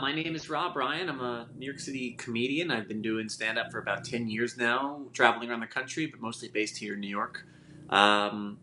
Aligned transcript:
my 0.00 0.14
name 0.14 0.34
is 0.34 0.48
Rob 0.48 0.76
Ryan. 0.76 1.10
I'm 1.10 1.20
a 1.20 1.46
New 1.58 1.66
York 1.66 1.78
City 1.78 2.12
comedian. 2.12 2.70
I've 2.70 2.88
been 2.88 3.02
doing 3.02 3.28
stand 3.28 3.58
up 3.58 3.70
for 3.70 3.78
about 3.78 4.02
10 4.02 4.28
years 4.28 4.56
now, 4.56 5.02
traveling 5.12 5.50
around 5.50 5.60
the 5.60 5.66
country, 5.66 6.06
but 6.06 6.20
mostly 6.20 6.48
based 6.48 6.78
here 6.78 6.94
in 6.94 7.00
New 7.00 7.08
York. 7.08 7.44
Um, 7.90 8.58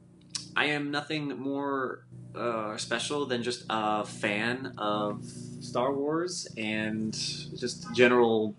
I 0.55 0.65
am 0.65 0.89
nothing 0.89 1.37
more 1.37 2.07
uh, 2.35 2.75
special 2.77 3.27
than 3.27 3.43
just 3.43 3.65
a 3.69 4.03
fan 4.03 4.73
of 4.79 5.23
Star 5.61 5.93
Wars 5.93 6.47
and 6.57 7.13
just 7.13 7.93
general 7.93 8.55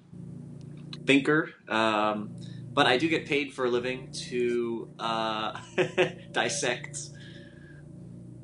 thinker. 1.05 1.51
Um, 1.69 2.31
but 2.73 2.87
I 2.87 2.97
do 2.97 3.09
get 3.09 3.27
paid 3.27 3.53
for 3.53 3.65
a 3.65 3.71
living 3.71 4.13
to 4.29 4.89
uh, 5.01 5.59
dissect 6.33 6.99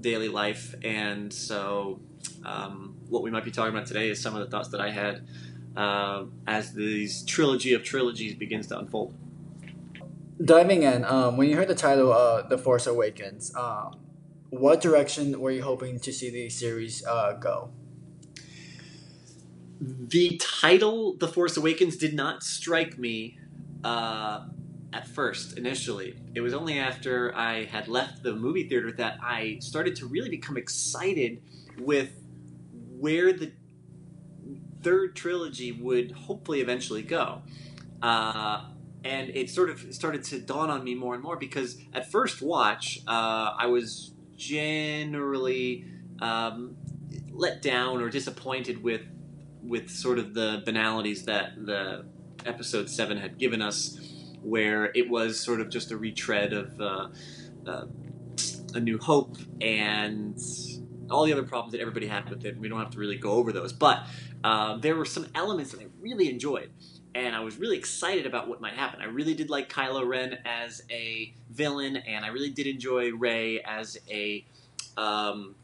daily 0.00 0.28
life, 0.28 0.74
and 0.82 1.32
so 1.32 2.00
um, 2.44 2.93
what 3.08 3.22
we 3.22 3.30
might 3.30 3.44
be 3.44 3.50
talking 3.50 3.74
about 3.74 3.86
today 3.86 4.10
is 4.10 4.20
some 4.20 4.34
of 4.34 4.40
the 4.40 4.50
thoughts 4.50 4.68
that 4.70 4.80
I 4.80 4.90
had 4.90 5.26
uh, 5.76 6.24
as 6.46 6.72
this 6.72 7.24
trilogy 7.24 7.74
of 7.74 7.82
trilogies 7.82 8.34
begins 8.34 8.66
to 8.68 8.78
unfold. 8.78 9.14
Diving 10.42 10.82
in, 10.82 11.04
um, 11.04 11.36
when 11.36 11.48
you 11.48 11.56
heard 11.56 11.68
the 11.68 11.74
title 11.74 12.12
uh, 12.12 12.42
"The 12.42 12.58
Force 12.58 12.86
Awakens," 12.86 13.54
um, 13.54 14.00
what 14.50 14.80
direction 14.80 15.38
were 15.40 15.50
you 15.50 15.62
hoping 15.62 16.00
to 16.00 16.12
see 16.12 16.30
the 16.30 16.48
series 16.48 17.04
uh, 17.06 17.34
go? 17.34 17.70
The 19.80 20.40
title 20.42 21.16
"The 21.16 21.28
Force 21.28 21.56
Awakens" 21.56 21.96
did 21.96 22.14
not 22.14 22.42
strike 22.42 22.98
me 22.98 23.38
uh, 23.84 24.46
at 24.92 25.06
first 25.06 25.56
initially. 25.56 26.16
It 26.34 26.40
was 26.40 26.52
only 26.52 26.80
after 26.80 27.34
I 27.36 27.64
had 27.64 27.86
left 27.86 28.22
the 28.22 28.34
movie 28.34 28.68
theater 28.68 28.90
that 28.92 29.18
I 29.22 29.58
started 29.60 29.94
to 29.96 30.06
really 30.06 30.30
become 30.30 30.56
excited 30.56 31.42
with 31.78 32.10
where 33.04 33.34
the 33.34 33.52
third 34.82 35.14
trilogy 35.14 35.72
would 35.72 36.10
hopefully 36.12 36.62
eventually 36.62 37.02
go. 37.02 37.42
Uh, 38.00 38.64
and 39.04 39.28
it 39.28 39.50
sort 39.50 39.68
of 39.68 39.94
started 39.94 40.24
to 40.24 40.38
dawn 40.38 40.70
on 40.70 40.82
me 40.82 40.94
more 40.94 41.12
and 41.12 41.22
more 41.22 41.36
because 41.36 41.76
at 41.92 42.10
first 42.10 42.40
watch, 42.40 43.00
uh, 43.06 43.52
I 43.58 43.66
was 43.66 44.14
generally 44.36 45.84
um, 46.22 46.78
let 47.30 47.60
down 47.60 48.00
or 48.00 48.08
disappointed 48.08 48.82
with 48.82 49.02
with 49.62 49.90
sort 49.90 50.18
of 50.18 50.32
the 50.32 50.62
banalities 50.64 51.26
that 51.26 51.52
the 51.66 52.06
episode 52.46 52.88
seven 52.88 53.18
had 53.18 53.36
given 53.36 53.60
us, 53.60 53.98
where 54.42 54.90
it 54.94 55.10
was 55.10 55.38
sort 55.38 55.60
of 55.60 55.68
just 55.68 55.90
a 55.90 55.96
retread 55.98 56.54
of 56.54 56.80
uh, 56.80 57.08
uh, 57.66 57.84
A 58.72 58.80
New 58.80 58.96
Hope 58.98 59.36
and 59.60 60.40
all 61.10 61.24
the 61.24 61.32
other 61.32 61.42
problems 61.42 61.72
that 61.72 61.80
everybody 61.80 62.06
had 62.06 62.28
with 62.28 62.44
it. 62.44 62.58
We 62.58 62.68
don't 62.68 62.78
have 62.78 62.90
to 62.90 62.98
really 62.98 63.16
go 63.16 63.32
over 63.32 63.52
those, 63.52 63.72
but 63.72 64.06
uh, 64.42 64.76
there 64.76 64.96
were 64.96 65.04
some 65.04 65.26
elements 65.34 65.72
that 65.72 65.80
I 65.80 65.86
really 66.00 66.28
enjoyed. 66.28 66.70
And 67.14 67.36
I 67.36 67.40
was 67.40 67.58
really 67.58 67.76
excited 67.78 68.26
about 68.26 68.48
what 68.48 68.60
might 68.60 68.74
happen. 68.74 69.00
I 69.00 69.04
really 69.04 69.34
did 69.34 69.48
like 69.48 69.68
Kylo 69.68 70.06
Ren 70.06 70.38
as 70.44 70.82
a 70.90 71.32
villain, 71.50 71.96
and 71.96 72.24
I 72.24 72.28
really 72.28 72.50
did 72.50 72.66
enjoy 72.66 73.12
Rey 73.12 73.60
as 73.60 73.96
a 74.10 74.44
um, 74.96 75.54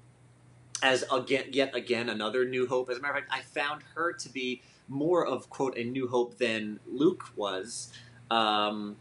as 0.81 1.05
again 1.13 1.47
yet 1.51 1.75
again 1.75 2.09
another 2.09 2.45
New 2.45 2.69
Hope. 2.69 2.89
As 2.89 2.99
a 2.99 3.01
matter 3.01 3.15
of 3.15 3.25
fact, 3.25 3.33
I 3.33 3.43
found 3.43 3.83
her 3.95 4.13
to 4.13 4.29
be 4.29 4.63
more 4.87 5.27
of 5.27 5.51
quote 5.51 5.77
a 5.77 5.83
New 5.83 6.07
Hope 6.07 6.39
than 6.39 6.79
Luke 6.87 7.25
was, 7.35 7.93
um, 8.31 8.95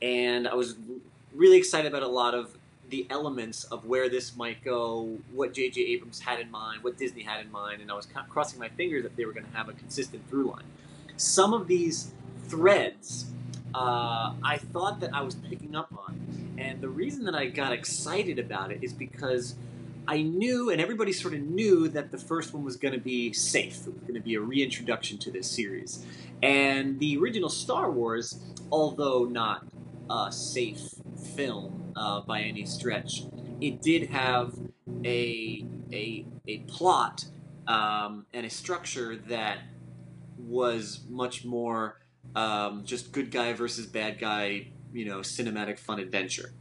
and 0.00 0.48
I 0.48 0.54
was 0.54 0.74
really 1.32 1.56
excited 1.56 1.86
about 1.90 2.02
a 2.02 2.08
lot 2.08 2.34
of 2.34 2.56
the 2.92 3.06
elements 3.10 3.64
of 3.64 3.86
where 3.86 4.08
this 4.10 4.36
might 4.36 4.62
go, 4.62 5.18
what 5.32 5.54
J.J. 5.54 5.80
Abrams 5.80 6.20
had 6.20 6.38
in 6.38 6.50
mind, 6.50 6.84
what 6.84 6.98
Disney 6.98 7.22
had 7.22 7.44
in 7.44 7.50
mind, 7.50 7.80
and 7.80 7.90
I 7.90 7.94
was 7.94 8.06
crossing 8.28 8.60
my 8.60 8.68
fingers 8.68 9.02
that 9.02 9.16
they 9.16 9.24
were 9.24 9.32
going 9.32 9.46
to 9.46 9.56
have 9.56 9.68
a 9.70 9.72
consistent 9.72 10.28
through 10.28 10.50
line. 10.50 10.64
Some 11.16 11.54
of 11.54 11.66
these 11.66 12.12
threads 12.48 13.26
uh, 13.74 14.34
I 14.44 14.58
thought 14.58 15.00
that 15.00 15.14
I 15.14 15.22
was 15.22 15.34
picking 15.34 15.74
up 15.74 15.92
on, 15.96 16.54
and 16.58 16.82
the 16.82 16.90
reason 16.90 17.24
that 17.24 17.34
I 17.34 17.46
got 17.46 17.72
excited 17.72 18.38
about 18.38 18.70
it 18.70 18.80
is 18.82 18.92
because 18.92 19.54
I 20.06 20.20
knew, 20.20 20.68
and 20.68 20.78
everybody 20.78 21.12
sort 21.12 21.32
of 21.32 21.40
knew, 21.40 21.88
that 21.88 22.10
the 22.10 22.18
first 22.18 22.52
one 22.52 22.64
was 22.64 22.76
going 22.76 22.92
to 22.92 23.00
be 23.00 23.32
safe. 23.32 23.86
It 23.86 23.94
was 23.94 24.02
going 24.02 24.14
to 24.14 24.20
be 24.20 24.34
a 24.34 24.40
reintroduction 24.40 25.16
to 25.18 25.30
this 25.30 25.50
series. 25.50 26.04
And 26.42 27.00
the 27.00 27.16
original 27.16 27.48
Star 27.48 27.90
Wars, 27.90 28.38
although 28.70 29.24
not 29.24 29.64
a 30.10 30.30
safe 30.30 30.82
film, 31.34 31.81
uh, 31.96 32.20
by 32.20 32.40
any 32.40 32.64
stretch. 32.64 33.24
It 33.60 33.82
did 33.82 34.10
have 34.10 34.54
a 35.04 35.64
a 35.92 36.26
a 36.46 36.58
plot 36.60 37.26
um, 37.66 38.26
and 38.32 38.46
a 38.46 38.50
structure 38.50 39.16
that 39.28 39.58
was 40.38 41.00
much 41.08 41.44
more 41.44 42.00
um, 42.34 42.84
just 42.84 43.12
good 43.12 43.30
guy 43.30 43.52
versus 43.52 43.86
bad 43.86 44.18
guy, 44.18 44.68
you 44.92 45.04
know, 45.04 45.18
cinematic 45.18 45.78
fun 45.78 45.98
adventure. 45.98 46.52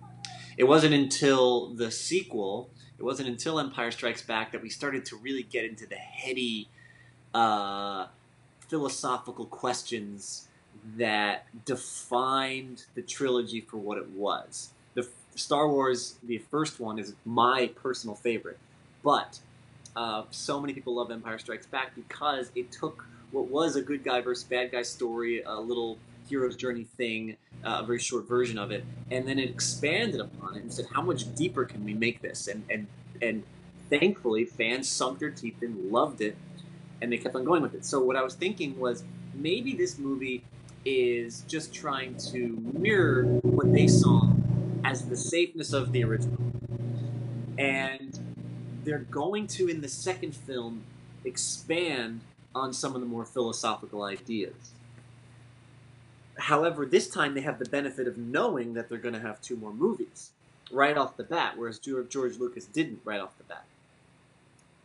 It 0.57 0.65
wasn't 0.65 0.93
until 0.93 1.73
the 1.73 1.89
sequel, 1.91 2.69
it 2.99 3.03
wasn't 3.03 3.29
until 3.29 3.59
Empire 3.59 3.91
Strikes 3.91 4.21
Back 4.21 4.51
that 4.51 4.61
we 4.61 4.69
started 4.69 5.05
to 5.05 5.15
really 5.15 5.43
get 5.43 5.65
into 5.65 5.87
the 5.87 5.95
heady 5.95 6.69
uh, 7.33 8.07
philosophical 8.67 9.45
questions 9.45 10.47
that 10.97 11.45
defined 11.65 12.85
the 12.95 13.01
trilogy 13.01 13.61
for 13.61 13.77
what 13.77 13.97
it 13.97 14.09
was. 14.09 14.73
Star 15.35 15.69
Wars, 15.69 16.15
the 16.23 16.37
first 16.37 16.79
one, 16.79 16.99
is 16.99 17.15
my 17.25 17.71
personal 17.75 18.15
favorite, 18.15 18.59
but 19.03 19.39
uh, 19.95 20.23
so 20.31 20.59
many 20.59 20.73
people 20.73 20.95
love 20.95 21.11
Empire 21.11 21.39
Strikes 21.39 21.65
Back 21.65 21.95
because 21.95 22.51
it 22.55 22.71
took 22.71 23.05
what 23.31 23.47
was 23.47 23.75
a 23.75 23.81
good 23.81 24.03
guy 24.03 24.21
versus 24.21 24.43
bad 24.43 24.71
guy 24.71 24.81
story, 24.81 25.41
a 25.43 25.59
little 25.59 25.97
hero's 26.27 26.55
journey 26.55 26.85
thing, 26.97 27.37
uh, 27.63 27.79
a 27.81 27.85
very 27.85 27.99
short 27.99 28.27
version 28.27 28.57
of 28.57 28.71
it, 28.71 28.83
and 29.09 29.27
then 29.27 29.39
it 29.39 29.49
expanded 29.49 30.19
upon 30.19 30.55
it 30.55 30.61
and 30.61 30.71
said, 30.71 30.85
how 30.93 31.01
much 31.01 31.33
deeper 31.35 31.65
can 31.65 31.83
we 31.83 31.93
make 31.93 32.21
this? 32.21 32.47
And 32.47 32.63
and 32.69 32.87
and 33.21 33.43
thankfully, 33.89 34.45
fans 34.45 34.87
sunk 34.87 35.19
their 35.19 35.29
teeth 35.29 35.61
in, 35.61 35.91
loved 35.91 36.21
it, 36.21 36.35
and 37.01 37.11
they 37.11 37.17
kept 37.17 37.35
on 37.35 37.43
going 37.43 37.61
with 37.61 37.73
it. 37.73 37.85
So 37.85 38.01
what 38.01 38.15
I 38.15 38.23
was 38.23 38.35
thinking 38.35 38.79
was 38.79 39.03
maybe 39.33 39.73
this 39.73 39.97
movie 39.97 40.43
is 40.85 41.41
just 41.47 41.73
trying 41.73 42.15
to 42.17 42.57
mirror 42.73 43.23
what 43.43 43.71
they 43.71 43.87
saw 43.87 44.27
as 44.83 45.07
the 45.07 45.15
safeness 45.15 45.73
of 45.73 45.91
the 45.91 46.03
original. 46.03 46.37
And 47.57 48.17
they're 48.83 48.99
going 48.99 49.47
to, 49.47 49.67
in 49.67 49.81
the 49.81 49.87
second 49.87 50.35
film, 50.35 50.83
expand 51.23 52.21
on 52.53 52.73
some 52.73 52.95
of 52.95 53.01
the 53.01 53.07
more 53.07 53.25
philosophical 53.25 54.03
ideas. 54.03 54.71
However, 56.37 56.85
this 56.85 57.09
time 57.09 57.33
they 57.35 57.41
have 57.41 57.59
the 57.59 57.69
benefit 57.69 58.07
of 58.07 58.17
knowing 58.17 58.73
that 58.73 58.89
they're 58.89 58.97
going 58.97 59.13
to 59.13 59.21
have 59.21 59.41
two 59.41 59.55
more 59.55 59.73
movies 59.73 60.31
right 60.71 60.97
off 60.97 61.17
the 61.17 61.23
bat, 61.23 61.57
whereas 61.57 61.79
George 61.79 62.37
Lucas 62.37 62.65
didn't 62.65 63.01
right 63.03 63.19
off 63.19 63.37
the 63.37 63.43
bat. 63.43 63.65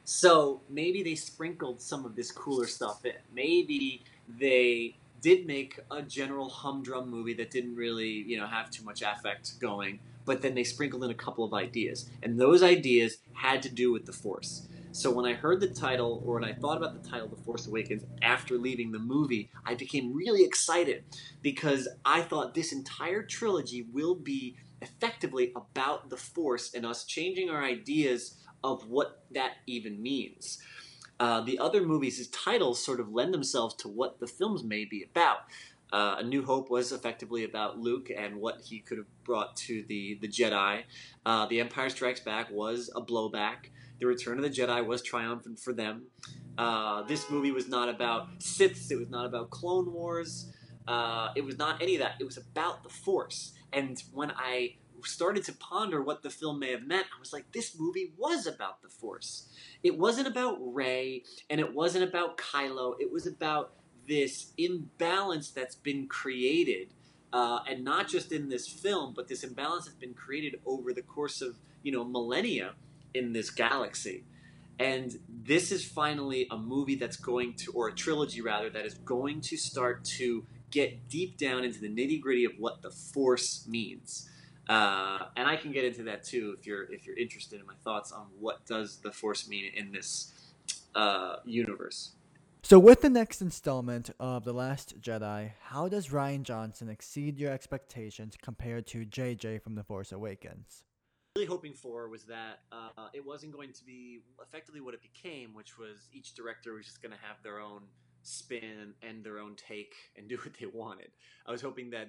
So 0.05 0.61
maybe 0.69 1.03
they 1.03 1.15
sprinkled 1.15 1.81
some 1.81 2.05
of 2.05 2.15
this 2.15 2.31
cooler 2.31 2.67
stuff 2.67 3.05
in. 3.05 3.15
Maybe 3.35 4.03
they 4.39 4.95
did 5.27 5.45
make 5.45 5.81
a 5.91 6.03
general 6.03 6.49
humdrum 6.49 7.11
movie 7.11 7.35
that 7.35 7.51
didn't 7.51 7.75
really, 7.75 8.23
you 8.29 8.39
know, 8.39 8.47
have 8.47 8.71
too 8.71 8.85
much 8.85 9.03
affect 9.03 9.59
going, 9.59 9.99
but 10.25 10.41
then 10.41 10.55
they 10.55 10.63
sprinkled 10.63 11.03
in 11.03 11.11
a 11.11 11.15
couple 11.15 11.45
of 11.45 11.53
ideas. 11.53 12.09
And 12.23 12.39
those 12.39 12.63
ideas 12.63 13.17
had 13.33 13.61
to 13.65 13.69
do 13.69 13.91
with 13.93 14.07
the 14.07 14.13
Force. 14.13 14.69
So 14.93 15.11
when 15.11 15.27
I 15.27 15.35
heard 15.35 15.61
the 15.61 15.67
title, 15.67 16.23
or 16.25 16.35
when 16.35 16.45
I 16.45 16.53
thought 16.53 16.77
about 16.77 17.03
the 17.03 17.09
title, 17.09 17.27
The 17.27 17.43
Force 17.43 17.67
Awakens, 17.67 18.05
after 18.23 18.57
leaving 18.57 18.93
the 18.93 19.01
movie, 19.01 19.51
I 19.65 19.75
became 19.75 20.15
really 20.15 20.45
excited 20.45 21.03
because 21.43 21.89
I 22.05 22.23
thought 22.23 22.55
this 22.55 22.73
entire 22.73 23.25
trilogy 23.25 23.85
will 23.93 24.15
be 24.15 24.57
effectively 24.81 25.53
about 25.57 26.09
the 26.09 26.17
Force 26.17 26.73
and 26.73 26.87
us 26.87 27.05
changing 27.05 27.51
our 27.51 27.65
ideas 27.65 28.37
of 28.63 28.89
what 28.89 29.25
that 29.33 29.55
even 29.67 30.01
means. 30.01 30.63
Uh, 31.19 31.41
the 31.41 31.59
other 31.59 31.83
movies' 31.83 32.27
titles 32.29 32.85
sort 32.85 33.01
of 33.01 33.13
lend 33.13 33.33
themselves 33.33 33.75
to 33.75 33.89
what 33.89 34.21
the 34.21 34.27
films 34.27 34.63
may 34.63 34.85
be 34.85 35.03
about. 35.03 35.39
Uh, 35.93 36.17
a 36.19 36.23
New 36.23 36.45
Hope 36.45 36.69
was 36.69 36.93
effectively 36.93 37.45
about 37.45 37.79
Luke 37.79 38.11
and 38.15 38.37
what 38.37 38.61
he 38.61 38.81
could 38.81 38.99
have 38.99 39.07
brought 39.25 39.57
to 39.57 39.85
the 39.89 40.19
the 40.21 40.29
Jedi. 40.29 40.83
Uh, 41.25 41.47
the 41.47 41.61
Empire 41.61 41.89
Strikes 41.89 42.21
Back 42.21 42.51
was 42.51 42.91
a 42.95 43.01
blowback. 43.01 43.71
The 43.99 44.07
Return 44.07 44.37
of 44.39 44.43
the 44.43 44.51
Jedi 44.51 44.85
was 44.85 45.01
triumphant 45.03 45.59
for 45.61 45.73
them. 45.73 46.07
Uh, 46.59 47.03
this 47.03 47.31
movie 47.31 47.53
was 47.53 47.69
not 47.69 47.89
about 47.89 48.41
Siths. 48.41 48.91
It 48.91 48.97
was 48.97 49.11
not 49.11 49.27
about 49.27 49.51
Clone 49.51 49.93
Wars. 49.93 50.53
Uh, 50.89 51.29
it 51.37 51.45
was 51.45 51.59
not 51.59 51.81
any 51.81 51.95
of 51.95 52.01
that. 52.01 52.15
It 52.21 52.25
was 52.25 52.37
about 52.37 52.83
the 52.83 52.89
Force. 52.89 53.53
And 53.73 54.03
when 54.13 54.33
I 54.33 54.77
started 55.05 55.45
to 55.45 55.53
ponder 55.53 56.03
what 56.03 56.23
the 56.23 56.31
film 56.31 56.59
may 56.59 56.71
have 56.71 56.87
meant, 56.87 57.07
I 57.17 57.21
was 57.21 57.33
like, 57.33 57.53
this 57.53 57.77
movie 57.79 58.13
was 58.17 58.47
about 58.47 58.83
the 58.83 58.89
Force. 58.89 59.49
It 59.83 59.99
wasn't 59.99 60.29
about 60.29 60.59
Rey, 60.61 61.25
and 61.51 61.61
it 61.61 61.75
wasn't 61.75 62.05
about 62.05 62.39
Kylo. 62.39 62.95
It 62.99 63.13
was 63.13 63.27
about 63.27 63.73
this 64.09 64.53
imbalance 64.57 65.51
that's 65.51 65.75
been 65.75 66.07
created, 66.07 66.93
uh, 67.33 67.61
and 67.69 67.85
not 67.85 68.09
just 68.09 68.33
in 68.33 68.49
this 68.49 68.69
film, 68.69 69.13
but 69.15 69.29
this 69.29 69.43
imbalance 69.43 69.87
that's 69.87 69.97
been 69.97 70.15
created 70.15 70.61
over 70.65 70.93
the 70.93 71.03
course 71.03 71.43
of 71.43 71.57
you 71.83 71.93
know 71.93 72.05
millennia 72.05 72.75
in 73.15 73.33
this 73.33 73.51
galaxy. 73.51 74.25
And 74.79 75.19
this 75.29 75.73
is 75.73 75.85
finally 75.85 76.47
a 76.51 76.59
movie 76.59 76.97
that's 76.97 77.17
going 77.17 77.55
to, 77.55 77.73
or 77.73 77.89
a 77.89 77.95
trilogy 77.95 78.43
rather, 78.43 78.69
that 78.71 78.85
is 78.85 78.95
going 78.95 79.41
to 79.43 79.57
start 79.57 80.05
to 80.19 80.45
get 80.71 81.09
deep 81.09 81.39
down 81.39 81.65
into 81.65 81.81
the 81.81 81.89
nitty 81.89 82.21
gritty 82.21 82.45
of 82.45 82.53
what 82.59 82.83
the 82.83 82.91
Force 82.91 83.67
means. 83.67 84.29
Uh, 84.69 85.27
and 85.37 85.49
I 85.49 85.57
can 85.57 85.73
get 85.73 85.85
into 85.85 86.03
that 86.05 86.25
too 86.25 86.57
if 86.59 86.67
you're 86.67 86.91
if 86.93 87.07
you're 87.07 87.17
interested 87.17 87.61
in 87.61 87.67
my 87.67 87.75
thoughts 87.85 88.11
on 88.11 88.27
what 88.41 88.67
does 88.67 88.97
the 88.97 89.13
Force 89.13 89.49
mean 89.49 89.71
in 89.75 89.93
this 89.93 90.33
uh, 90.95 91.37
universe. 91.45 92.13
So, 92.63 92.81
with 92.81 93.01
the 93.01 93.11
next 93.11 93.41
installment 93.43 94.11
of 94.19 94.45
The 94.45 94.53
Last 94.53 95.01
Jedi, 95.01 95.53
how 95.61 95.89
does 95.89 96.09
Rian 96.09 96.43
Johnson 96.43 96.89
exceed 96.89 97.39
your 97.39 97.53
expectations 97.53 98.37
compared 98.43 98.89
to 98.89 99.07
JJ 99.07 99.63
from 99.63 99.77
The 99.77 99.85
Force 99.85 100.11
Awakens? 100.11 100.83
Really 101.37 101.47
hoping 101.47 101.75
for 101.75 102.09
was 102.09 102.25
that 102.25 102.63
uh, 102.73 103.07
it 103.15 103.25
wasn't 103.25 103.53
going 103.53 103.73
to 103.73 103.85
be 103.85 104.23
effectively 104.43 104.81
what 104.81 104.95
it 104.95 105.01
became, 105.01 105.55
which 105.55 105.79
was 105.79 106.09
each 106.13 106.35
director 106.35 106.73
was 106.73 106.87
just 106.87 107.01
going 107.01 107.13
to 107.13 107.19
have 107.23 107.37
their 107.45 107.61
own 107.61 107.83
spin 108.23 108.95
and 109.01 109.23
their 109.23 109.39
own 109.39 109.55
take 109.55 109.95
and 110.17 110.29
do 110.29 110.37
what 110.39 110.55
they 110.59 110.67
wanted. 110.67 111.13
I 111.47 111.53
was 111.53 111.63
hoping 111.63 111.91
that 111.91 112.09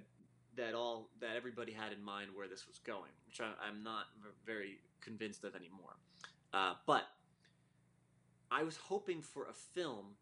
that 0.57 0.73
all 0.73 1.09
that 1.21 1.35
everybody 1.35 1.71
had 1.71 1.93
in 1.93 2.03
mind 2.03 2.31
where 2.35 2.47
this 2.47 2.67
was 2.67 2.79
going, 2.79 3.11
which 3.25 3.39
I, 3.41 3.67
am 3.67 3.83
not 3.83 4.05
very 4.45 4.79
convinced 5.01 5.43
of 5.43 5.55
anymore. 5.55 5.95
Uh, 6.53 6.73
but 6.85 7.03
I 8.51 8.63
was 8.63 8.77
hoping 8.77 9.21
for 9.21 9.47
a 9.47 9.53
film 9.53 10.15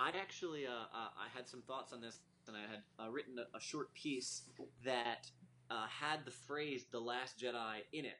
I 0.00 0.08
actually 0.18 0.66
uh, 0.66 0.70
uh, 0.70 1.10
I 1.14 1.28
had 1.36 1.46
some 1.46 1.60
thoughts 1.60 1.92
on 1.92 2.00
this, 2.00 2.20
and 2.48 2.56
I 2.56 2.60
had 2.60 2.82
uh, 2.98 3.10
written 3.10 3.38
a, 3.38 3.56
a, 3.56 3.60
short 3.60 3.92
piece 3.92 4.44
that 4.82 5.30
uh, 5.70 5.86
had 5.86 6.24
the 6.24 6.30
phrase 6.30 6.86
"the 6.90 6.98
Last 6.98 7.38
Jedi" 7.38 7.82
in 7.92 8.06
it. 8.06 8.18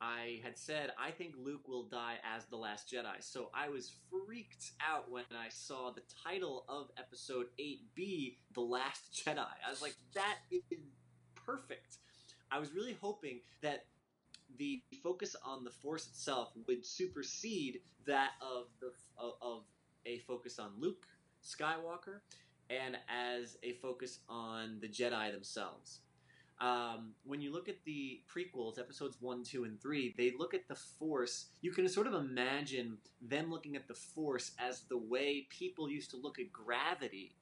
I 0.00 0.40
had 0.42 0.58
said 0.58 0.90
I 0.98 1.10
think 1.10 1.34
Luke 1.38 1.66
will 1.66 1.84
die 1.84 2.16
as 2.36 2.44
the 2.46 2.56
Last 2.56 2.92
Jedi, 2.92 3.20
so 3.20 3.50
I 3.54 3.68
was 3.68 3.92
freaked 4.10 4.72
out 4.86 5.10
when 5.10 5.24
I 5.32 5.48
saw 5.48 5.90
the 5.90 6.02
title 6.24 6.64
of 6.68 6.90
Episode 6.98 7.46
Eight 7.58 7.94
be 7.94 8.38
"The 8.54 8.60
Last 8.60 9.12
Jedi." 9.12 9.46
I 9.66 9.70
was 9.70 9.82
like, 9.82 9.94
"That 10.14 10.38
is 10.50 10.62
perfect." 11.34 11.98
I 12.50 12.58
was 12.58 12.72
really 12.72 12.96
hoping 13.00 13.40
that 13.62 13.86
the 14.58 14.82
focus 15.02 15.34
on 15.44 15.64
the 15.64 15.70
Force 15.70 16.06
itself 16.06 16.52
would 16.66 16.86
supersede 16.86 17.80
that 18.06 18.32
of 18.40 18.66
the 18.80 18.92
of 19.18 19.64
a 20.04 20.18
focus 20.20 20.58
on 20.58 20.72
Luke 20.78 21.06
Skywalker 21.42 22.20
and 22.70 22.96
as 23.08 23.56
a 23.62 23.72
focus 23.74 24.20
on 24.28 24.78
the 24.80 24.88
Jedi 24.88 25.32
themselves. 25.32 26.00
Um, 26.60 27.12
when 27.24 27.40
you 27.40 27.52
look 27.52 27.68
at 27.68 27.84
the 27.84 28.20
prequels, 28.34 28.78
episodes 28.78 29.18
one, 29.20 29.42
two, 29.42 29.64
and 29.64 29.80
three, 29.80 30.14
they 30.16 30.32
look 30.38 30.54
at 30.54 30.68
the 30.68 30.74
Force. 30.74 31.46
You 31.60 31.70
can 31.70 31.88
sort 31.88 32.06
of 32.06 32.14
imagine 32.14 32.98
them 33.20 33.50
looking 33.50 33.76
at 33.76 33.88
the 33.88 33.94
Force 33.94 34.52
as 34.58 34.82
the 34.88 34.96
way 34.96 35.46
people 35.50 35.90
used 35.90 36.10
to 36.12 36.16
look 36.16 36.38
at 36.38 36.52
gravity 36.52 37.34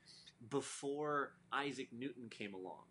before 0.50 1.34
Isaac 1.52 1.88
Newton 1.92 2.28
came 2.28 2.54
along. 2.54 2.82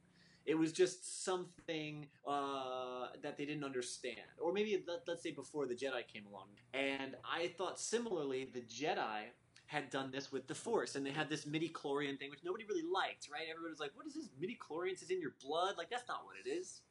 It 0.46 0.56
was 0.56 0.74
just 0.74 1.24
something 1.24 2.08
uh, 2.28 3.08
that 3.22 3.38
they 3.38 3.46
didn't 3.46 3.64
understand, 3.64 4.18
or 4.38 4.52
maybe 4.52 4.84
let, 4.88 5.08
us 5.08 5.24
say 5.24 5.32
before 5.32 5.68
the 5.68 5.74
Jedi 5.74 6.06
came 6.12 6.26
along. 6.26 6.48
And 6.74 7.16
I 7.24 7.48
thought 7.58 7.80
similarly, 7.80 8.50
the 8.54 8.62
Jedi 8.62 9.28
had 9.74 9.90
done 9.90 10.12
this 10.12 10.32
with 10.32 10.48
the 10.48 10.54
Force, 10.54 10.96
and 10.96 11.04
they 11.04 11.12
had 11.12 11.30
this 11.30 11.48
midi 11.48 11.68
chlorian 11.68 12.20
thing, 12.20 12.30
which 12.30 12.44
nobody 12.44 12.64
really 12.70 12.84
liked, 12.84 13.28
right? 13.34 13.48
Everybody 13.50 13.72
was 13.72 13.80
like, 13.80 13.92
"What 13.96 14.06
is 14.06 14.14
this 14.14 14.30
midi 14.40 14.56
chlorians 14.56 15.02
is 15.02 15.10
in 15.10 15.20
your 15.20 15.34
blood?" 15.44 15.78
Like 15.78 15.90
that's 15.90 16.08
not 16.08 16.26
what 16.26 16.36
it 16.46 16.48
is. 16.48 16.82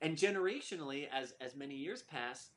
And 0.00 0.16
generationally, 0.16 1.08
as 1.12 1.34
as 1.42 1.54
many 1.54 1.74
years 1.74 2.02
pass, 2.02 2.48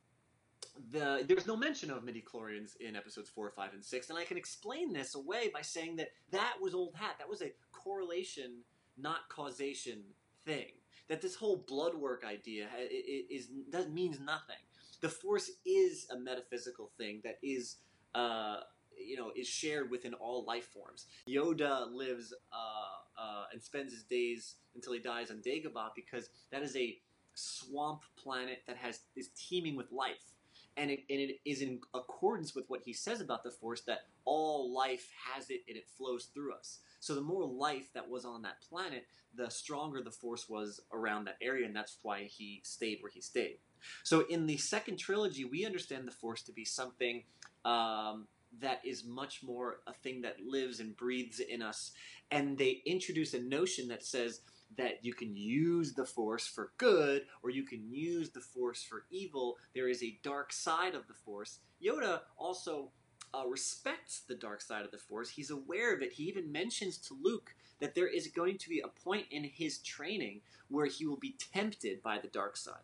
the 0.91 1.25
there's 1.27 1.45
no 1.45 1.57
mention 1.57 1.91
of 1.91 2.05
midi 2.05 2.21
chlorians 2.21 2.77
in 2.77 2.95
episodes 2.95 3.29
four, 3.29 3.51
five, 3.51 3.73
and 3.73 3.83
six, 3.83 4.09
and 4.09 4.17
I 4.17 4.23
can 4.23 4.37
explain 4.37 4.93
this 4.93 5.13
away 5.15 5.51
by 5.53 5.61
saying 5.61 5.97
that 5.97 6.11
that 6.31 6.53
was 6.61 6.73
old 6.73 6.95
hat. 6.95 7.15
That 7.19 7.29
was 7.29 7.41
a 7.41 7.51
correlation, 7.73 8.63
not 8.97 9.27
causation 9.27 10.03
thing. 10.45 10.71
That 11.09 11.21
this 11.21 11.35
whole 11.35 11.65
blood 11.67 11.95
work 11.95 12.23
idea 12.25 12.67
is, 12.89 13.43
is 13.47 13.49
that 13.71 13.91
means 13.91 14.21
nothing. 14.21 14.63
The 15.01 15.09
Force 15.09 15.51
is 15.65 16.07
a 16.15 16.17
metaphysical 16.17 16.91
thing 16.97 17.21
that 17.25 17.39
is. 17.43 17.77
Uh, 18.15 18.61
you 18.99 19.15
know 19.15 19.31
is 19.35 19.47
shared 19.47 19.89
within 19.89 20.13
all 20.13 20.43
life 20.45 20.65
forms. 20.65 21.05
Yoda 21.27 21.91
lives 21.91 22.33
uh, 22.51 23.21
uh, 23.21 23.45
and 23.51 23.61
spends 23.61 23.93
his 23.93 24.03
days 24.03 24.55
until 24.75 24.93
he 24.93 24.99
dies 24.99 25.31
on 25.31 25.37
Dagobah 25.37 25.89
because 25.95 26.29
that 26.51 26.61
is 26.61 26.75
a 26.75 26.97
swamp 27.33 28.01
planet 28.21 28.59
that 28.67 28.77
has 28.77 29.01
is 29.15 29.29
teeming 29.29 29.75
with 29.75 29.91
life. 29.91 30.33
And 30.77 30.91
it, 30.91 30.99
and 31.09 31.19
it 31.19 31.39
is 31.43 31.61
in 31.61 31.81
accordance 31.93 32.55
with 32.55 32.63
what 32.69 32.81
he 32.85 32.93
says 32.93 33.19
about 33.19 33.43
the 33.43 33.51
Force 33.51 33.81
that 33.81 34.03
all 34.23 34.73
life 34.73 35.09
has 35.33 35.49
it 35.49 35.61
and 35.67 35.75
it 35.75 35.85
flows 35.97 36.29
through 36.33 36.53
us. 36.53 36.79
So 37.01 37.15
the 37.15 37.21
more 37.21 37.43
life 37.45 37.91
that 37.93 38.09
was 38.09 38.23
on 38.23 38.43
that 38.43 38.61
planet, 38.61 39.05
the 39.35 39.49
stronger 39.49 40.01
the 40.01 40.11
Force 40.11 40.47
was 40.47 40.79
around 40.93 41.25
that 41.25 41.37
area, 41.41 41.65
and 41.65 41.75
that's 41.75 41.97
why 42.01 42.23
he 42.23 42.61
stayed 42.63 42.99
where 43.01 43.11
he 43.11 43.19
stayed. 43.19 43.57
So 44.03 44.25
in 44.27 44.45
the 44.45 44.57
second 44.57 44.97
trilogy, 44.97 45.43
we 45.43 45.65
understand 45.65 46.07
the 46.07 46.11
Force 46.11 46.43
to 46.43 46.51
be 46.51 46.65
something 46.65 47.23
um, 47.65 48.27
that 48.61 48.81
is 48.83 49.05
much 49.05 49.43
more 49.43 49.81
a 49.87 49.93
thing 49.93 50.21
that 50.21 50.37
lives 50.45 50.79
and 50.79 50.95
breathes 50.97 51.39
in 51.39 51.61
us. 51.61 51.91
And 52.31 52.57
they 52.57 52.81
introduce 52.85 53.33
a 53.33 53.41
notion 53.41 53.87
that 53.89 54.03
says 54.03 54.41
that 54.77 55.03
you 55.03 55.13
can 55.13 55.35
use 55.35 55.93
the 55.93 56.05
force 56.05 56.47
for 56.47 56.71
good 56.77 57.23
or 57.41 57.49
you 57.49 57.63
can 57.63 57.91
use 57.91 58.29
the 58.29 58.41
force 58.41 58.83
for 58.83 59.05
evil. 59.09 59.57
There 59.73 59.87
is 59.87 60.03
a 60.03 60.19
dark 60.23 60.53
side 60.53 60.95
of 60.95 61.07
the 61.07 61.13
force. 61.13 61.59
Yoda 61.83 62.21
also 62.37 62.91
uh, 63.33 63.47
respects 63.47 64.21
the 64.27 64.35
dark 64.35 64.61
side 64.61 64.85
of 64.85 64.91
the 64.91 64.97
force. 64.97 65.29
He's 65.29 65.51
aware 65.51 65.93
of 65.93 66.01
it. 66.01 66.13
He 66.13 66.23
even 66.23 66.51
mentions 66.51 66.97
to 66.97 67.17
Luke 67.21 67.55
that 67.79 67.95
there 67.95 68.07
is 68.07 68.27
going 68.27 68.57
to 68.57 68.69
be 68.69 68.81
a 68.81 69.03
point 69.03 69.25
in 69.31 69.43
his 69.43 69.79
training 69.79 70.41
where 70.67 70.85
he 70.85 71.05
will 71.05 71.17
be 71.17 71.37
tempted 71.53 72.03
by 72.03 72.19
the 72.19 72.27
dark 72.27 72.57
side. 72.57 72.75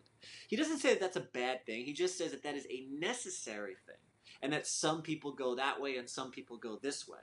He 0.48 0.56
doesn't 0.56 0.80
say 0.80 0.90
that 0.90 1.00
that's 1.00 1.18
a 1.18 1.28
bad 1.34 1.66
thing. 1.66 1.86
He 1.86 1.94
just 1.94 2.18
says 2.18 2.32
that 2.32 2.44
that 2.44 2.56
is 2.56 2.66
a 2.70 2.88
necessary 2.92 3.76
thing 3.86 3.96
and 4.42 4.54
that 4.54 4.68
some 4.68 5.02
people 5.02 5.32
go 5.32 5.56
that 5.56 5.82
way 5.82 5.98
and 5.98 6.10
some 6.10 6.32
people 6.32 6.58
go 6.58 6.78
this 6.82 7.08
way. 7.08 7.20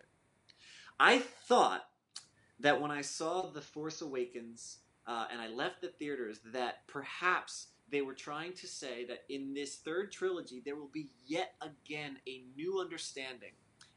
I 0.98 1.18
thought 1.18 1.84
that 2.60 2.80
when 2.80 2.90
I 2.90 3.02
saw 3.02 3.50
The 3.50 3.60
Force 3.60 4.02
Awakens 4.02 4.78
uh, 5.06 5.26
and 5.30 5.40
I 5.40 5.48
left 5.48 5.80
the 5.80 5.88
theaters, 5.88 6.40
that 6.52 6.86
perhaps 6.86 7.68
they 7.90 8.02
were 8.02 8.14
trying 8.14 8.52
to 8.54 8.66
say 8.66 9.04
that 9.06 9.24
in 9.28 9.52
this 9.52 9.76
third 9.76 10.12
trilogy 10.12 10.62
there 10.64 10.76
will 10.76 10.90
be 10.92 11.08
yet 11.26 11.54
again 11.60 12.16
a 12.26 12.42
new 12.56 12.80
understanding 12.80 13.52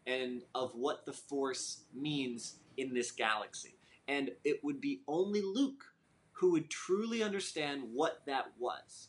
and 0.07 0.43
of 0.53 0.71
what 0.75 1.05
the 1.05 1.13
Force 1.13 1.83
means 1.93 2.55
in 2.77 2.93
this 2.93 3.11
galaxy. 3.11 3.77
And 4.07 4.31
it 4.43 4.63
would 4.63 4.81
be 4.81 5.01
only 5.07 5.41
Luke 5.41 5.83
who 6.33 6.51
would 6.51 6.69
truly 6.69 7.23
understand 7.23 7.83
what 7.93 8.21
that 8.25 8.51
was. 8.59 9.07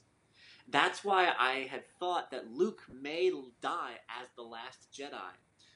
That's 0.69 1.05
why 1.05 1.33
I 1.39 1.69
had 1.71 1.85
thought 2.01 2.31
that 2.31 2.51
Luke 2.51 2.83
may 2.93 3.31
die 3.61 3.95
as 4.21 4.29
the 4.37 4.43
last 4.43 4.89
Jedi, 4.93 5.35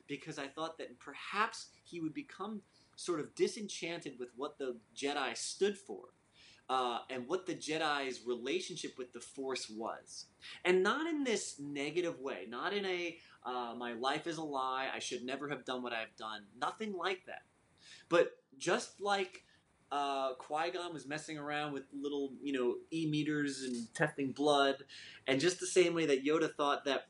because 0.08 0.38
I 0.38 0.48
thought 0.48 0.78
that 0.78 0.98
perhaps 0.98 1.68
he 1.84 2.00
would 2.00 2.14
become 2.14 2.62
sort 2.96 3.20
of 3.20 3.34
disenchanted 3.34 4.18
with 4.18 4.30
what 4.36 4.58
the 4.58 4.76
Jedi 4.96 5.36
stood 5.36 5.78
for. 5.78 6.10
Uh, 6.68 7.00
and 7.10 7.26
what 7.26 7.46
the 7.46 7.54
Jedi's 7.54 8.20
relationship 8.24 8.92
with 8.96 9.12
the 9.12 9.18
Force 9.18 9.68
was. 9.68 10.26
And 10.64 10.84
not 10.84 11.08
in 11.08 11.24
this 11.24 11.56
negative 11.58 12.20
way, 12.20 12.46
not 12.48 12.72
in 12.72 12.84
a, 12.84 13.18
uh, 13.44 13.74
my 13.76 13.94
life 13.94 14.28
is 14.28 14.38
a 14.38 14.44
lie, 14.44 14.88
I 14.94 15.00
should 15.00 15.24
never 15.24 15.48
have 15.48 15.64
done 15.64 15.82
what 15.82 15.92
I've 15.92 16.14
done. 16.16 16.42
Nothing 16.60 16.92
like 16.92 17.26
that. 17.26 17.42
But 18.08 18.36
just 18.56 19.00
like 19.00 19.42
uh, 19.92 20.34
Qui 20.34 20.70
Gon 20.70 20.92
was 20.92 21.06
messing 21.06 21.38
around 21.38 21.72
with 21.72 21.84
little, 21.92 22.32
you 22.42 22.52
know, 22.52 22.76
e 22.92 23.06
meters 23.06 23.62
and 23.62 23.92
testing 23.94 24.32
blood, 24.32 24.84
and 25.26 25.40
just 25.40 25.60
the 25.60 25.66
same 25.66 25.94
way 25.94 26.06
that 26.06 26.24
Yoda 26.24 26.54
thought 26.54 26.84
that, 26.84 27.08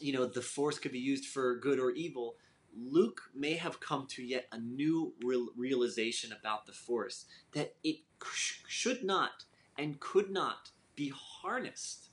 you 0.00 0.12
know, 0.12 0.26
the 0.26 0.42
Force 0.42 0.78
could 0.78 0.92
be 0.92 0.98
used 0.98 1.26
for 1.26 1.56
good 1.56 1.78
or 1.78 1.90
evil, 1.92 2.36
Luke 2.76 3.22
may 3.34 3.54
have 3.54 3.80
come 3.80 4.06
to 4.10 4.22
yet 4.22 4.46
a 4.52 4.58
new 4.58 5.12
real- 5.24 5.50
realization 5.56 6.32
about 6.32 6.66
the 6.66 6.72
Force 6.72 7.26
that 7.52 7.74
it 7.82 7.96
sh- 8.32 8.60
should 8.66 9.04
not 9.04 9.44
and 9.78 10.00
could 10.00 10.30
not 10.30 10.70
be 10.94 11.12
harnessed 11.14 12.10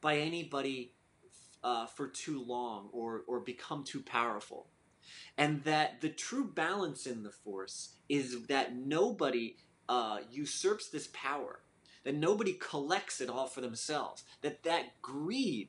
by 0.00 0.18
anybody 0.18 0.94
uh, 1.64 1.86
for 1.86 2.08
too 2.08 2.42
long 2.42 2.88
or, 2.92 3.22
or 3.26 3.40
become 3.40 3.84
too 3.84 4.02
powerful 4.02 4.66
and 5.36 5.64
that 5.64 6.00
the 6.00 6.08
true 6.08 6.44
balance 6.44 7.06
in 7.06 7.22
the 7.22 7.30
Force 7.30 7.94
is 8.08 8.46
that 8.46 8.74
nobody 8.74 9.56
uh, 9.88 10.18
usurps 10.30 10.88
this 10.88 11.08
power, 11.12 11.60
that 12.04 12.14
nobody 12.14 12.54
collects 12.54 13.20
it 13.20 13.30
all 13.30 13.46
for 13.46 13.60
themselves, 13.60 14.24
that 14.42 14.62
that 14.62 15.00
greed 15.00 15.68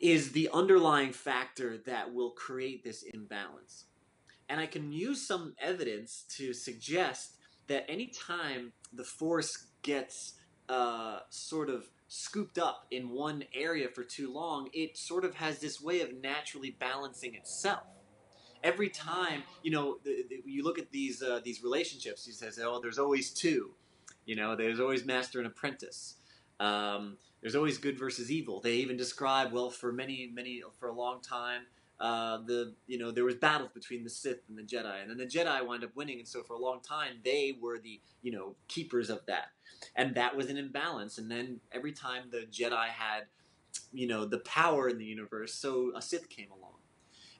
is 0.00 0.32
the 0.32 0.48
underlying 0.52 1.12
factor 1.12 1.78
that 1.78 2.12
will 2.12 2.30
create 2.30 2.84
this 2.84 3.02
imbalance. 3.02 3.84
And 4.48 4.60
I 4.60 4.66
can 4.66 4.92
use 4.92 5.26
some 5.26 5.54
evidence 5.58 6.24
to 6.36 6.52
suggest 6.52 7.36
that 7.66 7.90
anytime 7.90 8.72
the 8.92 9.04
Force 9.04 9.66
gets 9.82 10.34
uh, 10.68 11.20
sort 11.30 11.70
of 11.70 11.88
scooped 12.08 12.58
up 12.58 12.86
in 12.90 13.10
one 13.10 13.44
area 13.54 13.88
for 13.88 14.04
too 14.04 14.32
long, 14.32 14.68
it 14.72 14.96
sort 14.96 15.24
of 15.24 15.34
has 15.34 15.58
this 15.58 15.80
way 15.80 16.00
of 16.00 16.14
naturally 16.14 16.76
balancing 16.78 17.34
itself. 17.34 17.84
Every 18.62 18.88
time, 18.88 19.42
you 19.62 19.70
know, 19.70 19.98
the, 20.04 20.24
the, 20.28 20.42
you 20.44 20.64
look 20.64 20.78
at 20.78 20.90
these 20.90 21.22
uh, 21.22 21.40
these 21.44 21.62
relationships, 21.62 22.24
he 22.24 22.32
says, 22.32 22.58
"Oh, 22.62 22.80
there's 22.80 22.98
always 22.98 23.30
two. 23.30 23.74
You 24.24 24.34
know, 24.34 24.56
there's 24.56 24.80
always 24.80 25.04
master 25.04 25.38
and 25.38 25.46
apprentice. 25.46 26.16
Um, 26.58 27.16
there's 27.40 27.54
always 27.54 27.78
good 27.78 27.98
versus 27.98 28.30
evil. 28.30 28.60
They 28.60 28.74
even 28.76 28.96
describe, 28.96 29.52
well, 29.52 29.70
for 29.70 29.92
many, 29.92 30.30
many, 30.34 30.62
for 30.80 30.88
a 30.88 30.92
long 30.92 31.20
time, 31.20 31.62
uh, 31.98 32.38
the 32.46 32.74
you 32.86 32.98
know 32.98 33.10
there 33.10 33.24
was 33.24 33.36
battles 33.36 33.70
between 33.72 34.04
the 34.04 34.10
Sith 34.10 34.40
and 34.48 34.58
the 34.58 34.62
Jedi, 34.62 35.00
and 35.00 35.10
then 35.10 35.18
the 35.18 35.26
Jedi 35.26 35.66
wound 35.66 35.84
up 35.84 35.94
winning, 35.94 36.18
and 36.18 36.28
so 36.28 36.42
for 36.42 36.54
a 36.54 36.58
long 36.58 36.80
time 36.80 37.14
they 37.24 37.56
were 37.60 37.78
the 37.78 38.00
you 38.22 38.32
know 38.32 38.54
keepers 38.68 39.08
of 39.08 39.24
that, 39.26 39.48
and 39.94 40.14
that 40.14 40.36
was 40.36 40.50
an 40.50 40.56
imbalance. 40.56 41.18
And 41.18 41.30
then 41.30 41.60
every 41.72 41.92
time 41.92 42.24
the 42.30 42.46
Jedi 42.50 42.86
had 42.88 43.24
you 43.92 44.06
know 44.06 44.26
the 44.26 44.40
power 44.40 44.88
in 44.88 44.98
the 44.98 45.04
universe, 45.04 45.54
so 45.54 45.92
a 45.96 46.02
Sith 46.02 46.28
came 46.28 46.50
along. 46.50 46.72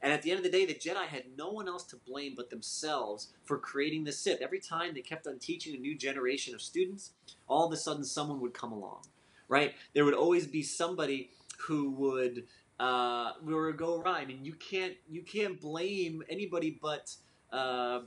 And 0.02 0.12
at 0.12 0.22
the 0.22 0.30
end 0.30 0.38
of 0.38 0.44
the 0.44 0.50
day, 0.50 0.66
the 0.66 0.74
Jedi 0.74 1.06
had 1.06 1.24
no 1.36 1.50
one 1.50 1.68
else 1.68 1.84
to 1.84 1.96
blame 1.96 2.34
but 2.36 2.50
themselves 2.50 3.32
for 3.44 3.58
creating 3.58 4.04
the 4.04 4.12
Sith. 4.12 4.42
Every 4.42 4.60
time 4.60 4.94
they 4.94 5.00
kept 5.00 5.26
on 5.26 5.38
teaching 5.38 5.74
a 5.74 5.78
new 5.78 5.96
generation 5.96 6.54
of 6.54 6.60
students, 6.62 7.12
all 7.48 7.66
of 7.66 7.72
a 7.72 7.76
sudden 7.76 8.04
someone 8.04 8.40
would 8.40 8.54
come 8.54 8.72
along, 8.72 9.02
right? 9.48 9.74
There 9.94 10.04
would 10.04 10.14
always 10.14 10.46
be 10.46 10.62
somebody 10.62 11.30
who 11.58 11.90
would 11.92 12.44
uh, 12.78 13.32
or 13.50 13.72
go 13.72 14.00
awry. 14.00 14.22
and 14.22 14.46
you 14.46 14.52
can't 14.52 14.94
you 15.08 15.22
can't 15.22 15.60
blame 15.60 16.22
anybody 16.28 16.78
but 16.80 17.14
uh, 17.52 18.00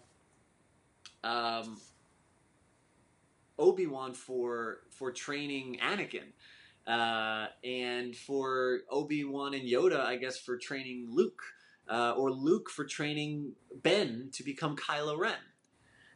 um, 1.24 1.78
Obi 3.58 3.88
Wan 3.88 4.14
for 4.14 4.80
for 4.90 5.12
training 5.12 5.80
Anakin, 5.84 6.32
uh, 6.88 7.48
and 7.64 8.16
for 8.16 8.80
Obi 8.90 9.24
Wan 9.26 9.54
and 9.54 9.68
Yoda, 9.68 10.00
I 10.00 10.16
guess, 10.16 10.38
for 10.38 10.58
training 10.58 11.08
Luke, 11.10 11.42
uh, 11.90 12.14
or 12.18 12.32
Luke 12.32 12.70
for 12.70 12.86
training 12.86 13.54
Ben 13.84 14.30
to 14.34 14.44
become 14.44 14.76
Kylo 14.76 15.18
Ren. 15.18 15.36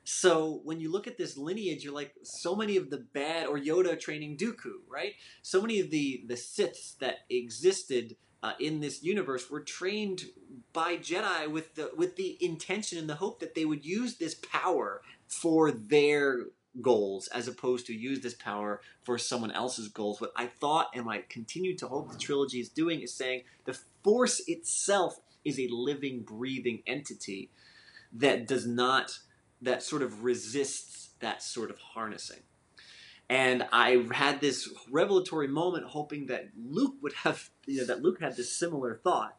So 0.06 0.62
when 0.66 0.82
you 0.82 0.92
look 0.92 1.08
at 1.08 1.18
this 1.18 1.38
lineage, 1.38 1.84
you're 1.84 1.94
like, 1.94 2.14
so 2.24 2.58
many 2.58 2.76
of 2.76 2.90
the 2.90 2.98
bad, 3.14 3.48
or 3.48 3.58
Yoda 3.58 3.98
training 3.98 4.36
Dooku, 4.36 4.82
right? 4.90 5.14
So 5.42 5.62
many 5.62 5.80
of 5.80 5.92
the 5.92 6.24
the 6.28 6.36
Siths 6.36 6.98
that 7.00 7.20
existed 7.30 8.16
uh, 8.44 8.52
in 8.60 8.82
this 8.82 9.02
universe 9.02 9.50
were 9.50 9.62
trained 9.62 10.26
by 10.74 10.98
Jedi 10.98 11.50
with 11.50 11.76
the 11.76 11.92
with 11.96 12.18
the 12.18 12.38
intention 12.44 13.00
and 13.00 13.10
the 13.10 13.16
hope 13.16 13.40
that 13.40 13.56
they 13.56 13.66
would 13.66 13.86
use 13.86 14.18
this 14.18 14.36
power 14.36 15.02
for 15.28 15.72
their 15.72 16.48
goals 16.82 17.28
as 17.28 17.48
opposed 17.48 17.86
to 17.86 17.94
use 17.94 18.20
this 18.20 18.34
power 18.34 18.82
for 19.04 19.18
someone 19.18 19.52
else's 19.52 19.88
goals. 19.88 20.20
What 20.20 20.34
I 20.36 20.48
thought 20.48 20.90
and 20.94 21.10
I 21.10 21.24
continue 21.30 21.78
to 21.78 21.88
hope 21.88 22.12
the 22.12 22.18
trilogy 22.18 22.60
is 22.60 22.70
doing 22.70 23.02
is 23.02 23.14
saying 23.14 23.44
the 23.66 23.78
Force 24.04 24.44
itself 24.48 25.22
is 25.46 25.60
a 25.60 25.70
living, 25.70 26.24
breathing 26.24 26.84
entity 26.86 27.50
that 28.12 28.48
does 28.48 28.68
not 28.68 29.20
that 29.62 29.82
sort 29.82 30.02
of 30.02 30.24
resists 30.24 31.12
that 31.20 31.42
sort 31.42 31.70
of 31.70 31.80
harnessing. 31.80 32.42
And 33.30 33.66
I 33.72 34.06
had 34.12 34.42
this 34.42 34.70
revelatory 34.92 35.48
moment 35.48 35.86
hoping 35.86 36.28
that 36.28 36.50
Luke 36.58 36.96
would 37.02 37.14
have, 37.14 37.50
you 37.66 37.80
know, 37.80 37.86
that 37.86 38.02
Luke 38.02 38.20
had 38.22 38.36
this 38.36 38.56
similar 38.56 39.00
thought. 39.04 39.38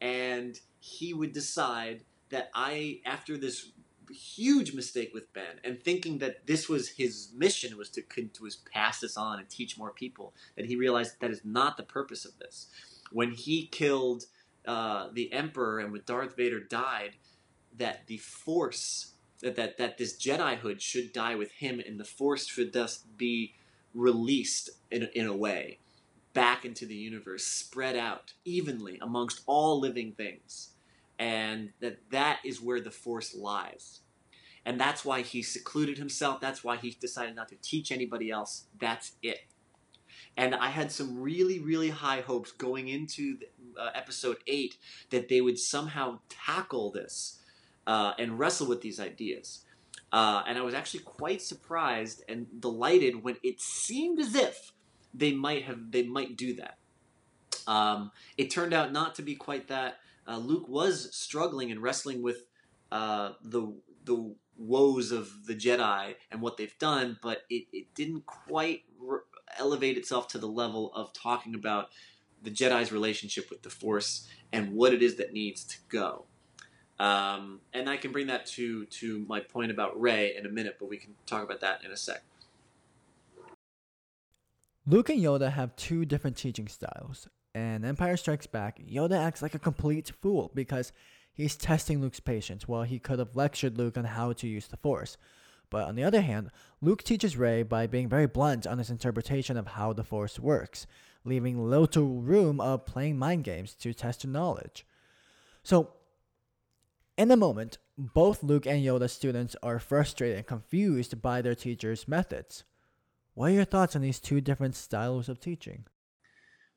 And 0.00 0.58
he 0.78 1.12
would 1.12 1.32
decide 1.32 2.04
that 2.30 2.50
I, 2.54 3.00
after 3.04 3.36
this 3.36 3.72
huge 4.10 4.72
mistake 4.72 5.10
with 5.12 5.32
Ben, 5.32 5.60
and 5.64 5.82
thinking 5.82 6.18
that 6.18 6.46
this 6.46 6.68
was 6.68 6.90
his 6.90 7.30
mission 7.34 7.76
was 7.76 7.90
to, 7.90 8.02
was 8.40 8.56
pass 8.56 9.00
this 9.00 9.16
on 9.16 9.38
and 9.38 9.48
teach 9.48 9.76
more 9.76 9.90
people, 9.90 10.32
that 10.56 10.66
he 10.66 10.76
realized 10.76 11.14
that, 11.14 11.20
that 11.20 11.30
is 11.30 11.42
not 11.44 11.76
the 11.76 11.82
purpose 11.82 12.24
of 12.24 12.38
this. 12.38 12.68
When 13.12 13.32
he 13.32 13.66
killed 13.66 14.24
uh, 14.66 15.08
the 15.12 15.32
Emperor 15.32 15.80
and 15.80 15.92
when 15.92 16.02
Darth 16.06 16.36
Vader 16.36 16.60
died, 16.60 17.16
that 17.76 18.06
the 18.06 18.18
Force 18.18 19.14
that, 19.42 19.56
that 19.56 19.78
that 19.78 19.98
this 19.98 20.16
Jedihood 20.16 20.80
should 20.80 21.12
die 21.12 21.34
with 21.34 21.52
him, 21.52 21.80
and 21.84 21.98
the 21.98 22.04
Force 22.04 22.46
should 22.46 22.72
thus 22.72 22.98
be 23.16 23.54
released 23.94 24.70
in, 24.90 25.08
in 25.14 25.26
a 25.26 25.36
way 25.36 25.78
back 26.34 26.64
into 26.64 26.86
the 26.86 26.94
universe, 26.94 27.44
spread 27.44 27.96
out 27.96 28.32
evenly 28.44 28.98
amongst 29.00 29.42
all 29.46 29.80
living 29.80 30.12
things, 30.12 30.70
and 31.18 31.70
that 31.80 31.98
that 32.10 32.38
is 32.44 32.60
where 32.60 32.80
the 32.80 32.90
Force 32.90 33.34
lies. 33.34 34.00
And 34.64 34.78
that's 34.78 35.04
why 35.04 35.22
he 35.22 35.42
secluded 35.42 35.98
himself. 35.98 36.40
That's 36.40 36.62
why 36.62 36.76
he 36.76 36.90
decided 36.90 37.34
not 37.34 37.48
to 37.48 37.56
teach 37.62 37.90
anybody 37.90 38.30
else. 38.30 38.64
That's 38.78 39.12
it. 39.22 39.40
And 40.36 40.54
I 40.54 40.68
had 40.68 40.92
some 40.92 41.20
really, 41.20 41.58
really 41.58 41.90
high 41.90 42.20
hopes 42.20 42.52
going 42.52 42.88
into 42.88 43.38
the, 43.38 43.80
uh, 43.80 43.90
episode 43.94 44.36
8 44.46 44.76
that 45.10 45.28
they 45.28 45.40
would 45.40 45.58
somehow 45.58 46.20
tackle 46.28 46.90
this 46.90 47.37
uh, 47.88 48.12
and 48.18 48.38
wrestle 48.38 48.68
with 48.68 48.82
these 48.82 49.00
ideas. 49.00 49.64
Uh, 50.12 50.42
and 50.46 50.56
I 50.56 50.60
was 50.60 50.74
actually 50.74 51.00
quite 51.00 51.42
surprised 51.42 52.22
and 52.28 52.46
delighted 52.60 53.24
when 53.24 53.36
it 53.42 53.60
seemed 53.60 54.20
as 54.20 54.34
if 54.34 54.72
they 55.12 55.32
might 55.32 55.64
have 55.64 55.90
they 55.90 56.04
might 56.04 56.36
do 56.36 56.54
that. 56.54 56.78
Um, 57.66 58.12
it 58.36 58.50
turned 58.50 58.72
out 58.72 58.92
not 58.92 59.14
to 59.16 59.22
be 59.22 59.34
quite 59.34 59.68
that. 59.68 59.98
Uh, 60.26 60.36
Luke 60.36 60.68
was 60.68 61.14
struggling 61.16 61.70
and 61.70 61.82
wrestling 61.82 62.22
with 62.22 62.44
uh, 62.92 63.32
the 63.42 63.74
the 64.04 64.34
woes 64.58 65.10
of 65.12 65.46
the 65.46 65.54
Jedi 65.54 66.14
and 66.30 66.42
what 66.42 66.56
they've 66.56 66.78
done, 66.78 67.18
but 67.22 67.42
it, 67.48 67.64
it 67.72 67.94
didn't 67.94 68.26
quite 68.26 68.82
re- 69.00 69.20
elevate 69.58 69.96
itself 69.96 70.28
to 70.28 70.38
the 70.38 70.48
level 70.48 70.92
of 70.94 71.12
talking 71.12 71.54
about 71.54 71.88
the 72.42 72.50
Jedi's 72.50 72.92
relationship 72.92 73.50
with 73.50 73.62
the 73.62 73.70
Force 73.70 74.28
and 74.52 74.72
what 74.72 74.92
it 74.92 75.02
is 75.02 75.16
that 75.16 75.32
needs 75.32 75.64
to 75.64 75.76
go. 75.88 76.27
Um, 77.00 77.60
and 77.72 77.88
I 77.88 77.96
can 77.96 78.10
bring 78.10 78.26
that 78.26 78.46
to 78.46 78.84
to 78.86 79.24
my 79.28 79.40
point 79.40 79.70
about 79.70 80.00
Rey 80.00 80.34
in 80.36 80.46
a 80.46 80.48
minute, 80.48 80.76
but 80.80 80.88
we 80.88 80.96
can 80.96 81.14
talk 81.26 81.44
about 81.44 81.60
that 81.60 81.84
in 81.84 81.90
a 81.90 81.96
sec. 81.96 82.22
Luke 84.86 85.10
and 85.10 85.20
Yoda 85.20 85.52
have 85.52 85.76
two 85.76 86.04
different 86.04 86.36
teaching 86.36 86.66
styles. 86.66 87.28
And 87.54 87.84
Empire 87.84 88.16
Strikes 88.16 88.46
Back, 88.46 88.80
Yoda 88.80 89.18
acts 89.18 89.42
like 89.42 89.54
a 89.54 89.58
complete 89.58 90.12
fool 90.20 90.50
because 90.54 90.92
he's 91.32 91.56
testing 91.56 92.00
Luke's 92.00 92.20
patience 92.20 92.68
while 92.68 92.84
he 92.84 92.98
could 92.98 93.18
have 93.18 93.36
lectured 93.36 93.76
Luke 93.76 93.98
on 93.98 94.04
how 94.04 94.32
to 94.32 94.46
use 94.46 94.68
the 94.68 94.76
Force. 94.76 95.16
But 95.70 95.88
on 95.88 95.94
the 95.94 96.04
other 96.04 96.20
hand, 96.20 96.50
Luke 96.80 97.02
teaches 97.02 97.36
Rey 97.36 97.62
by 97.62 97.86
being 97.86 98.08
very 98.08 98.26
blunt 98.26 98.66
on 98.66 98.78
his 98.78 98.90
interpretation 98.90 99.56
of 99.56 99.66
how 99.66 99.92
the 99.92 100.04
Force 100.04 100.38
works, 100.38 100.86
leaving 101.24 101.68
little 101.68 102.22
room 102.22 102.60
of 102.60 102.86
playing 102.86 103.18
mind 103.18 103.44
games 103.44 103.74
to 103.74 103.92
test 103.92 104.22
her 104.22 104.28
knowledge. 104.28 104.86
So, 105.62 105.90
in 107.18 107.28
the 107.28 107.36
moment, 107.36 107.78
both 107.98 108.44
Luke 108.44 108.64
and 108.64 108.82
Yoda 108.82 109.10
students 109.10 109.56
are 109.60 109.80
frustrated 109.80 110.38
and 110.38 110.46
confused 110.46 111.20
by 111.20 111.42
their 111.42 111.56
teacher's 111.56 112.06
methods. 112.06 112.62
What 113.34 113.50
are 113.50 113.54
your 113.54 113.64
thoughts 113.64 113.96
on 113.96 114.02
these 114.02 114.20
two 114.20 114.40
different 114.40 114.76
styles 114.76 115.28
of 115.28 115.40
teaching? 115.40 115.84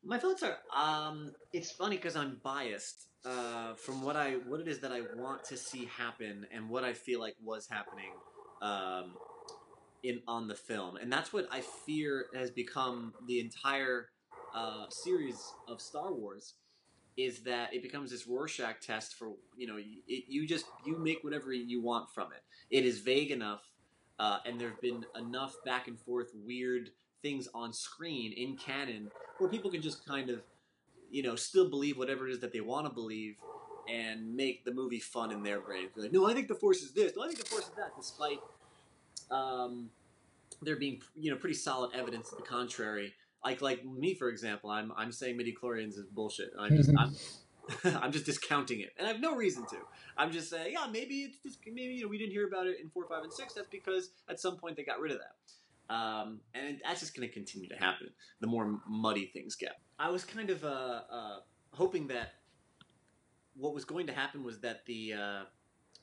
My 0.04 0.18
thoughts 0.18 0.42
are, 0.42 0.58
um, 0.76 1.32
it's 1.52 1.70
funny 1.70 1.96
because 1.96 2.16
I'm 2.16 2.40
biased 2.42 3.06
uh, 3.24 3.74
from 3.74 4.02
what 4.02 4.16
I 4.16 4.32
what 4.32 4.58
it 4.58 4.66
is 4.66 4.80
that 4.80 4.90
I 4.90 5.02
want 5.14 5.44
to 5.44 5.56
see 5.56 5.84
happen 5.86 6.44
and 6.52 6.68
what 6.68 6.82
I 6.82 6.92
feel 6.92 7.20
like 7.20 7.36
was 7.40 7.68
happening 7.70 8.10
um, 8.60 9.14
in 10.02 10.22
on 10.26 10.48
the 10.48 10.56
film, 10.56 10.96
and 10.96 11.12
that's 11.12 11.32
what 11.32 11.46
I 11.52 11.60
fear 11.86 12.26
has 12.34 12.50
become 12.50 13.12
the 13.28 13.38
entire 13.38 14.08
uh, 14.56 14.86
series 14.90 15.40
of 15.68 15.80
Star 15.80 16.12
Wars 16.12 16.54
is 17.16 17.40
that 17.40 17.74
it 17.74 17.82
becomes 17.82 18.10
this 18.10 18.26
Rorschach 18.26 18.80
test 18.80 19.14
for 19.14 19.32
you 19.56 19.66
know 19.66 19.76
it, 19.76 20.24
you 20.28 20.46
just 20.46 20.66
you 20.86 20.98
make 20.98 21.22
whatever 21.22 21.52
you 21.52 21.80
want 21.80 22.10
from 22.10 22.28
it. 22.32 22.42
It 22.70 22.84
is 22.84 23.00
vague 23.00 23.30
enough, 23.30 23.62
uh, 24.18 24.38
and 24.46 24.60
there 24.60 24.70
have 24.70 24.80
been 24.80 25.04
enough 25.16 25.56
back 25.64 25.88
and 25.88 25.98
forth 25.98 26.30
weird 26.34 26.90
things 27.22 27.48
on 27.54 27.72
screen 27.72 28.32
in 28.32 28.56
canon 28.56 29.10
where 29.38 29.48
people 29.48 29.70
can 29.70 29.80
just 29.80 30.04
kind 30.06 30.30
of 30.30 30.42
you 31.10 31.22
know 31.22 31.36
still 31.36 31.68
believe 31.68 31.98
whatever 31.98 32.28
it 32.28 32.32
is 32.32 32.40
that 32.40 32.52
they 32.52 32.60
want 32.60 32.86
to 32.86 32.92
believe 32.92 33.36
and 33.88 34.34
make 34.34 34.64
the 34.64 34.72
movie 34.72 35.00
fun 35.00 35.32
in 35.32 35.42
their 35.42 35.60
brain. 35.60 35.88
Like, 35.96 36.12
no, 36.12 36.28
I 36.28 36.34
think 36.34 36.46
the 36.48 36.54
Force 36.54 36.82
is 36.82 36.92
this. 36.92 37.12
No, 37.16 37.24
I 37.24 37.26
think 37.26 37.40
the 37.40 37.46
Force 37.46 37.64
is 37.64 37.72
that. 37.76 37.92
Despite 37.96 38.38
um, 39.30 39.90
there 40.62 40.76
being 40.76 41.02
you 41.16 41.30
know 41.30 41.36
pretty 41.36 41.56
solid 41.56 41.90
evidence 41.94 42.30
to 42.30 42.36
the 42.36 42.42
contrary 42.42 43.12
like 43.44 43.60
like 43.60 43.84
me 43.84 44.14
for 44.14 44.28
example, 44.28 44.70
I'm 44.70 44.92
I'm 44.96 45.12
saying 45.12 45.36
midi 45.36 45.54
chlorians 45.60 45.98
is 45.98 46.06
bullshit. 46.10 46.52
I'm 46.58 46.76
just 46.76 46.90
I'm 46.98 47.14
I'm 47.84 48.12
just 48.12 48.26
discounting 48.26 48.80
it, 48.80 48.90
and 48.98 49.06
I 49.06 49.12
have 49.12 49.20
no 49.20 49.34
reason 49.36 49.64
to. 49.66 49.76
I'm 50.16 50.32
just 50.32 50.50
saying, 50.50 50.72
yeah, 50.72 50.86
maybe 50.90 51.22
it's 51.22 51.38
just 51.42 51.58
maybe 51.66 51.94
you 51.94 52.02
know 52.02 52.08
we 52.08 52.18
didn't 52.18 52.32
hear 52.32 52.46
about 52.46 52.66
it 52.66 52.80
in 52.80 52.90
four, 52.90 53.06
five, 53.06 53.22
and 53.22 53.32
six. 53.32 53.54
That's 53.54 53.68
because 53.70 54.10
at 54.28 54.40
some 54.40 54.56
point 54.56 54.76
they 54.76 54.84
got 54.84 55.00
rid 55.00 55.12
of 55.12 55.18
that, 55.18 55.94
um, 55.94 56.40
and 56.54 56.80
that's 56.84 57.00
just 57.00 57.16
going 57.16 57.26
to 57.28 57.32
continue 57.32 57.68
to 57.68 57.76
happen. 57.76 58.10
The 58.40 58.46
more 58.46 58.80
muddy 58.88 59.26
things 59.26 59.54
get, 59.54 59.76
I 59.98 60.10
was 60.10 60.24
kind 60.24 60.50
of 60.50 60.64
uh, 60.64 61.00
uh, 61.10 61.36
hoping 61.72 62.08
that 62.08 62.34
what 63.54 63.74
was 63.74 63.84
going 63.84 64.06
to 64.06 64.12
happen 64.12 64.42
was 64.44 64.60
that 64.60 64.84
the 64.86 65.14
uh, 65.14 65.42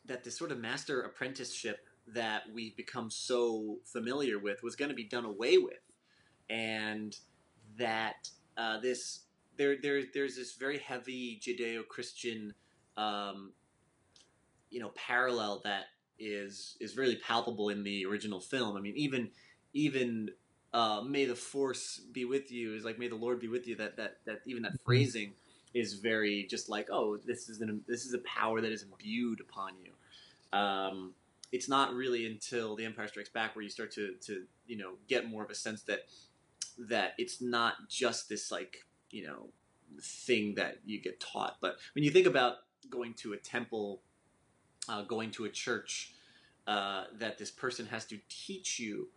that 0.05 0.23
this 0.23 0.37
sort 0.37 0.51
of 0.51 0.59
master 0.59 1.01
apprenticeship 1.01 1.79
that 2.07 2.43
we've 2.53 2.75
become 2.75 3.11
so 3.11 3.77
familiar 3.85 4.39
with 4.39 4.63
was 4.63 4.75
going 4.75 4.89
to 4.89 4.95
be 4.95 5.03
done 5.03 5.25
away 5.25 5.57
with, 5.57 5.83
and 6.49 7.17
that 7.79 8.29
uh, 8.57 8.79
this 8.79 9.21
there 9.57 9.77
there 9.81 10.03
there's 10.13 10.35
this 10.35 10.55
very 10.55 10.77
heavy 10.77 11.39
Judeo-Christian 11.41 12.53
um, 12.97 13.51
you 14.69 14.79
know 14.79 14.91
parallel 14.95 15.61
that 15.63 15.85
is 16.19 16.77
is 16.79 16.97
really 16.97 17.15
palpable 17.15 17.69
in 17.69 17.83
the 17.83 18.05
original 18.05 18.39
film. 18.39 18.77
I 18.77 18.81
mean, 18.81 18.95
even 18.95 19.29
even 19.73 20.29
uh, 20.73 21.01
"May 21.01 21.25
the 21.25 21.35
Force 21.35 22.01
be 22.11 22.25
with 22.25 22.51
you" 22.51 22.75
is 22.75 22.83
like 22.83 22.99
"May 22.99 23.07
the 23.07 23.15
Lord 23.15 23.39
be 23.39 23.47
with 23.47 23.67
you." 23.67 23.75
That 23.75 23.97
that 23.97 24.17
that 24.25 24.41
even 24.45 24.63
that 24.63 24.73
phrasing 24.85 25.33
is 25.73 25.93
very 25.95 26.47
just 26.49 26.69
like, 26.69 26.89
oh, 26.91 27.17
this 27.17 27.49
is 27.49 27.61
an 27.61 27.81
this 27.87 28.05
is 28.05 28.13
a 28.13 28.19
power 28.19 28.61
that 28.61 28.71
is 28.71 28.83
imbued 28.83 29.39
upon 29.39 29.73
you. 29.83 30.57
Um, 30.57 31.13
it's 31.51 31.69
not 31.69 31.93
really 31.93 32.25
until 32.25 32.75
The 32.75 32.85
Empire 32.85 33.07
Strikes 33.07 33.29
Back 33.29 33.55
where 33.55 33.63
you 33.63 33.69
start 33.69 33.91
to 33.93 34.15
to 34.25 34.43
you 34.67 34.77
know 34.77 34.93
get 35.07 35.29
more 35.29 35.43
of 35.43 35.49
a 35.49 35.55
sense 35.55 35.83
that 35.83 36.01
that 36.87 37.13
it's 37.17 37.41
not 37.41 37.75
just 37.89 38.29
this 38.29 38.51
like 38.51 38.85
you 39.11 39.25
know 39.25 39.49
thing 40.01 40.55
that 40.55 40.77
you 40.85 41.01
get 41.01 41.19
taught. 41.19 41.57
But 41.61 41.77
when 41.93 42.03
you 42.03 42.11
think 42.11 42.27
about 42.27 42.57
going 42.89 43.13
to 43.15 43.33
a 43.33 43.37
temple, 43.37 44.01
uh, 44.87 45.03
going 45.03 45.31
to 45.31 45.45
a 45.45 45.49
church, 45.49 46.13
uh, 46.67 47.05
that 47.17 47.37
this 47.37 47.51
person 47.51 47.85
has 47.87 48.05
to 48.05 48.19
teach 48.29 48.79
you 48.79 49.09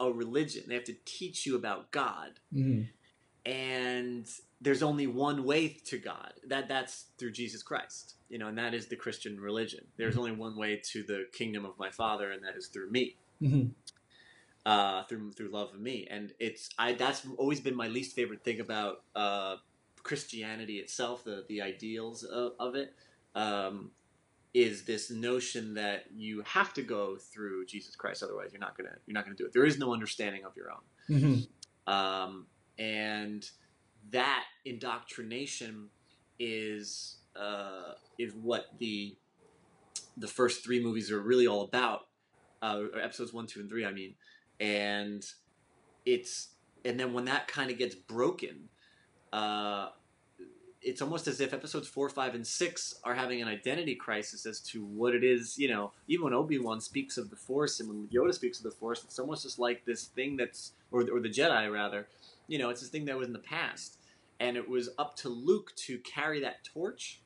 a 0.00 0.10
religion. 0.10 0.64
They 0.66 0.74
have 0.74 0.84
to 0.84 0.96
teach 1.04 1.46
you 1.46 1.54
about 1.56 1.90
God, 1.92 2.40
Mhm. 2.52 2.88
and 3.46 4.26
there's 4.60 4.82
only 4.82 5.06
one 5.06 5.44
way 5.44 5.68
to 5.68 5.98
God. 5.98 6.32
That 6.46 6.68
that's 6.68 7.06
through 7.18 7.32
Jesus 7.32 7.62
Christ. 7.62 8.16
You 8.30 8.38
know, 8.38 8.48
and 8.48 8.58
that 8.58 8.74
is 8.74 8.86
the 8.88 8.96
Christian 8.96 9.40
religion. 9.40 9.86
There's 9.96 10.16
only 10.16 10.32
one 10.32 10.56
way 10.56 10.80
to 10.92 11.02
the 11.04 11.28
kingdom 11.32 11.64
of 11.64 11.78
my 11.78 11.90
Father, 11.90 12.32
and 12.32 12.42
that 12.44 12.56
is 12.56 12.68
through 12.68 12.90
me 12.90 13.16
Mhm. 13.40 13.74
Uh, 14.66 15.04
through 15.04 15.32
through 15.32 15.48
love 15.48 15.74
of 15.74 15.80
me, 15.80 16.06
and 16.10 16.32
it's 16.38 16.70
I 16.78 16.92
that's 16.92 17.26
always 17.38 17.60
been 17.60 17.76
my 17.76 17.88
least 17.88 18.14
favorite 18.16 18.42
thing 18.44 18.60
about 18.60 19.02
uh, 19.14 19.56
Christianity 20.02 20.78
itself, 20.78 21.24
the 21.24 21.44
the 21.48 21.60
ideals 21.62 22.24
of, 22.24 22.52
of 22.58 22.74
it, 22.74 22.94
um, 23.34 23.90
is 24.54 24.84
this 24.84 25.10
notion 25.10 25.74
that 25.74 26.04
you 26.14 26.42
have 26.46 26.72
to 26.74 26.82
go 26.82 27.16
through 27.16 27.66
Jesus 27.66 27.96
Christ, 27.96 28.22
otherwise 28.22 28.50
you're 28.52 28.60
not 28.60 28.76
gonna 28.76 28.96
you're 29.06 29.14
not 29.14 29.24
gonna 29.24 29.36
do 29.36 29.46
it. 29.46 29.52
There 29.52 29.66
is 29.66 29.78
no 29.78 29.92
understanding 29.92 30.44
of 30.44 30.56
your 30.56 30.70
own, 30.72 30.82
Mhm. 31.10 31.48
um, 31.92 32.46
and 32.78 33.48
that 34.10 34.44
indoctrination 34.64 35.90
is 36.38 37.18
uh, 37.36 37.94
is 38.18 38.34
what 38.34 38.66
the 38.78 39.16
the 40.16 40.28
first 40.28 40.64
three 40.64 40.82
movies 40.82 41.10
are 41.10 41.20
really 41.20 41.46
all 41.46 41.62
about. 41.62 42.06
Uh, 42.62 42.84
episodes 43.02 43.32
one, 43.32 43.46
two, 43.46 43.60
and 43.60 43.68
three. 43.68 43.84
I 43.84 43.92
mean, 43.92 44.14
and 44.64 45.26
it's 46.06 46.48
and 46.84 46.98
then 46.98 47.12
when 47.12 47.26
that 47.26 47.48
kind 47.48 47.70
of 47.70 47.78
gets 47.78 47.94
broken, 47.94 48.68
uh, 49.32 49.88
it's 50.82 51.00
almost 51.00 51.26
as 51.28 51.40
if 51.40 51.54
episodes 51.54 51.88
four, 51.88 52.08
five, 52.08 52.34
and 52.34 52.46
six 52.46 52.94
are 53.04 53.14
having 53.14 53.40
an 53.40 53.48
identity 53.48 53.94
crisis 53.94 54.44
as 54.44 54.60
to 54.60 54.84
what 54.84 55.14
it 55.14 55.22
is. 55.24 55.58
You 55.58 55.68
know, 55.68 55.92
even 56.08 56.24
when 56.24 56.34
Obi 56.34 56.58
Wan 56.58 56.80
speaks 56.80 57.18
of 57.18 57.30
the 57.30 57.36
Force 57.36 57.80
and 57.80 57.88
when 57.88 58.08
Yoda 58.08 58.34
speaks 58.34 58.58
of 58.58 58.64
the 58.64 58.70
Force, 58.70 59.04
it's 59.04 59.18
almost 59.18 59.42
just 59.42 59.58
like 59.58 59.84
this 59.84 60.04
thing 60.04 60.36
that's 60.36 60.72
or 60.90 61.02
or 61.12 61.20
the 61.20 61.28
Jedi 61.28 61.70
rather. 61.70 62.06
You 62.48 62.58
know, 62.58 62.70
it's 62.70 62.80
this 62.80 62.90
thing 62.90 63.04
that 63.06 63.18
was 63.18 63.26
in 63.26 63.32
the 63.34 63.38
past, 63.38 63.98
and 64.40 64.56
it 64.56 64.68
was 64.68 64.90
up 64.98 65.14
to 65.16 65.28
Luke 65.28 65.72
to 65.76 65.98
carry 65.98 66.40
that 66.40 66.64
torch, 66.64 67.20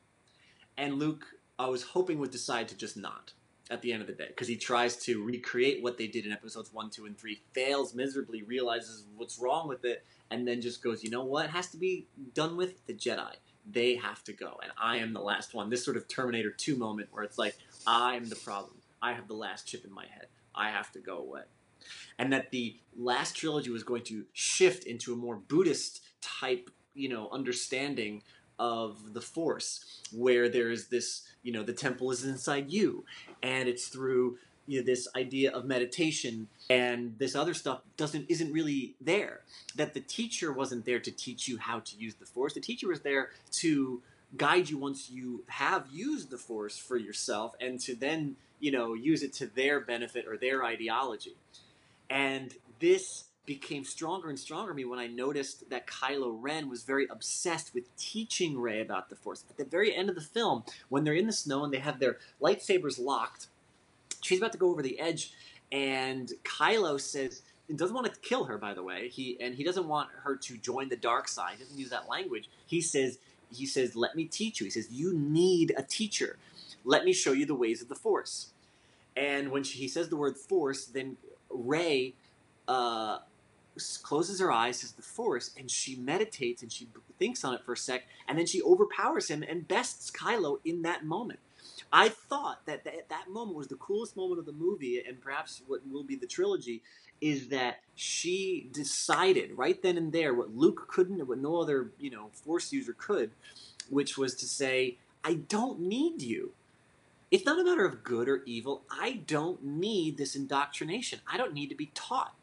and 0.77 0.99
Luke, 0.99 1.25
I 1.59 1.69
was 1.69 1.83
hoping 1.83 2.19
would 2.19 2.31
decide 2.31 2.69
to 2.69 2.77
just 2.77 2.97
not 2.97 3.33
at 3.71 3.83
the 3.83 3.93
end 3.93 4.01
of 4.01 4.07
the 4.07 4.15
day 4.15 4.27
because 4.29 4.49
he 4.49 4.57
tries 4.57 4.97
to 4.97 5.23
recreate 5.23 5.83
what 5.83 5.99
they 5.99 6.07
did 6.07 6.27
in 6.27 6.33
episodes 6.33 6.73
one, 6.73 6.91
two, 6.91 7.07
and 7.07 7.19
three, 7.19 7.41
fails 7.53 7.95
miserably, 7.95 8.43
realizes 8.43 9.05
what's 9.17 9.39
wrong 9.39 9.69
with 9.69 9.85
it, 9.85 10.05
and 10.31 10.47
then 10.47 10.61
just 10.61 10.83
goes, 10.83 11.05
you 11.05 11.11
know 11.11 11.25
what 11.25 11.47
it 11.47 11.51
has 11.51 11.69
to 11.69 11.77
be 11.77 12.07
done 12.35 12.57
with 12.57 12.87
the 12.87 12.95
Jedi. 12.95 13.35
They 13.71 13.97
have 13.97 14.25
to 14.25 14.33
go, 14.33 14.59
and 14.63 14.73
I 14.81 14.97
am 14.97 15.13
the 15.13 15.21
last 15.21 15.55
one. 15.55 15.69
This 15.69 15.85
sort 15.85 15.99
of 15.99 16.09
Terminator 16.09 16.51
Two 16.51 16.77
moment 16.77 17.09
where 17.11 17.23
it's 17.23 17.39
like 17.39 17.55
I'm 17.87 18.29
the 18.29 18.37
problem. 18.37 18.77
I 19.03 19.13
have 19.13 19.29
the 19.29 19.35
last 19.35 19.67
chip 19.67 19.85
in 19.85 19.93
my 19.93 20.07
head. 20.07 20.27
I 20.55 20.71
have 20.71 20.91
to 20.93 21.01
go 21.01 21.19
away, 21.19 21.43
and 22.19 22.33
that 22.33 22.51
the 22.51 22.77
last 22.97 23.37
trilogy 23.37 23.71
was 23.71 23.83
going 23.83 24.05
to 24.05 24.25
shift 24.33 24.85
into 24.85 25.13
a 25.13 25.17
more 25.17 25.37
Buddhist 25.37 26.01
type, 26.23 26.71
you 26.95 27.11
know, 27.11 27.29
understanding 27.31 28.23
of 28.59 29.13
the 29.13 29.21
Force, 29.21 30.03
where 30.13 30.49
there 30.49 30.71
is 30.71 30.89
this, 30.89 31.28
you 31.49 31.55
know, 31.55 31.63
the 31.63 31.73
temple 31.73 32.11
is 32.11 32.27
inside 32.27 32.71
you, 32.71 33.07
and 33.43 33.71
it's 33.71 33.89
through 33.89 34.37
you 34.67 34.81
know, 34.81 34.85
this 34.85 35.09
idea 35.17 35.51
of 35.51 35.65
meditation 35.65 36.47
and 36.69 37.15
this 37.19 37.35
other 37.35 37.55
stuff 37.55 37.81
doesn't 37.97 38.27
isn't 38.29 38.53
really 38.53 38.95
there. 39.01 39.41
That 39.75 39.95
the 39.95 40.01
teacher 40.01 40.53
wasn't 40.53 40.85
there 40.85 41.01
to 41.01 41.11
teach 41.11 41.49
you 41.49 41.57
how 41.57 41.81
to 41.81 41.97
use 41.97 42.17
the 42.17 42.27
Force. 42.27 42.53
The 42.53 42.61
teacher 42.61 42.87
was 42.87 43.01
there 43.01 43.31
to 43.53 44.03
guide 44.37 44.69
you 44.69 44.77
once 44.77 45.09
you 45.09 45.43
have 45.47 45.87
used 45.91 46.29
the 46.29 46.37
Force 46.37 46.77
for 46.77 46.99
yourself, 46.99 47.55
and 47.63 47.81
to 47.81 47.95
then 47.95 48.37
you 48.61 48.71
know 48.71 48.93
use 48.93 49.23
it 49.23 49.33
to 49.41 49.47
their 49.47 49.81
benefit 49.81 50.27
or 50.29 50.37
their 50.37 50.63
ideology. 50.63 51.37
And 52.11 52.55
this 52.79 53.25
became 53.49 53.83
stronger 53.83 54.29
and 54.29 54.39
stronger 54.39 54.75
me 54.75 54.85
when 54.85 54.99
I 54.99 55.07
noticed 55.07 55.71
that 55.71 55.87
Kylo 55.87 56.37
Ren 56.39 56.69
was 56.69 56.85
very 56.85 57.07
obsessed 57.11 57.73
with 57.75 57.97
teaching 57.97 58.61
Rey 58.61 58.83
about 58.83 59.09
the 59.09 59.17
Force. 59.17 59.43
At 59.49 59.57
the 59.57 59.65
very 59.65 59.97
end 59.97 60.11
of 60.11 60.15
the 60.15 60.21
film, 60.21 60.65
when 60.91 61.03
they're 61.03 61.15
in 61.15 61.27
the 61.27 61.33
snow 61.33 61.65
and 61.65 61.73
they 61.73 61.79
have 61.79 61.99
their 61.99 62.19
lightsabers 62.43 63.01
locked, 63.01 63.47
she's 64.21 64.39
about 64.39 64.53
to 64.53 64.59
go 64.59 64.69
over 64.69 64.83
the 64.83 65.01
edge, 65.01 65.33
and 65.73 66.31
Kylo 66.45 67.01
says, 67.01 67.41
and 67.71 67.79
doesn't 67.79 67.95
want 67.95 68.13
to 68.13 68.21
kill 68.21 68.45
her, 68.45 68.59
by 68.59 68.75
the 68.75 68.83
way. 68.83 69.09
He 69.09 69.39
and 69.41 69.55
he 69.55 69.65
doesn't 69.65 69.89
want 69.89 70.11
her 70.25 70.37
to 70.37 70.57
join 70.59 70.91
the 70.91 70.97
dark 70.97 71.27
side. 71.27 71.55
He 71.57 71.65
doesn't 71.65 71.79
use 71.79 71.91
that 71.91 72.09
language. 72.09 72.49
He 72.67 72.81
says, 72.81 73.19
he 73.53 73.67
says, 73.67 73.95
"Let 73.95 74.17
me 74.17 74.25
teach 74.25 74.59
you." 74.59 74.65
He 74.65 74.71
says, 74.71 74.91
"You 74.91 75.13
need 75.13 75.75
a 75.77 75.83
teacher. 75.83 76.39
Let 76.85 77.05
me 77.05 77.13
show 77.13 77.33
you 77.33 77.45
the 77.45 77.55
ways 77.55 77.83
of 77.83 77.89
the 77.89 77.95
Force." 77.95 78.53
And 79.15 79.51
when 79.51 79.65
she, 79.65 79.79
he 79.79 79.89
says 79.89 80.09
the 80.09 80.17
word 80.17 80.39
Force, 80.39 80.87
then 80.87 81.19
Rey 81.51 82.15
uh, 82.67 83.19
closes 83.79 84.41
her 84.41 84.53
eyes, 84.53 84.81
says 84.81 84.93
the 84.93 85.03
Force, 85.03 85.51
and 85.59 85.71
she 85.71 85.97
meditates 85.97 86.63
and 86.63 86.73
she 86.73 86.89
thinks 87.19 87.45
on 87.45 87.55
it 87.55 87.65
for 87.65 87.73
a 87.73 87.77
sec, 87.77 88.05
and 88.27 88.39
then 88.39 88.47
she 88.47 88.63
overpowers 88.63 89.29
him 89.29 89.43
and 89.43 89.69
bests 89.69 90.11
Kylo 90.11 90.59
in 90.65 90.83
that 90.83 91.05
moment. 91.05 91.41
I 91.93 92.09
thought 92.09 92.67
that 92.67 92.85
that, 92.85 93.09
that 93.09 93.31
moment 93.31 93.57
was 93.57 93.69
the 93.69 93.77
coolest 93.77 94.17
moment 94.17 94.39
of 94.39 94.47
the 94.47 94.53
movie, 94.53 95.03
and 95.07 95.21
perhaps 95.21 95.63
what 95.67 95.81
will 95.91 96.03
be 96.03 96.17
the 96.17 96.27
trilogy, 96.27 96.83
is 97.21 97.49
that 97.49 97.81
she 97.95 98.69
decided 98.73 99.57
right 99.57 99.81
then 99.83 99.97
and 99.97 100.13
there 100.13 100.35
what 100.35 100.55
Luke 100.55 100.87
couldn't, 100.89 101.27
what 101.27 101.39
no 101.39 101.61
other 101.61 101.91
you 101.99 102.11
know 102.11 102.31
Force 102.33 102.73
user 102.73 102.95
could, 102.97 103.31
which 103.89 104.19
was 104.19 104.35
to 104.37 104.47
say, 104.47 104.99
"I 105.25 105.35
don't 105.35 105.81
need 105.81 106.23
you." 106.23 106.53
It's 107.31 107.45
not 107.45 107.59
a 107.59 107.65
matter 107.65 107.85
of 107.85 108.05
good 108.05 108.29
or 108.29 108.43
evil. 108.47 108.83
I 108.91 109.23
don't 109.27 109.63
need 109.63 110.17
this 110.17 110.35
indoctrination. 110.35 111.21
I 111.31 111.37
don't 111.37 111.53
need 111.53 111.69
to 111.69 111.75
be 111.75 111.91
taught. 111.95 112.35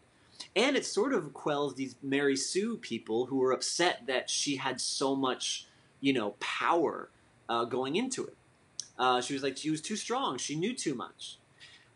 And 0.55 0.77
it 0.77 0.85
sort 0.85 1.13
of 1.13 1.33
quells 1.33 1.75
these 1.75 1.95
Mary 2.01 2.37
Sue 2.37 2.77
people 2.77 3.25
who 3.25 3.37
were 3.37 3.51
upset 3.51 4.07
that 4.07 4.29
she 4.29 4.55
had 4.55 4.79
so 4.79 5.15
much, 5.15 5.67
you 5.99 6.13
know, 6.13 6.35
power 6.39 7.09
uh, 7.49 7.65
going 7.65 7.95
into 7.97 8.25
it. 8.25 8.37
Uh, 8.97 9.19
she 9.19 9.33
was 9.33 9.43
like, 9.43 9.57
she 9.57 9.69
was 9.69 9.81
too 9.81 9.97
strong. 9.97 10.37
She 10.37 10.55
knew 10.55 10.73
too 10.73 10.95
much. 10.95 11.37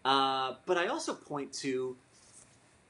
Uh, 0.03 0.55
but 0.65 0.77
I 0.77 0.87
also 0.87 1.13
point 1.13 1.53
to, 1.53 1.95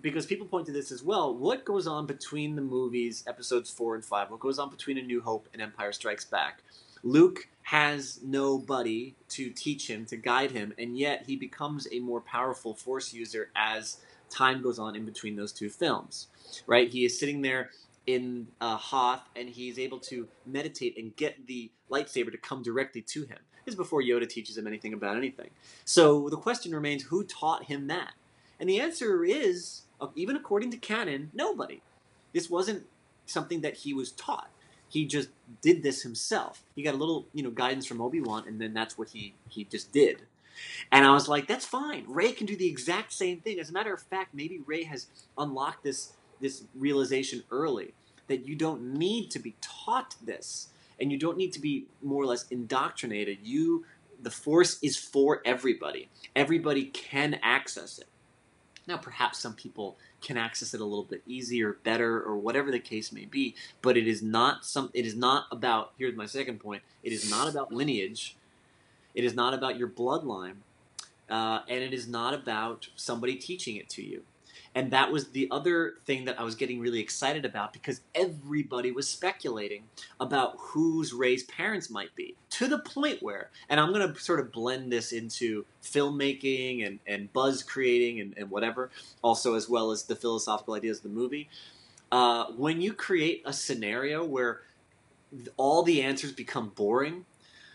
because 0.02 0.26
people 0.26 0.48
point 0.48 0.66
to 0.68 0.72
this 0.72 0.92
as 0.92 1.04
well, 1.04 1.34
what 1.34 1.66
goes 1.66 1.86
on 1.86 2.08
between 2.08 2.56
the 2.56 2.62
movies, 2.62 3.24
episodes 3.28 3.70
four 3.70 3.94
and 3.96 4.04
five? 4.04 4.32
What 4.32 4.40
goes 4.40 4.58
on 4.58 4.70
between 4.70 4.98
A 4.98 5.04
New 5.04 5.22
Hope 5.22 5.48
and 5.54 5.62
Empire 5.62 5.92
Strikes 5.92 6.26
Back? 6.26 6.64
Luke 7.04 7.48
has 7.64 8.20
nobody 8.24 9.14
to 9.30 9.52
teach 9.52 9.90
him, 9.90 10.06
to 10.08 10.18
guide 10.18 10.52
him, 10.52 10.74
and 10.78 10.98
yet 10.98 11.26
he 11.28 11.36
becomes 11.36 11.88
a 11.92 12.00
more 12.00 12.20
powerful 12.20 12.74
Force 12.74 13.14
user 13.14 13.52
as 13.56 13.98
time 14.30 14.62
goes 14.62 14.80
on 14.80 14.96
in 14.96 15.06
between 15.06 15.36
those 15.36 15.52
two 15.52 15.70
films. 15.70 16.28
Right? 16.68 16.90
He 16.90 17.06
is 17.06 17.20
sitting 17.20 17.42
there 17.42 17.70
in 18.08 18.48
uh, 18.60 18.78
Hoth, 18.78 19.22
and 19.36 19.50
he's 19.50 19.78
able 19.78 20.00
to 20.00 20.28
meditate 20.46 20.98
and 20.98 21.16
get 21.16 21.48
the 21.48 21.70
lightsaber 21.92 22.32
to 22.32 22.38
come 22.38 22.64
directly 22.64 23.02
to 23.02 23.22
him. 23.24 23.38
This 23.66 23.74
is 23.74 23.78
before 23.78 24.02
Yoda 24.02 24.28
teaches 24.28 24.58
him 24.58 24.66
anything 24.66 24.94
about 24.94 25.16
anything. 25.16 25.50
So 25.86 26.30
the 26.30 26.38
question 26.38 26.74
remains: 26.74 27.04
Who 27.04 27.24
taught 27.24 27.66
him 27.66 27.88
that? 27.88 28.14
And 28.60 28.68
the 28.68 28.80
answer 28.80 29.24
is, 29.24 29.84
uh, 30.02 30.08
even 30.16 30.36
according 30.36 30.72
to 30.72 30.78
canon, 30.78 31.32
nobody. 31.34 31.82
This 32.34 32.50
wasn't 32.50 32.86
something 33.26 33.62
that 33.62 33.76
he 33.78 33.94
was 33.94 34.12
taught. 34.12 34.50
He 34.88 35.06
just 35.06 35.30
did 35.62 35.84
this 35.84 36.02
himself. 36.02 36.64
He 36.76 36.82
got 36.82 36.96
a 36.96 36.98
little, 36.98 37.28
you 37.34 37.44
know, 37.44 37.52
guidance 37.52 37.86
from 37.86 38.02
Obi 38.02 38.22
Wan, 38.22 38.46
and 38.48 38.60
then 38.60 38.74
that's 38.74 38.98
what 38.98 39.10
he 39.10 39.36
he 39.48 39.64
just 39.66 39.92
did. 39.92 40.24
And 40.92 41.06
I 41.06 41.12
was 41.12 41.28
like, 41.28 41.48
that's 41.48 41.66
fine. 41.66 42.06
Rey 42.08 42.32
can 42.32 42.46
do 42.46 42.56
the 42.56 42.68
exact 42.68 43.14
same 43.14 43.40
thing. 43.40 43.60
As 43.60 43.70
a 43.70 43.74
matter 43.74 43.94
of 43.94 44.02
fact, 44.02 44.34
maybe 44.34 44.60
Rey 44.66 44.84
has 44.84 45.08
unlocked 45.38 45.84
this 45.84 46.14
this 46.42 46.64
realization 46.74 47.44
early 47.52 47.94
that 48.28 48.48
you 48.48 48.56
don't 48.56 48.94
need 48.94 49.30
to 49.32 49.40
be 49.40 49.56
taught 49.60 50.16
this, 50.24 50.70
and 51.00 51.12
you 51.12 51.18
don't 51.18 51.38
need 51.38 51.52
to 51.54 51.60
be 51.60 51.86
more 52.02 52.24
or 52.24 52.28
less 52.28 52.48
indoctrinated. 52.48 53.40
You, 53.44 53.86
the 54.22 54.32
Force 54.32 54.80
is 54.82 54.96
for 54.96 55.42
everybody. 55.44 56.08
Everybody 56.36 56.86
can 56.86 57.40
access 57.44 58.00
it. 58.00 58.08
Now, 58.88 58.98
perhaps 58.98 59.38
some 59.40 59.54
people 59.54 59.98
can 60.22 60.38
access 60.38 60.74
it 60.74 60.82
a 60.82 60.86
little 60.86 61.04
bit 61.04 61.22
easier, 61.28 61.78
better, 61.84 62.22
or 62.22 62.38
whatever 62.38 62.72
the 62.72 62.80
case 62.80 63.12
may 63.12 63.26
be. 63.26 63.56
But 63.82 63.98
it 63.98 64.08
is 64.08 64.22
not 64.22 64.66
some. 64.66 64.90
It 64.94 65.06
is 65.06 65.16
not 65.16 65.46
about. 65.52 65.94
Here's 65.98 66.16
my 66.16 66.26
second 66.26 66.60
point. 66.60 66.82
It 67.04 67.14
is 67.14 67.30
not 67.30 67.48
about 67.48 67.72
lineage. 67.72 68.36
It 69.20 69.26
is 69.26 69.34
not 69.34 69.54
about 69.54 69.78
your 69.78 69.90
bloodline, 69.90 70.56
uh, 71.30 71.60
and 71.68 71.84
it 71.84 71.94
is 71.94 72.08
not 72.08 72.34
about 72.34 72.88
somebody 72.96 73.36
teaching 73.36 73.76
it 73.76 73.90
to 73.90 74.02
you. 74.02 74.24
And 74.74 74.92
that 74.92 75.12
was 75.12 75.32
the 75.32 75.50
other 75.52 75.96
thing 76.06 76.24
that 76.24 76.40
I 76.40 76.44
was 76.44 76.56
getting 76.56 76.80
really 76.80 77.02
excited 77.02 77.44
about 77.44 77.74
because 77.74 78.00
everybody 78.16 78.92
was 78.92 79.10
speculating 79.10 79.84
about 80.22 80.56
whose 80.58 81.12
Rey's 81.12 81.44
parents 81.44 81.90
might 81.90 82.16
be 82.16 82.36
to 82.52 82.68
the 82.68 82.80
point 82.80 83.22
where, 83.22 83.50
and 83.68 83.78
I'm 83.78 83.92
going 83.92 84.08
to 84.08 84.18
sort 84.22 84.40
of 84.40 84.54
blend 84.54 84.90
this 84.90 85.12
into 85.12 85.66
filmmaking 85.84 86.88
and, 86.88 87.00
and 87.06 87.34
buzz 87.34 87.62
creating 87.62 88.22
and, 88.22 88.34
and 88.38 88.50
whatever, 88.50 88.90
also 89.22 89.56
as 89.56 89.68
well 89.68 89.92
as 89.92 90.04
the 90.04 90.16
philosophical 90.16 90.76
ideas 90.76 91.00
of 91.00 91.04
the 91.04 91.10
movie. 91.10 91.50
Uh, 92.10 92.46
when 92.56 92.80
you 92.80 92.94
create 92.94 93.42
a 93.44 93.52
scenario 93.52 94.24
where 94.24 94.62
all 95.58 95.84
the 95.84 96.02
answers 96.02 96.32
become 96.32 96.70
boring, 96.70 97.26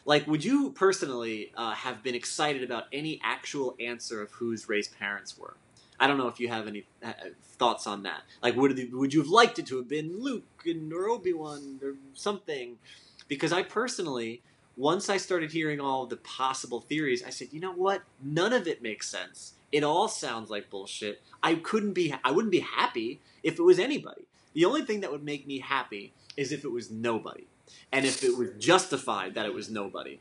like, 0.05 0.27
would 0.27 0.45
you 0.45 0.71
personally 0.73 1.53
uh, 1.57 1.73
have 1.73 2.03
been 2.03 2.15
excited 2.15 2.63
about 2.63 2.85
any 2.93 3.21
actual 3.23 3.75
answer 3.81 4.21
of 4.21 4.33
whose 4.33 4.69
Rey's 4.69 4.89
parents 4.89 5.39
were? 5.39 5.57
I 5.99 6.07
don't 6.07 6.19
know 6.19 6.29
if 6.29 6.41
you 6.41 6.49
have 6.49 6.67
any 6.67 6.85
uh, 7.03 7.13
thoughts 7.43 7.87
on 7.87 8.03
that. 8.03 8.23
Like, 8.43 8.57
would 8.57 8.93
would 8.93 9.15
you 9.15 9.21
have 9.21 9.31
liked 9.31 9.59
it 9.59 9.67
to 9.67 9.77
have 9.77 9.89
been 9.89 10.21
Luke 10.21 10.45
and 10.67 10.93
or 10.93 11.09
Obi 11.09 11.33
Wan 11.33 11.79
or 11.83 11.95
something? 12.15 12.79
Because 13.29 13.53
I 13.53 13.63
personally, 13.63 14.43
once 14.77 15.09
I 15.09 15.17
started 15.17 15.53
hearing 15.53 15.81
all 15.81 16.07
the 16.07 16.17
possible 16.17 16.81
theories, 16.81 17.23
I 17.25 17.31
said, 17.31 17.49
you 17.53 17.61
know 17.61 17.73
what? 17.73 18.03
None 18.23 18.53
of 18.53 18.67
it 18.67 18.83
makes 18.83 19.09
sense. 19.09 19.55
It 19.73 19.85
all 19.85 20.09
sounds 20.09 20.51
like 20.51 20.69
bullshit. 20.69 21.23
I 21.43 21.55
couldn't 21.55 21.93
be. 21.93 22.15
I 22.25 22.31
wouldn't 22.33 22.53
be 22.53 22.61
happy 22.61 23.21
if 23.43 23.59
it 23.59 23.63
was 23.63 23.79
anybody. 23.79 24.27
The 24.53 24.65
only 24.65 24.83
thing 24.83 25.01
that 25.01 25.11
would 25.11 25.25
make 25.25 25.47
me 25.47 25.61
happy 25.61 26.13
is 26.37 26.53
if 26.53 26.65
it 26.65 26.71
was 26.71 26.91
nobody, 26.91 27.47
and 27.93 28.05
if 28.05 28.23
it 28.25 28.37
was 28.37 28.51
justified 28.59 29.35
that 29.35 29.47
it 29.47 29.55
was 29.55 29.71
nobody. 29.71 30.19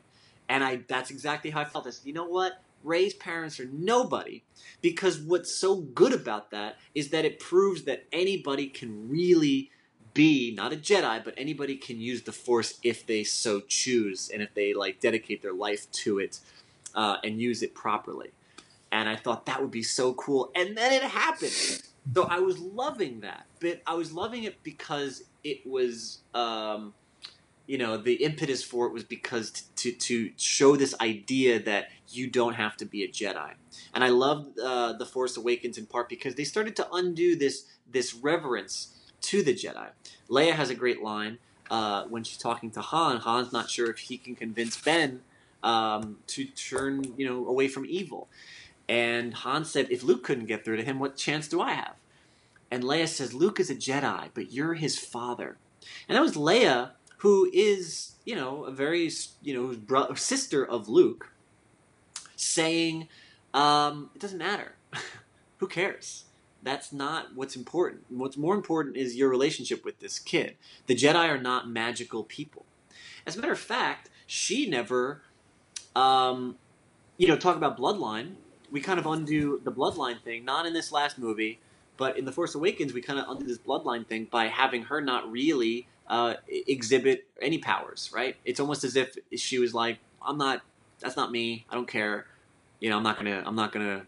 And 0.48 0.62
I, 0.62 0.80
that's 0.88 1.10
exactly 1.10 1.50
how 1.50 1.62
I 1.62 1.64
felt. 1.64 1.86
I 1.86 1.90
said, 1.90 2.06
you 2.06 2.12
know 2.12 2.26
what? 2.26 2.60
Rey's 2.82 3.14
parents 3.14 3.58
are 3.58 3.68
nobody 3.72 4.42
because 4.82 5.18
what's 5.18 5.54
so 5.54 5.76
good 5.76 6.12
about 6.12 6.50
that 6.50 6.76
is 6.94 7.08
that 7.10 7.24
it 7.24 7.40
proves 7.40 7.84
that 7.84 8.04
anybody 8.12 8.66
can 8.66 9.08
really 9.08 9.70
be 10.12 10.54
not 10.54 10.72
a 10.72 10.76
Jedi, 10.76 11.24
but 11.24 11.34
anybody 11.36 11.76
can 11.76 12.00
use 12.00 12.22
the 12.22 12.32
Force 12.32 12.78
if 12.82 13.04
they 13.04 13.24
so 13.24 13.60
choose 13.60 14.30
and 14.32 14.42
if 14.42 14.54
they 14.54 14.72
like 14.72 15.00
dedicate 15.00 15.42
their 15.42 15.52
life 15.52 15.90
to 15.90 16.18
it 16.18 16.38
uh, 16.94 17.16
and 17.24 17.40
use 17.40 17.62
it 17.62 17.74
properly. 17.74 18.30
And 18.92 19.08
I 19.08 19.16
thought 19.16 19.46
that 19.46 19.60
would 19.60 19.72
be 19.72 19.82
so 19.82 20.14
cool, 20.14 20.52
and 20.54 20.76
then 20.76 20.92
it 20.92 21.02
happened. 21.02 21.82
So 22.14 22.24
I 22.30 22.38
was 22.38 22.60
loving 22.60 23.22
that, 23.22 23.46
but 23.58 23.82
I 23.86 23.94
was 23.94 24.12
loving 24.12 24.44
it 24.44 24.62
because 24.62 25.24
it 25.42 25.66
was. 25.66 26.20
Um, 26.32 26.94
you 27.66 27.78
know 27.78 27.96
the 27.96 28.14
impetus 28.14 28.62
for 28.62 28.86
it 28.86 28.92
was 28.92 29.04
because 29.04 29.50
to, 29.50 29.62
to, 29.76 29.92
to 29.92 30.30
show 30.36 30.76
this 30.76 30.94
idea 31.00 31.60
that 31.62 31.88
you 32.08 32.28
don't 32.28 32.54
have 32.54 32.76
to 32.76 32.84
be 32.84 33.02
a 33.02 33.08
Jedi, 33.08 33.52
and 33.94 34.04
I 34.04 34.08
loved 34.08 34.58
uh, 34.58 34.92
the 34.92 35.06
Force 35.06 35.36
Awakens 35.36 35.78
in 35.78 35.86
part 35.86 36.08
because 36.08 36.34
they 36.34 36.44
started 36.44 36.76
to 36.76 36.88
undo 36.92 37.36
this 37.36 37.66
this 37.90 38.14
reverence 38.14 38.94
to 39.22 39.42
the 39.42 39.54
Jedi. 39.54 39.88
Leia 40.28 40.52
has 40.52 40.70
a 40.70 40.74
great 40.74 41.02
line 41.02 41.38
uh, 41.70 42.04
when 42.04 42.24
she's 42.24 42.38
talking 42.38 42.70
to 42.72 42.80
Han. 42.80 43.20
Han's 43.20 43.52
not 43.52 43.70
sure 43.70 43.90
if 43.90 43.98
he 43.98 44.18
can 44.18 44.34
convince 44.34 44.80
Ben 44.80 45.22
um, 45.62 46.18
to 46.28 46.44
turn 46.44 47.14
you 47.16 47.26
know 47.26 47.46
away 47.46 47.68
from 47.68 47.86
evil, 47.86 48.28
and 48.88 49.32
Han 49.34 49.64
said, 49.64 49.88
"If 49.90 50.02
Luke 50.02 50.22
couldn't 50.22 50.46
get 50.46 50.64
through 50.64 50.76
to 50.76 50.84
him, 50.84 50.98
what 50.98 51.16
chance 51.16 51.48
do 51.48 51.62
I 51.62 51.72
have?" 51.72 51.94
And 52.70 52.84
Leia 52.84 53.08
says, 53.08 53.32
"Luke 53.32 53.58
is 53.58 53.70
a 53.70 53.74
Jedi, 53.74 54.28
but 54.34 54.52
you're 54.52 54.74
his 54.74 54.98
father." 54.98 55.56
And 56.08 56.16
that 56.16 56.22
was 56.22 56.34
Leia 56.34 56.92
who 57.24 57.50
is 57.54 58.12
you 58.26 58.34
know 58.34 58.64
a 58.64 58.70
very 58.70 59.10
you 59.42 59.54
know 59.54 59.74
bro- 59.74 60.12
sister 60.12 60.62
of 60.62 60.90
Luke, 60.90 61.32
saying 62.36 63.08
um, 63.54 64.10
it 64.14 64.20
doesn't 64.20 64.38
matter. 64.38 64.76
who 65.56 65.66
cares? 65.66 66.26
That's 66.62 66.92
not 66.92 67.34
what's 67.34 67.56
important. 67.56 68.02
What's 68.10 68.36
more 68.36 68.54
important 68.54 68.98
is 68.98 69.16
your 69.16 69.30
relationship 69.30 69.86
with 69.86 70.00
this 70.00 70.18
kid. 70.18 70.56
The 70.86 70.94
Jedi 70.94 71.26
are 71.28 71.38
not 71.38 71.66
magical 71.66 72.24
people. 72.24 72.66
As 73.26 73.36
a 73.36 73.40
matter 73.40 73.52
of 73.52 73.58
fact, 73.58 74.10
she 74.26 74.68
never, 74.68 75.22
um, 75.96 76.56
you 77.16 77.26
know, 77.26 77.38
talk 77.38 77.56
about 77.56 77.78
bloodline. 77.78 78.34
We 78.70 78.82
kind 78.82 78.98
of 78.98 79.06
undo 79.06 79.62
the 79.64 79.72
bloodline 79.72 80.20
thing, 80.20 80.44
not 80.44 80.66
in 80.66 80.74
this 80.74 80.92
last 80.92 81.18
movie, 81.18 81.58
but 81.96 82.18
in 82.18 82.26
The 82.26 82.32
Force 82.32 82.54
Awakens, 82.54 82.92
we 82.92 83.00
kind 83.00 83.18
of 83.18 83.26
undo 83.30 83.46
this 83.46 83.58
bloodline 83.58 84.06
thing 84.06 84.26
by 84.30 84.48
having 84.48 84.82
her 84.84 85.00
not 85.00 85.30
really 85.30 85.86
uh, 86.06 86.34
exhibit 86.48 87.26
any 87.40 87.58
powers, 87.58 88.10
right? 88.14 88.36
It's 88.44 88.60
almost 88.60 88.84
as 88.84 88.96
if 88.96 89.16
she 89.36 89.58
was 89.58 89.74
like, 89.74 89.98
"I'm 90.22 90.38
not. 90.38 90.62
That's 91.00 91.16
not 91.16 91.30
me. 91.30 91.66
I 91.70 91.74
don't 91.74 91.88
care. 91.88 92.26
You 92.80 92.90
know, 92.90 92.96
I'm 92.96 93.02
not 93.02 93.16
gonna. 93.16 93.42
I'm 93.44 93.56
not 93.56 93.72
gonna 93.72 94.06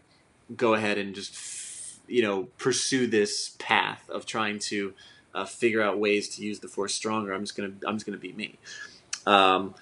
go 0.55 0.73
ahead 0.75 0.97
and 0.97 1.13
just, 1.15 1.99
you 2.07 2.21
know, 2.21 2.43
pursue 2.57 3.07
this 3.07 3.55
path 3.59 4.09
of 4.09 4.25
trying 4.25 4.59
to 4.59 4.93
uh, 5.33 5.45
figure 5.45 5.81
out 5.81 5.99
ways 5.99 6.29
to 6.35 6.43
use 6.43 6.59
the 6.59 6.67
Force 6.67 6.93
stronger. 6.93 7.33
I'm 7.33 7.41
just 7.41 7.55
gonna. 7.55 7.73
I'm 7.87 7.95
just 7.95 8.05
gonna 8.05 8.17
be 8.17 8.33
me." 8.33 8.57
Um, 9.25 9.75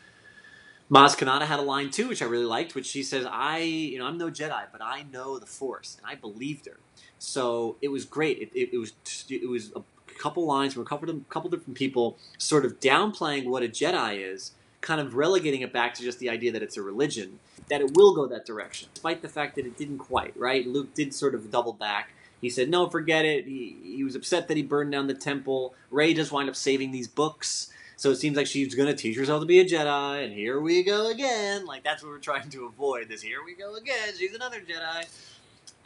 Maz 0.89 1.17
Kanata 1.17 1.43
had 1.43 1.59
a 1.59 1.63
line 1.63 1.89
too, 1.89 2.07
which 2.07 2.21
I 2.21 2.25
really 2.25 2.45
liked, 2.45 2.75
which 2.75 2.85
she 2.85 3.03
says, 3.03 3.25
"I, 3.29 3.59
you 3.59 3.97
know, 3.97 4.05
I'm 4.05 4.17
no 4.17 4.29
Jedi, 4.29 4.65
but 4.71 4.81
I 4.81 5.03
know 5.11 5.39
the 5.39 5.45
Force," 5.47 5.97
and 5.97 6.09
I 6.09 6.15
believed 6.15 6.67
her. 6.67 6.77
So 7.17 7.77
it 7.81 7.87
was 7.89 8.05
great. 8.05 8.39
It, 8.39 8.51
it, 8.53 8.69
it 8.73 8.77
was 8.77 8.93
it 9.29 9.49
was 9.49 9.71
a 9.75 9.81
couple 10.17 10.45
lines 10.45 10.73
from 10.73 10.83
a 10.83 10.85
couple 10.85 11.09
of 11.09 11.29
couple 11.29 11.49
different 11.49 11.77
people, 11.77 12.17
sort 12.37 12.65
of 12.65 12.79
downplaying 12.79 13.45
what 13.45 13.63
a 13.63 13.67
Jedi 13.67 14.33
is, 14.33 14.51
kind 14.81 15.01
of 15.01 15.15
relegating 15.15 15.61
it 15.61 15.73
back 15.73 15.93
to 15.95 16.03
just 16.03 16.19
the 16.19 16.29
idea 16.29 16.51
that 16.51 16.63
it's 16.63 16.77
a 16.77 16.81
religion, 16.81 17.39
that 17.69 17.81
it 17.81 17.95
will 17.95 18.13
go 18.13 18.27
that 18.27 18.45
direction, 18.45 18.89
despite 18.93 19.21
the 19.21 19.29
fact 19.29 19.55
that 19.55 19.65
it 19.65 19.77
didn't 19.77 19.97
quite. 19.97 20.35
Right? 20.37 20.67
Luke 20.67 20.93
did 20.93 21.13
sort 21.13 21.35
of 21.35 21.51
double 21.51 21.73
back. 21.73 22.13
He 22.41 22.49
said, 22.49 22.69
"No, 22.69 22.89
forget 22.89 23.25
it." 23.25 23.45
He, 23.45 23.77
he 23.83 24.03
was 24.03 24.15
upset 24.15 24.47
that 24.47 24.57
he 24.57 24.63
burned 24.63 24.91
down 24.91 25.07
the 25.07 25.13
temple. 25.13 25.73
Rey 25.89 26.13
does 26.13 26.31
wind 26.31 26.49
up 26.49 26.55
saving 26.55 26.91
these 26.91 27.07
books. 27.07 27.71
So 27.97 28.11
it 28.11 28.17
seems 28.17 28.35
like 28.35 28.47
she's 28.47 28.75
going 28.75 28.89
to 28.89 28.93
teach 28.93 29.15
herself 29.15 29.41
to 29.41 29.45
be 29.45 29.59
a 29.59 29.65
Jedi, 29.65 30.25
and 30.25 30.33
here 30.33 30.59
we 30.59 30.83
go 30.83 31.09
again. 31.09 31.65
Like, 31.65 31.83
that's 31.83 32.03
what 32.03 32.09
we're 32.09 32.19
trying 32.19 32.49
to 32.49 32.65
avoid, 32.65 33.07
this 33.07 33.21
here 33.21 33.37
we 33.45 33.55
go 33.55 33.75
again, 33.75 34.13
she's 34.17 34.35
another 34.35 34.59
Jedi. 34.59 35.05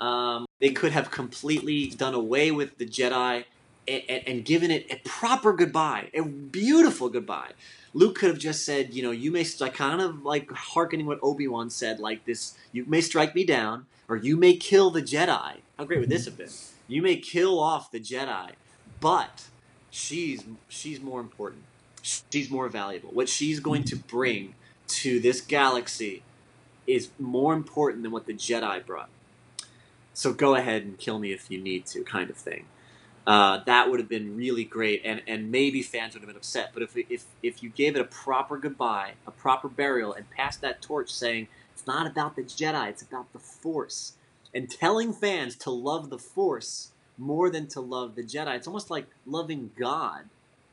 Um, 0.03 0.47
they 0.59 0.71
could 0.71 0.91
have 0.91 1.11
completely 1.11 1.89
done 1.89 2.13
away 2.15 2.51
with 2.51 2.77
the 2.77 2.85
Jedi 2.85 3.45
and, 3.89 4.27
and 4.27 4.45
given 4.45 4.71
it 4.71 4.85
a 4.91 4.97
proper 5.07 5.53
goodbye, 5.53 6.09
a 6.13 6.21
beautiful 6.23 7.09
goodbye. 7.09 7.51
Luke 7.93 8.15
could 8.15 8.29
have 8.29 8.37
just 8.39 8.65
said, 8.65 8.93
you 8.93 9.01
know, 9.01 9.11
you 9.11 9.31
may, 9.31 9.43
kind 9.73 10.01
of 10.01 10.23
like 10.23 10.51
hearkening 10.51 11.07
what 11.07 11.19
Obi 11.23 11.47
Wan 11.47 11.69
said, 11.69 11.99
like 11.99 12.25
this, 12.25 12.57
you 12.71 12.85
may 12.85 13.01
strike 13.01 13.33
me 13.33 13.43
down, 13.43 13.87
or 14.07 14.15
you 14.15 14.37
may 14.37 14.55
kill 14.55 14.91
the 14.91 15.01
Jedi. 15.01 15.55
How 15.77 15.85
great 15.85 15.99
would 15.99 16.09
this 16.09 16.25
have 16.25 16.37
been? 16.37 16.49
You 16.87 17.01
may 17.01 17.15
kill 17.15 17.59
off 17.59 17.91
the 17.91 17.99
Jedi, 17.99 18.51
but 18.99 19.45
she's 19.89 20.43
she's 20.67 20.99
more 20.99 21.19
important. 21.19 21.63
She's 22.01 22.49
more 22.49 22.69
valuable. 22.69 23.09
What 23.09 23.29
she's 23.29 23.59
going 23.59 23.83
to 23.85 23.95
bring 23.95 24.55
to 24.87 25.19
this 25.19 25.41
galaxy 25.41 26.23
is 26.87 27.09
more 27.19 27.53
important 27.53 28.03
than 28.03 28.11
what 28.11 28.25
the 28.25 28.33
Jedi 28.33 28.83
brought. 28.85 29.09
So 30.13 30.33
go 30.33 30.55
ahead 30.55 30.83
and 30.83 30.97
kill 30.97 31.19
me 31.19 31.31
if 31.31 31.49
you 31.49 31.59
need 31.61 31.85
to, 31.87 32.03
kind 32.03 32.29
of 32.29 32.35
thing. 32.35 32.65
Uh, 33.29 33.63
that 33.65 33.89
would 33.89 33.99
have 33.99 34.09
been 34.09 34.35
really 34.35 34.63
great, 34.63 35.01
and, 35.05 35.21
and 35.27 35.51
maybe 35.51 35.83
fans 35.83 36.13
would 36.13 36.21
have 36.21 36.27
been 36.27 36.35
upset. 36.35 36.71
But 36.73 36.81
if, 36.81 36.97
if 36.97 37.25
if 37.43 37.61
you 37.61 37.69
gave 37.69 37.95
it 37.95 38.01
a 38.01 38.09
proper 38.23 38.57
goodbye, 38.57 39.11
a 39.27 39.31
proper 39.31 39.67
burial, 39.67 40.11
and 40.13 40.29
passed 40.31 40.61
that 40.61 40.81
torch, 40.81 41.11
saying 41.11 41.47
it's 41.73 41.85
not 41.85 42.07
about 42.07 42.35
the 42.35 42.43
Jedi, 42.43 42.89
it's 42.89 43.03
about 43.03 43.31
the 43.31 43.39
Force, 43.39 44.13
and 44.53 44.63
telling 44.69 45.13
fans 45.13 45.55
to 45.57 45.69
love 45.69 46.09
the 46.09 46.17
Force 46.17 46.91
more 47.19 47.49
than 47.51 47.67
to 47.67 47.81
love 47.81 48.15
the 48.15 48.23
Jedi, 48.23 48.55
it's 48.55 48.67
almost 48.67 48.89
like 48.89 49.05
loving 49.25 49.71
God 49.77 50.23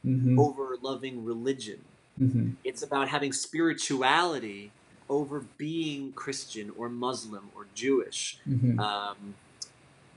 Mm-hmm. 0.06 0.38
over 0.38 0.76
loving 0.80 1.24
religion. 1.24 1.80
Mm-hmm. 2.20 2.50
It's 2.62 2.82
about 2.82 3.08
having 3.08 3.32
spirituality 3.32 4.70
over 5.08 5.44
being 5.58 6.12
Christian 6.12 6.70
or 6.78 6.88
Muslim 6.88 7.50
or 7.56 7.66
Jewish. 7.74 8.38
Mm-hmm. 8.48 8.78
Um, 8.78 9.34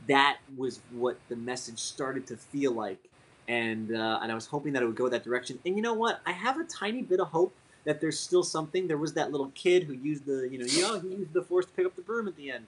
that 0.10 0.40
was 0.58 0.82
what 0.92 1.18
the 1.30 1.36
message 1.36 1.80
started 1.80 2.28
to 2.28 2.36
feel 2.36 2.74
like, 2.74 3.00
and 3.48 3.96
uh, 3.96 4.20
and 4.22 4.32
I 4.32 4.36
was 4.36 4.48
hoping 4.48 4.74
that 4.74 4.84
it 4.84 4.86
would 4.88 4.96
go 4.96 5.08
that 5.08 5.24
direction. 5.24 5.60
And 5.66 5.76
you 5.76 5.82
know 5.82 5.94
what? 5.94 6.20
I 6.26 6.34
have 6.34 6.60
a 6.60 6.64
tiny 6.66 7.02
bit 7.02 7.20
of 7.20 7.30
hope 7.30 7.54
that 7.86 8.02
there's 8.02 8.20
still 8.20 8.44
something. 8.44 8.88
There 8.88 8.98
was 8.98 9.14
that 9.14 9.32
little 9.32 9.52
kid 9.56 9.84
who 9.84 9.94
used 9.94 10.26
the 10.26 10.50
you 10.52 10.58
know 10.58 10.66
you 10.66 10.82
know 10.82 11.00
he 11.00 11.10
used 11.10 11.34
the 11.34 11.44
force 11.44 11.66
to 11.68 11.72
pick 11.72 11.86
up 11.86 11.96
the 11.96 12.02
broom 12.02 12.28
at 12.28 12.36
the 12.36 12.52
end 12.52 12.66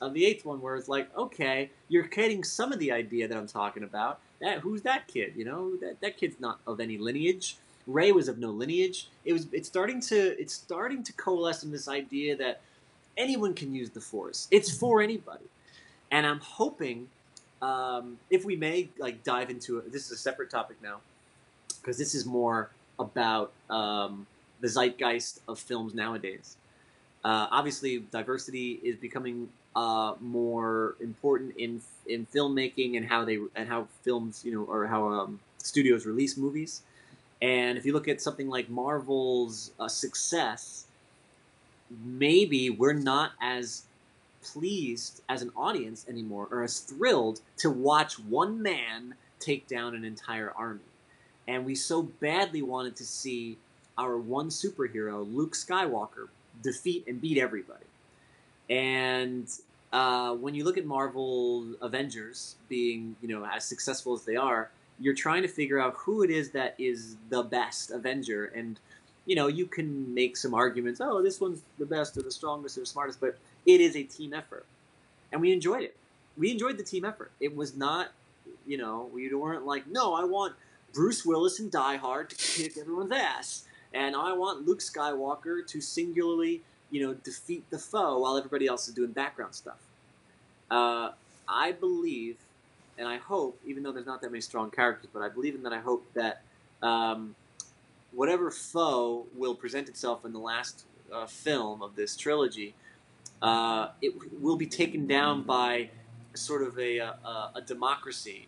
of 0.00 0.12
the 0.12 0.26
eighth 0.26 0.44
one, 0.44 0.60
where 0.60 0.76
it's 0.76 0.88
like, 0.88 1.14
okay, 1.16 1.70
you're 1.88 2.04
getting 2.04 2.44
some 2.44 2.72
of 2.72 2.78
the 2.78 2.92
idea 2.92 3.26
that 3.26 3.36
I'm 3.36 3.46
talking 3.46 3.82
about. 3.82 4.20
That 4.40 4.58
who's 4.58 4.82
that 4.82 5.08
kid? 5.08 5.32
You 5.34 5.46
know 5.46 5.76
that 5.76 6.00
that 6.02 6.18
kid's 6.18 6.38
not 6.38 6.60
of 6.66 6.78
any 6.78 6.98
lineage. 6.98 7.56
Rey 7.86 8.12
was 8.12 8.28
of 8.28 8.36
no 8.38 8.50
lineage. 8.50 9.08
It 9.24 9.32
was 9.32 9.46
it's 9.52 9.68
starting 9.68 10.00
to 10.02 10.38
it's 10.38 10.52
starting 10.52 11.02
to 11.04 11.12
coalesce 11.14 11.62
in 11.62 11.70
this 11.70 11.88
idea 11.88 12.36
that 12.36 12.60
anyone 13.16 13.54
can 13.54 13.74
use 13.74 13.90
the 13.90 14.00
force. 14.00 14.46
It's 14.50 14.76
for 14.76 15.00
anybody. 15.00 15.44
And 16.16 16.26
I'm 16.26 16.40
hoping 16.40 17.08
um, 17.60 18.18
if 18.30 18.42
we 18.46 18.56
may 18.56 18.88
like 18.98 19.22
dive 19.22 19.50
into 19.50 19.76
it. 19.78 19.92
This 19.92 20.06
is 20.06 20.12
a 20.12 20.16
separate 20.16 20.50
topic 20.50 20.78
now 20.82 21.00
because 21.78 21.98
this 21.98 22.14
is 22.14 22.24
more 22.24 22.70
about 22.98 23.52
um, 23.68 24.26
the 24.62 24.68
zeitgeist 24.68 25.40
of 25.46 25.58
films 25.58 25.92
nowadays. 25.92 26.56
Uh, 27.22 27.48
obviously, 27.50 27.98
diversity 27.98 28.80
is 28.82 28.96
becoming 28.96 29.50
uh, 29.74 30.14
more 30.20 30.96
important 31.00 31.54
in 31.58 31.82
in 32.06 32.24
filmmaking 32.34 32.96
and 32.96 33.04
how 33.04 33.22
they 33.26 33.38
and 33.54 33.68
how 33.68 33.86
films, 34.02 34.42
you 34.42 34.52
know, 34.54 34.64
or 34.64 34.86
how 34.86 35.06
um, 35.08 35.38
studios 35.58 36.06
release 36.06 36.38
movies. 36.38 36.80
And 37.42 37.76
if 37.76 37.84
you 37.84 37.92
look 37.92 38.08
at 38.08 38.22
something 38.22 38.48
like 38.48 38.70
Marvel's 38.70 39.70
uh, 39.78 39.88
success, 39.88 40.86
maybe 42.02 42.70
we're 42.70 42.94
not 42.94 43.32
as 43.42 43.82
pleased 44.52 45.22
as 45.28 45.42
an 45.42 45.50
audience 45.56 46.06
anymore, 46.08 46.48
or 46.50 46.62
as 46.62 46.80
thrilled 46.80 47.40
to 47.58 47.70
watch 47.70 48.18
one 48.18 48.62
man 48.62 49.14
take 49.38 49.66
down 49.66 49.94
an 49.94 50.04
entire 50.04 50.52
army. 50.56 50.80
And 51.48 51.64
we 51.64 51.74
so 51.74 52.02
badly 52.02 52.62
wanted 52.62 52.96
to 52.96 53.04
see 53.04 53.58
our 53.96 54.16
one 54.18 54.48
superhero, 54.48 55.26
Luke 55.34 55.54
Skywalker, 55.54 56.28
defeat 56.62 57.04
and 57.06 57.20
beat 57.20 57.38
everybody. 57.38 57.84
And 58.68 59.48
uh, 59.92 60.34
when 60.34 60.54
you 60.54 60.64
look 60.64 60.76
at 60.76 60.84
Marvel 60.84 61.66
Avengers 61.80 62.56
being, 62.68 63.16
you 63.22 63.28
know, 63.28 63.46
as 63.46 63.64
successful 63.64 64.12
as 64.14 64.24
they 64.24 64.36
are, 64.36 64.70
you're 64.98 65.14
trying 65.14 65.42
to 65.42 65.48
figure 65.48 65.78
out 65.78 65.94
who 65.96 66.22
it 66.22 66.30
is 66.30 66.50
that 66.50 66.74
is 66.78 67.16
the 67.28 67.42
best 67.42 67.90
Avenger. 67.90 68.46
And, 68.46 68.78
you 69.26 69.36
know, 69.36 69.46
you 69.46 69.66
can 69.66 70.12
make 70.12 70.36
some 70.36 70.54
arguments, 70.54 71.00
oh, 71.00 71.22
this 71.22 71.40
one's 71.40 71.62
the 71.78 71.86
best 71.86 72.16
or 72.16 72.22
the 72.22 72.30
strongest 72.30 72.76
or 72.76 72.80
the 72.80 72.86
smartest, 72.86 73.20
but 73.20 73.38
it 73.66 73.80
is 73.80 73.96
a 73.96 74.04
team 74.04 74.32
effort. 74.32 74.64
And 75.32 75.40
we 75.40 75.52
enjoyed 75.52 75.82
it. 75.82 75.96
We 76.36 76.50
enjoyed 76.52 76.78
the 76.78 76.84
team 76.84 77.04
effort. 77.04 77.32
It 77.40 77.56
was 77.56 77.76
not, 77.76 78.08
you 78.66 78.78
know, 78.78 79.10
we 79.12 79.32
weren't 79.34 79.66
like, 79.66 79.86
no, 79.86 80.14
I 80.14 80.24
want 80.24 80.54
Bruce 80.94 81.26
Willis 81.26 81.58
and 81.58 81.70
Die 81.70 81.96
Hard 81.96 82.30
to 82.30 82.36
kick 82.36 82.78
everyone's 82.78 83.12
ass. 83.12 83.64
And 83.92 84.14
I 84.14 84.32
want 84.32 84.66
Luke 84.66 84.80
Skywalker 84.80 85.66
to 85.66 85.80
singularly, 85.80 86.62
you 86.90 87.06
know, 87.06 87.14
defeat 87.14 87.68
the 87.70 87.78
foe 87.78 88.18
while 88.18 88.36
everybody 88.36 88.66
else 88.66 88.88
is 88.88 88.94
doing 88.94 89.12
background 89.12 89.54
stuff. 89.54 89.78
Uh, 90.70 91.10
I 91.48 91.72
believe, 91.72 92.36
and 92.98 93.08
I 93.08 93.18
hope, 93.18 93.58
even 93.66 93.82
though 93.82 93.92
there's 93.92 94.06
not 94.06 94.20
that 94.22 94.30
many 94.30 94.40
strong 94.40 94.70
characters, 94.70 95.08
but 95.12 95.22
I 95.22 95.28
believe 95.28 95.54
in 95.54 95.62
that 95.62 95.72
I 95.72 95.78
hope 95.80 96.04
that 96.14 96.42
um, 96.82 97.34
whatever 98.12 98.50
foe 98.50 99.26
will 99.34 99.54
present 99.54 99.88
itself 99.88 100.24
in 100.24 100.32
the 100.32 100.38
last 100.38 100.84
uh, 101.12 101.26
film 101.26 101.82
of 101.82 101.96
this 101.96 102.16
trilogy, 102.16 102.74
uh, 103.42 103.88
it 104.02 104.14
will 104.40 104.56
be 104.56 104.66
taken 104.66 105.06
down 105.06 105.42
by 105.42 105.90
sort 106.34 106.62
of 106.62 106.78
a, 106.78 106.98
a, 106.98 107.50
a 107.56 107.62
democracy, 107.66 108.46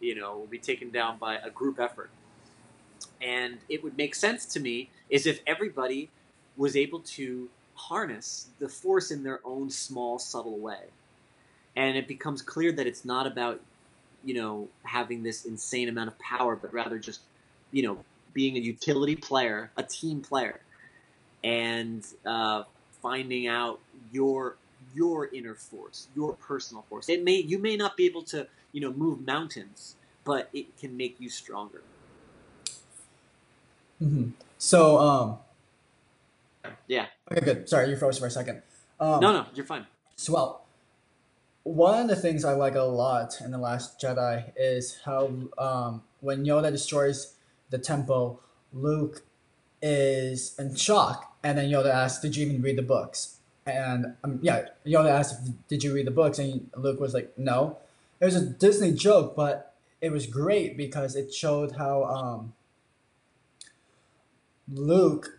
you 0.00 0.14
know, 0.14 0.38
will 0.38 0.46
be 0.46 0.58
taken 0.58 0.90
down 0.90 1.18
by 1.18 1.36
a 1.36 1.50
group 1.50 1.78
effort. 1.80 2.10
And 3.20 3.58
it 3.68 3.82
would 3.82 3.96
make 3.96 4.14
sense 4.14 4.44
to 4.46 4.60
me 4.60 4.90
is 5.10 5.26
if 5.26 5.40
everybody 5.46 6.10
was 6.56 6.76
able 6.76 7.00
to 7.00 7.48
harness 7.74 8.48
the 8.58 8.68
force 8.68 9.10
in 9.10 9.22
their 9.22 9.40
own 9.44 9.70
small, 9.70 10.18
subtle 10.18 10.58
way. 10.58 10.84
And 11.76 11.96
it 11.96 12.08
becomes 12.08 12.42
clear 12.42 12.72
that 12.72 12.86
it's 12.86 13.04
not 13.04 13.26
about, 13.26 13.60
you 14.24 14.34
know, 14.34 14.68
having 14.82 15.22
this 15.22 15.44
insane 15.44 15.88
amount 15.88 16.08
of 16.08 16.18
power, 16.18 16.56
but 16.56 16.72
rather 16.72 16.98
just, 16.98 17.20
you 17.70 17.82
know, 17.82 18.04
being 18.32 18.56
a 18.56 18.60
utility 18.60 19.16
player, 19.16 19.70
a 19.76 19.82
team 19.82 20.20
player, 20.20 20.60
and 21.44 22.04
uh, 22.26 22.64
finding 23.08 23.46
out 23.46 23.80
your 24.12 24.56
your 24.94 25.28
inner 25.34 25.54
force, 25.54 26.08
your 26.14 26.34
personal 26.34 26.84
force. 26.90 27.08
It 27.08 27.24
may 27.24 27.36
you 27.36 27.58
may 27.58 27.76
not 27.76 27.96
be 27.96 28.04
able 28.04 28.22
to, 28.24 28.46
you 28.72 28.82
know, 28.82 28.92
move 28.92 29.26
mountains, 29.26 29.96
but 30.24 30.50
it 30.52 30.76
can 30.78 30.96
make 30.96 31.16
you 31.18 31.30
stronger. 31.30 31.82
Mm-hmm. 34.02 34.30
So, 34.58 34.98
um, 34.98 35.38
yeah. 36.86 37.06
Okay, 37.32 37.44
good. 37.44 37.68
Sorry, 37.68 37.88
you 37.88 37.96
froze 37.96 38.18
for 38.18 38.26
a 38.26 38.30
second. 38.30 38.62
Um, 39.00 39.20
no, 39.20 39.32
no, 39.32 39.46
you're 39.54 39.64
fine. 39.64 39.86
So, 40.16 40.34
well, 40.34 40.64
one 41.62 42.02
of 42.02 42.08
the 42.08 42.16
things 42.16 42.44
I 42.44 42.52
like 42.52 42.74
a 42.74 42.82
lot 42.82 43.40
in 43.42 43.50
the 43.50 43.58
Last 43.58 44.00
Jedi 44.00 44.52
is 44.56 45.00
how 45.04 45.32
um, 45.56 46.02
when 46.20 46.44
Yoda 46.44 46.70
destroys 46.70 47.34
the 47.70 47.78
temple, 47.78 48.40
Luke 48.72 49.22
is 49.80 50.54
in 50.58 50.74
shock, 50.74 51.27
and 51.42 51.58
then 51.58 51.70
Yoda 51.70 51.90
asked, 51.90 52.22
"Did 52.22 52.36
you 52.36 52.46
even 52.46 52.62
read 52.62 52.76
the 52.76 52.82
books?" 52.82 53.38
And 53.66 54.16
um, 54.24 54.38
yeah, 54.42 54.66
Yoda 54.86 55.10
asked, 55.10 55.68
"Did 55.68 55.82
you 55.84 55.94
read 55.94 56.06
the 56.06 56.12
books?" 56.12 56.38
And 56.38 56.70
Luke 56.76 57.00
was 57.00 57.14
like, 57.14 57.32
"No." 57.38 57.78
It 58.20 58.24
was 58.24 58.34
a 58.34 58.44
Disney 58.44 58.92
joke, 58.92 59.36
but 59.36 59.74
it 60.00 60.10
was 60.10 60.26
great 60.26 60.76
because 60.76 61.14
it 61.14 61.32
showed 61.32 61.76
how 61.76 62.04
um, 62.04 62.54
Luke 64.68 65.38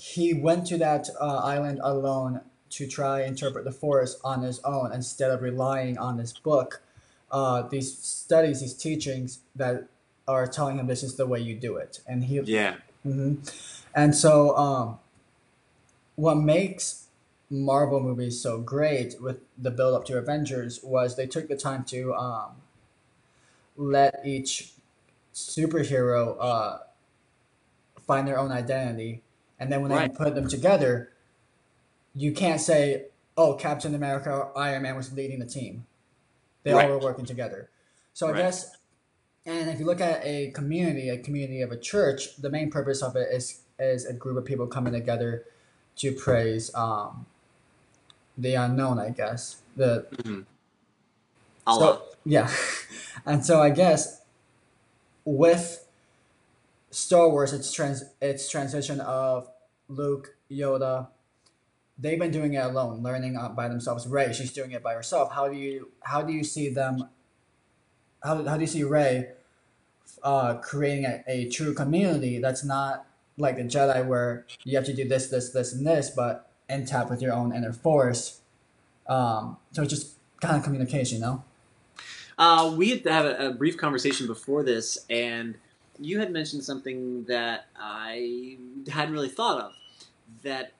he 0.00 0.32
went 0.32 0.66
to 0.66 0.78
that 0.78 1.08
uh, 1.20 1.36
island 1.38 1.78
alone 1.82 2.40
to 2.70 2.86
try 2.86 3.22
interpret 3.22 3.64
the 3.64 3.72
forest 3.72 4.18
on 4.24 4.42
his 4.42 4.58
own 4.60 4.92
instead 4.92 5.30
of 5.30 5.42
relying 5.42 5.98
on 5.98 6.16
this 6.16 6.32
book, 6.32 6.80
uh, 7.30 7.62
these 7.68 7.98
studies, 7.98 8.60
these 8.60 8.74
teachings 8.74 9.40
that 9.54 9.88
are 10.26 10.46
telling 10.46 10.78
him 10.78 10.86
this 10.86 11.02
is 11.02 11.16
the 11.16 11.26
way 11.26 11.38
you 11.40 11.54
do 11.54 11.76
it, 11.76 12.00
and 12.06 12.24
he 12.24 12.40
yeah. 12.40 12.76
hmm 13.02 13.34
And 13.94 14.14
so, 14.14 14.56
um, 14.56 14.98
what 16.16 16.36
makes 16.36 17.06
Marvel 17.48 18.00
movies 18.00 18.40
so 18.40 18.60
great 18.60 19.20
with 19.20 19.40
the 19.58 19.70
build 19.70 19.94
up 19.94 20.04
to 20.06 20.18
Avengers 20.18 20.80
was 20.82 21.16
they 21.16 21.26
took 21.26 21.48
the 21.48 21.56
time 21.56 21.84
to 21.84 22.14
um, 22.14 22.52
let 23.76 24.20
each 24.24 24.72
superhero 25.34 26.36
uh, 26.40 26.78
find 28.06 28.26
their 28.26 28.38
own 28.38 28.52
identity, 28.52 29.22
and 29.58 29.70
then 29.70 29.82
when 29.82 29.90
Right. 29.90 30.10
they 30.12 30.16
put 30.16 30.34
them 30.34 30.48
together, 30.48 31.12
you 32.14 32.32
can't 32.32 32.60
say, 32.60 33.06
"Oh, 33.36 33.54
Captain 33.54 33.94
America 33.94 34.30
or 34.30 34.58
Iron 34.58 34.82
Man 34.82 34.96
was 34.96 35.12
leading 35.12 35.38
the 35.38 35.46
team." 35.46 35.86
They 36.64 36.72
Right. 36.72 36.84
all 36.86 36.90
were 36.90 36.98
working 36.98 37.24
together. 37.26 37.70
So 38.12 38.28
I 38.28 38.32
Right. 38.32 38.38
guess, 38.38 38.76
and 39.46 39.70
if 39.70 39.80
you 39.80 39.86
look 39.86 40.00
at 40.00 40.24
a 40.24 40.50
community, 40.52 41.08
a 41.08 41.18
community 41.18 41.62
of 41.62 41.72
a 41.72 41.78
church, 41.78 42.36
the 42.36 42.50
main 42.50 42.70
purpose 42.70 43.02
of 43.02 43.16
it 43.16 43.28
is 43.32 43.62
is 43.80 44.06
a 44.06 44.12
group 44.12 44.36
of 44.36 44.44
people 44.44 44.66
coming 44.66 44.92
together 44.92 45.44
to 45.96 46.12
praise 46.12 46.74
um, 46.74 47.26
the 48.38 48.54
unknown. 48.54 48.98
I 48.98 49.10
guess 49.10 49.62
the 49.76 50.06
Mhm. 50.12 50.46
Allah. 51.66 51.78
so, 51.80 52.02
yeah. 52.24 52.50
And 53.26 53.44
so 53.44 53.60
I 53.60 53.70
guess 53.70 54.22
with 55.24 55.86
Star 56.90 57.28
Wars, 57.28 57.52
its 57.52 57.72
trans 57.72 58.04
its 58.20 58.48
transition 58.48 59.00
of 59.00 59.50
Luke, 59.88 60.36
Yoda, 60.50 61.08
they've 61.98 62.18
been 62.18 62.30
doing 62.30 62.54
it 62.54 62.64
alone, 62.64 63.02
learning 63.02 63.36
uh, 63.36 63.50
by 63.50 63.68
themselves. 63.68 64.06
Rey, 64.06 64.32
she's 64.32 64.52
doing 64.52 64.72
it 64.72 64.82
by 64.82 64.94
herself. 64.94 65.32
How 65.32 65.48
do 65.48 65.56
you 65.56 65.90
how 66.02 66.22
do 66.22 66.32
you 66.32 66.44
see 66.44 66.68
them? 66.70 67.08
How, 68.22 68.42
how 68.44 68.56
do 68.56 68.60
you 68.62 68.66
see 68.66 68.84
Rey 68.84 69.30
uh, 70.22 70.54
creating 70.56 71.04
a, 71.04 71.22
a 71.26 71.48
true 71.48 71.74
community 71.74 72.38
that's 72.38 72.64
not 72.64 73.06
like 73.40 73.56
the 73.56 73.62
Jedi, 73.64 74.06
where 74.06 74.46
you 74.64 74.76
have 74.76 74.86
to 74.86 74.94
do 74.94 75.08
this, 75.08 75.28
this, 75.28 75.50
this, 75.50 75.72
and 75.72 75.86
this, 75.86 76.10
but 76.10 76.50
in 76.68 76.86
tap 76.86 77.10
with 77.10 77.20
your 77.22 77.32
own 77.32 77.54
inner 77.54 77.72
force. 77.72 78.40
Um, 79.08 79.56
so 79.72 79.82
it's 79.82 79.92
just 79.92 80.14
kind 80.40 80.56
of 80.56 80.62
communication, 80.62 81.16
you 81.18 81.22
know. 81.22 81.44
Uh, 82.38 82.72
we 82.76 82.90
had 82.90 83.02
to 83.04 83.12
have 83.12 83.24
a, 83.26 83.48
a 83.48 83.52
brief 83.52 83.76
conversation 83.76 84.26
before 84.26 84.62
this, 84.62 85.04
and 85.10 85.56
you 85.98 86.18
had 86.20 86.30
mentioned 86.32 86.64
something 86.64 87.24
that 87.24 87.66
I 87.76 88.56
hadn't 88.90 89.12
really 89.12 89.28
thought 89.28 89.60
of. 89.60 89.72
That 90.42 90.72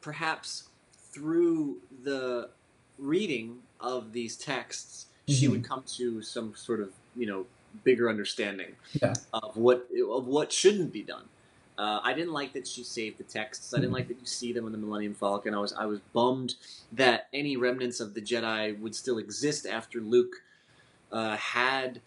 perhaps 0.00 0.68
through 1.10 1.78
the 2.04 2.50
reading 2.98 3.58
of 3.80 4.12
these 4.12 4.36
texts, 4.36 5.06
she 5.28 5.46
Mhm. 5.46 5.50
would 5.50 5.64
come 5.64 5.82
to 5.96 6.22
some 6.22 6.54
sort 6.54 6.80
of 6.80 6.92
you 7.16 7.26
know 7.26 7.46
bigger 7.84 8.08
understanding 8.08 8.76
Yeah. 9.02 9.14
of 9.34 9.56
what 9.56 9.88
of 10.10 10.26
what 10.26 10.52
shouldn't 10.52 10.92
be 10.92 11.02
done. 11.02 11.24
Uh, 11.82 12.00
I 12.04 12.12
didn't 12.12 12.32
like 12.32 12.52
that 12.52 12.68
she 12.68 12.84
saved 12.84 13.18
the 13.18 13.24
texts. 13.24 13.74
I 13.74 13.78
didn't 13.78 13.90
Mhm. 13.90 13.94
like 13.94 14.08
that 14.08 14.20
you 14.20 14.26
see 14.26 14.52
them 14.52 14.66
in 14.66 14.72
the 14.72 14.78
Millennium 14.78 15.14
Falcon. 15.14 15.52
I 15.52 15.58
was 15.58 15.72
I 15.72 15.84
was 15.86 15.98
bummed 16.12 16.54
that 16.92 17.26
any 17.32 17.56
remnants 17.56 17.98
of 17.98 18.14
the 18.14 18.20
Jedi 18.22 18.78
would 18.78 18.94
still 18.94 19.18
exist 19.18 19.66
after 19.66 20.00
Luke 20.00 20.44
uh, 21.10 21.36
had 21.36 22.00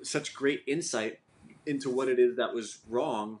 such 0.00 0.32
great 0.32 0.62
insight 0.66 1.20
into 1.66 1.90
what 1.90 2.08
it 2.08 2.18
is 2.18 2.36
that 2.36 2.54
was 2.54 2.78
wrong 2.88 3.40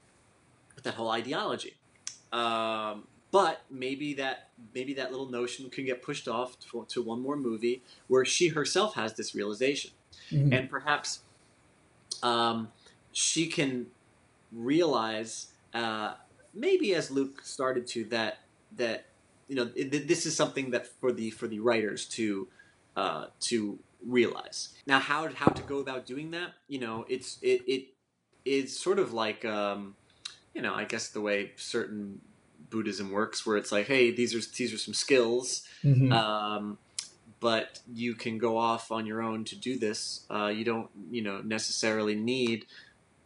with 0.74 0.84
that 0.84 0.94
whole 0.94 1.10
ideology. 1.10 1.76
Um, 2.30 3.08
but 3.30 3.62
maybe 3.70 4.12
that 4.14 4.50
maybe 4.74 4.92
that 4.94 5.10
little 5.12 5.30
notion 5.30 5.70
can 5.70 5.86
get 5.86 6.02
pushed 6.02 6.28
off 6.28 6.58
to, 6.60 6.84
to 6.90 7.00
one 7.00 7.20
more 7.22 7.36
movie 7.36 7.82
where 8.06 8.26
she 8.26 8.48
herself 8.48 8.96
has 8.96 9.14
this 9.14 9.34
realization 9.34 9.92
Mhm. 10.30 10.52
and 10.52 10.68
perhaps 10.68 11.20
um, 12.22 12.70
she 13.12 13.46
can 13.46 13.90
realize 14.52 15.48
uh, 15.74 16.14
maybe 16.54 16.94
as 16.94 17.10
Luke 17.10 17.42
started 17.44 17.86
to 17.88 18.04
that 18.06 18.38
that 18.76 19.06
you 19.48 19.56
know 19.56 19.70
it, 19.74 20.06
this 20.08 20.26
is 20.26 20.36
something 20.36 20.70
that 20.70 20.86
for 21.00 21.12
the 21.12 21.30
for 21.30 21.46
the 21.48 21.60
writers 21.60 22.06
to 22.06 22.48
uh, 22.96 23.26
to 23.40 23.78
realize. 24.04 24.74
Now, 24.86 24.98
how 24.98 25.28
how 25.34 25.46
to 25.52 25.62
go 25.62 25.78
about 25.78 26.06
doing 26.06 26.30
that? 26.32 26.50
You 26.68 26.80
know, 26.80 27.04
it's 27.08 27.38
it 27.42 27.62
it 27.66 27.86
is 28.44 28.78
sort 28.78 28.98
of 28.98 29.12
like 29.12 29.44
um, 29.44 29.94
you 30.54 30.62
know, 30.62 30.74
I 30.74 30.84
guess 30.84 31.08
the 31.08 31.20
way 31.20 31.52
certain 31.56 32.20
Buddhism 32.70 33.10
works, 33.10 33.46
where 33.46 33.56
it's 33.56 33.72
like, 33.72 33.86
hey, 33.86 34.10
these 34.10 34.34
are 34.34 34.40
these 34.56 34.72
are 34.74 34.78
some 34.78 34.94
skills, 34.94 35.62
Mhm. 35.84 36.12
um, 36.12 36.78
but 37.40 37.80
you 37.92 38.14
can 38.14 38.36
go 38.38 38.56
off 38.58 38.90
on 38.90 39.06
your 39.06 39.22
own 39.22 39.44
to 39.44 39.56
do 39.56 39.78
this. 39.78 40.26
Uh, 40.30 40.48
you 40.48 40.64
don't, 40.64 40.88
you 41.10 41.22
know, 41.22 41.40
necessarily 41.40 42.14
need 42.16 42.66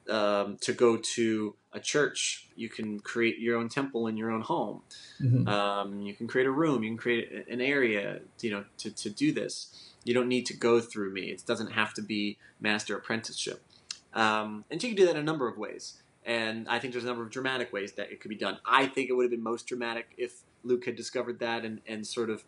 um, 0.08 0.56
to 0.60 0.72
go 0.72 0.96
to 0.96 1.54
a 1.72 1.80
church. 1.80 2.48
You 2.56 2.68
can 2.68 3.00
create 3.00 3.38
your 3.38 3.56
own 3.56 3.68
temple 3.68 4.06
in 4.06 4.16
your 4.16 4.30
own 4.30 4.42
home. 4.42 4.82
Mhm. 5.20 5.48
Um, 5.48 6.00
you 6.00 6.14
can 6.14 6.26
create 6.26 6.46
a 6.46 6.50
room. 6.50 6.82
You 6.82 6.90
can 6.90 6.98
create 6.98 7.48
an 7.48 7.60
area, 7.60 8.20
you 8.40 8.50
know, 8.50 8.64
to, 8.78 8.90
to 8.90 9.10
do 9.10 9.32
this. 9.32 9.92
You 10.04 10.14
don't 10.14 10.28
need 10.28 10.46
to 10.46 10.56
go 10.56 10.80
through 10.80 11.12
me. 11.12 11.30
It 11.30 11.44
doesn't 11.46 11.72
have 11.72 11.94
to 11.94 12.02
be 12.02 12.38
master 12.60 12.96
apprenticeship. 12.96 13.62
Um, 14.12 14.64
and 14.70 14.82
you 14.82 14.90
can 14.90 14.96
do 14.96 15.06
that 15.06 15.12
in 15.12 15.22
a 15.22 15.24
number 15.24 15.48
of 15.48 15.56
ways. 15.56 16.02
And 16.24 16.68
I 16.68 16.78
think 16.78 16.92
there's 16.92 17.04
a 17.04 17.08
number 17.08 17.22
of 17.22 17.30
dramatic 17.30 17.72
ways 17.72 17.92
that 17.92 18.12
it 18.12 18.20
could 18.20 18.28
be 18.28 18.36
done. 18.36 18.58
I 18.66 18.86
think 18.86 19.08
it 19.08 19.14
would 19.14 19.24
have 19.24 19.30
been 19.30 19.42
most 19.42 19.66
dramatic 19.66 20.12
if 20.16 20.42
Luke 20.62 20.84
had 20.84 20.94
discovered 20.96 21.38
that 21.40 21.64
and, 21.64 21.80
and 21.86 22.06
sort 22.06 22.30
of 22.30 22.44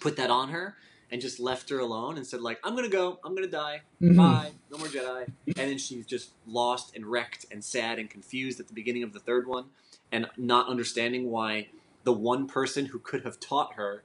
put 0.00 0.16
that 0.16 0.30
on 0.30 0.48
her 0.48 0.76
and 1.10 1.20
just 1.20 1.40
left 1.40 1.68
her 1.70 1.78
alone 1.78 2.16
and 2.16 2.26
said 2.26 2.40
like, 2.40 2.58
"I'm 2.64 2.74
gonna 2.76 2.88
go. 2.88 3.18
I'm 3.24 3.34
gonna 3.34 3.46
die. 3.48 3.82
Mhm. 4.00 4.16
Bye. 4.16 4.52
No 4.70 4.78
more 4.78 4.88
Jedi." 4.88 5.26
And 5.46 5.54
then 5.56 5.78
she's 5.78 6.06
just 6.06 6.30
lost 6.46 6.94
and 6.94 7.06
wrecked 7.06 7.46
and 7.50 7.64
sad 7.64 7.98
and 7.98 8.08
confused 8.08 8.60
at 8.60 8.68
the 8.68 8.74
beginning 8.74 9.02
of 9.02 9.12
the 9.12 9.20
third 9.20 9.46
one, 9.46 9.66
and 10.12 10.28
not 10.36 10.68
understanding 10.68 11.30
why 11.30 11.68
the 12.04 12.12
one 12.12 12.46
person 12.46 12.86
who 12.86 12.98
could 12.98 13.22
have 13.24 13.38
taught 13.40 13.74
her 13.74 14.04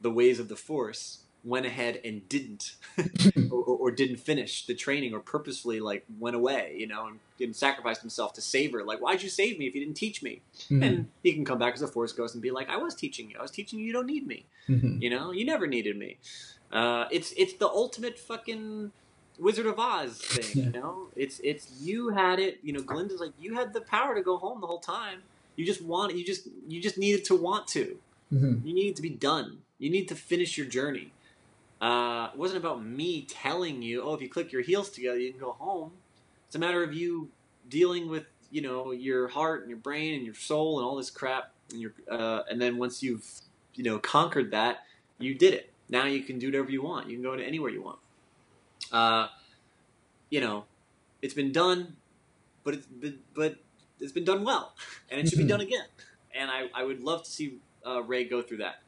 the 0.00 0.10
ways 0.10 0.38
of 0.40 0.48
the 0.48 0.56
Force 0.56 1.24
went 1.44 1.66
ahead 1.66 2.00
and 2.04 2.28
didn't, 2.28 2.74
or, 3.50 3.64
or, 3.64 3.90
didn't 3.90 4.16
finish 4.18 4.66
the 4.66 4.74
training, 4.74 5.14
or 5.14 5.20
purposefully 5.20 5.80
like 5.80 6.04
went 6.18 6.36
away, 6.36 6.76
you 6.78 6.86
know, 6.86 7.06
and, 7.06 7.18
and 7.40 7.56
sacrificed 7.56 8.00
himself 8.02 8.32
to 8.34 8.40
save 8.40 8.72
her. 8.72 8.84
Like, 8.84 9.00
why'd 9.00 9.22
you 9.22 9.28
save 9.30 9.58
me 9.58 9.66
if 9.66 9.74
you 9.74 9.80
didn't 9.80 9.96
teach 9.96 10.22
me? 10.22 10.42
Mhm. 10.68 10.84
And 10.84 11.08
he 11.22 11.32
can 11.32 11.44
come 11.44 11.58
back 11.58 11.74
as 11.74 11.82
a 11.82 11.88
Force 11.88 12.12
ghost 12.12 12.34
and 12.34 12.42
be 12.42 12.50
like, 12.50 12.68
I 12.68 12.76
was 12.76 12.94
teaching 12.94 13.30
you. 13.30 13.36
I 13.38 13.42
was 13.42 13.50
teaching 13.50 13.78
you. 13.78 13.86
You 13.86 13.92
don't 13.92 14.06
need 14.06 14.26
me. 14.26 14.44
Mhm. 14.68 15.00
You 15.02 15.10
know, 15.10 15.32
you 15.32 15.44
never 15.44 15.66
needed 15.66 15.96
me. 15.96 16.18
Uh, 16.72 17.06
it's 17.10 17.32
it's 17.36 17.54
the 17.54 17.68
ultimate 17.68 18.18
fucking 18.18 18.92
Wizard 19.38 19.66
of 19.66 19.78
Oz 19.78 20.18
thing. 20.22 20.64
You 20.64 20.70
know, 20.70 21.08
it's 21.16 21.40
it's 21.42 21.70
you 21.80 22.10
had 22.10 22.38
it. 22.38 22.58
You 22.62 22.72
know, 22.74 22.82
Glinda's 22.82 23.20
like 23.20 23.32
you 23.40 23.54
had 23.54 23.72
the 23.72 23.80
power 23.80 24.14
to 24.14 24.22
go 24.22 24.36
home 24.36 24.60
the 24.60 24.66
whole 24.66 24.78
time. 24.78 25.22
You 25.56 25.64
just 25.66 25.82
want 25.82 26.14
you 26.16 26.24
just 26.24 26.46
you 26.68 26.80
just 26.80 26.98
needed 26.98 27.24
to 27.26 27.34
want 27.34 27.66
to. 27.68 27.96
Mhm. 28.32 28.64
You 28.64 28.72
needed 28.74 28.96
to 28.96 29.02
be 29.02 29.10
done. 29.10 29.58
You 29.78 29.90
need 29.90 30.08
to 30.08 30.14
finish 30.14 30.56
your 30.58 30.66
journey. 30.66 31.12
Uh, 31.80 32.28
it 32.32 32.38
wasn't 32.38 32.58
about 32.58 32.84
me 32.84 33.22
telling 33.22 33.82
you, 33.82 34.02
oh, 34.02 34.14
if 34.14 34.20
you 34.20 34.28
click 34.28 34.52
your 34.52 34.62
heels 34.62 34.90
together, 34.90 35.18
you 35.18 35.30
can 35.30 35.40
go 35.40 35.52
home. 35.52 35.92
It's 36.46 36.56
a 36.56 36.58
matter 36.58 36.82
of 36.82 36.92
you 36.92 37.30
dealing 37.68 38.10
with, 38.10 38.24
you 38.50 38.60
know, 38.60 38.92
your 38.92 39.28
heart 39.28 39.62
and 39.62 39.70
your 39.70 39.78
brain 39.78 40.14
and 40.14 40.24
your 40.24 40.34
soul 40.34 40.78
and 40.78 40.86
all 40.86 40.96
this 40.96 41.10
crap. 41.10 41.52
And 41.70 41.80
your, 41.80 41.92
uh, 42.10 42.42
and 42.50 42.60
then 42.60 42.76
once 42.76 43.02
you've, 43.02 43.24
you 43.74 43.84
know, 43.84 43.98
conquered 43.98 44.50
that, 44.50 44.84
you 45.18 45.34
did 45.34 45.54
it. 45.54 45.72
Now 45.88 46.06
you 46.06 46.22
can 46.22 46.38
do 46.38 46.48
whatever 46.48 46.70
you 46.70 46.82
want. 46.82 47.08
You 47.08 47.16
can 47.16 47.22
go 47.22 47.36
to 47.36 47.44
anywhere 47.44 47.70
you 47.70 47.82
want. 47.82 47.98
Uh, 48.92 49.28
you 50.30 50.40
know, 50.40 50.64
it's 51.22 51.34
been 51.34 51.52
done, 51.52 51.96
but 52.64 52.74
it's 52.74 52.86
been, 52.86 53.18
but 53.34 53.56
it's 54.00 54.12
been 54.12 54.24
done 54.24 54.44
well, 54.44 54.74
and 55.10 55.20
it 55.20 55.28
should 55.28 55.38
be 55.38 55.44
done 55.48 55.60
again. 55.60 55.84
And 56.34 56.50
I, 56.50 56.68
I 56.74 56.84
would 56.84 57.02
love 57.02 57.24
to 57.24 57.30
see 57.30 57.58
uh, 57.86 58.02
Rey 58.02 58.24
go 58.24 58.42
through 58.42 58.58
that, 58.58 58.82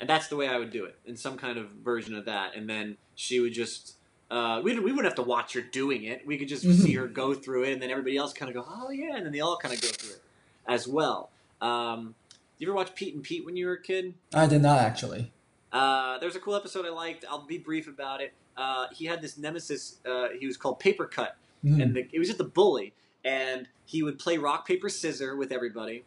and 0.00 0.08
that's 0.08 0.28
the 0.28 0.36
way 0.36 0.48
I 0.48 0.56
would 0.58 0.70
do 0.70 0.84
it 0.84 0.96
in 1.06 1.16
some 1.16 1.36
kind 1.36 1.58
of 1.58 1.70
version 1.70 2.14
of 2.14 2.24
that. 2.24 2.56
And 2.56 2.68
then 2.68 2.96
she 3.14 3.38
would 3.40 3.52
just 3.52 3.94
uh, 4.30 4.60
we 4.62 4.78
we 4.78 4.92
wouldn't 4.92 5.04
have 5.06 5.16
to 5.16 5.22
watch 5.22 5.54
her 5.54 5.60
doing 5.60 6.04
it. 6.04 6.24
We 6.26 6.38
could 6.38 6.48
just 6.48 6.64
Mhm. 6.64 6.74
see 6.82 6.92
her 6.94 7.06
go 7.08 7.34
through 7.34 7.64
it, 7.64 7.72
and 7.72 7.82
then 7.82 7.90
everybody 7.90 8.16
else 8.16 8.32
kind 8.32 8.48
of 8.48 8.54
go, 8.54 8.64
oh 8.70 8.90
yeah, 8.90 9.16
and 9.16 9.26
then 9.26 9.32
they 9.32 9.40
all 9.40 9.56
kind 9.56 9.74
of 9.74 9.80
go 9.80 9.88
through 9.88 10.12
it 10.14 10.22
as 10.68 10.86
well. 10.86 11.30
Um, 11.60 12.14
you 12.58 12.68
ever 12.68 12.74
watch 12.76 12.94
Pete 12.94 13.14
and 13.14 13.22
Pete 13.24 13.44
when 13.44 13.56
you 13.56 13.66
were 13.66 13.72
a 13.72 13.82
kid? 13.82 14.14
I 14.32 14.46
did 14.46 14.62
not 14.62 14.78
actually. 14.78 15.32
Uh, 15.72 16.18
there's 16.18 16.36
a 16.36 16.40
cool 16.40 16.54
episode 16.54 16.86
I 16.86 16.90
liked. 16.90 17.24
I'll 17.28 17.44
be 17.46 17.58
brief 17.58 17.88
about 17.88 18.20
it. 18.20 18.32
Uh, 18.56 18.86
he 18.92 19.06
had 19.06 19.20
this 19.22 19.36
nemesis. 19.38 19.98
Uh, 20.06 20.28
he 20.38 20.46
was 20.46 20.56
called 20.56 20.78
Paper 20.78 21.06
Cut, 21.06 21.36
Mhm. 21.64 21.82
and 21.82 21.94
the, 21.96 22.08
it 22.12 22.18
was 22.18 22.28
just 22.28 22.38
the 22.38 22.44
bully. 22.44 22.92
And 23.24 23.66
he 23.84 24.02
would 24.02 24.18
play 24.18 24.38
rock 24.38 24.66
paper 24.66 24.88
scissor 24.88 25.34
with 25.36 25.50
everybody. 25.52 26.04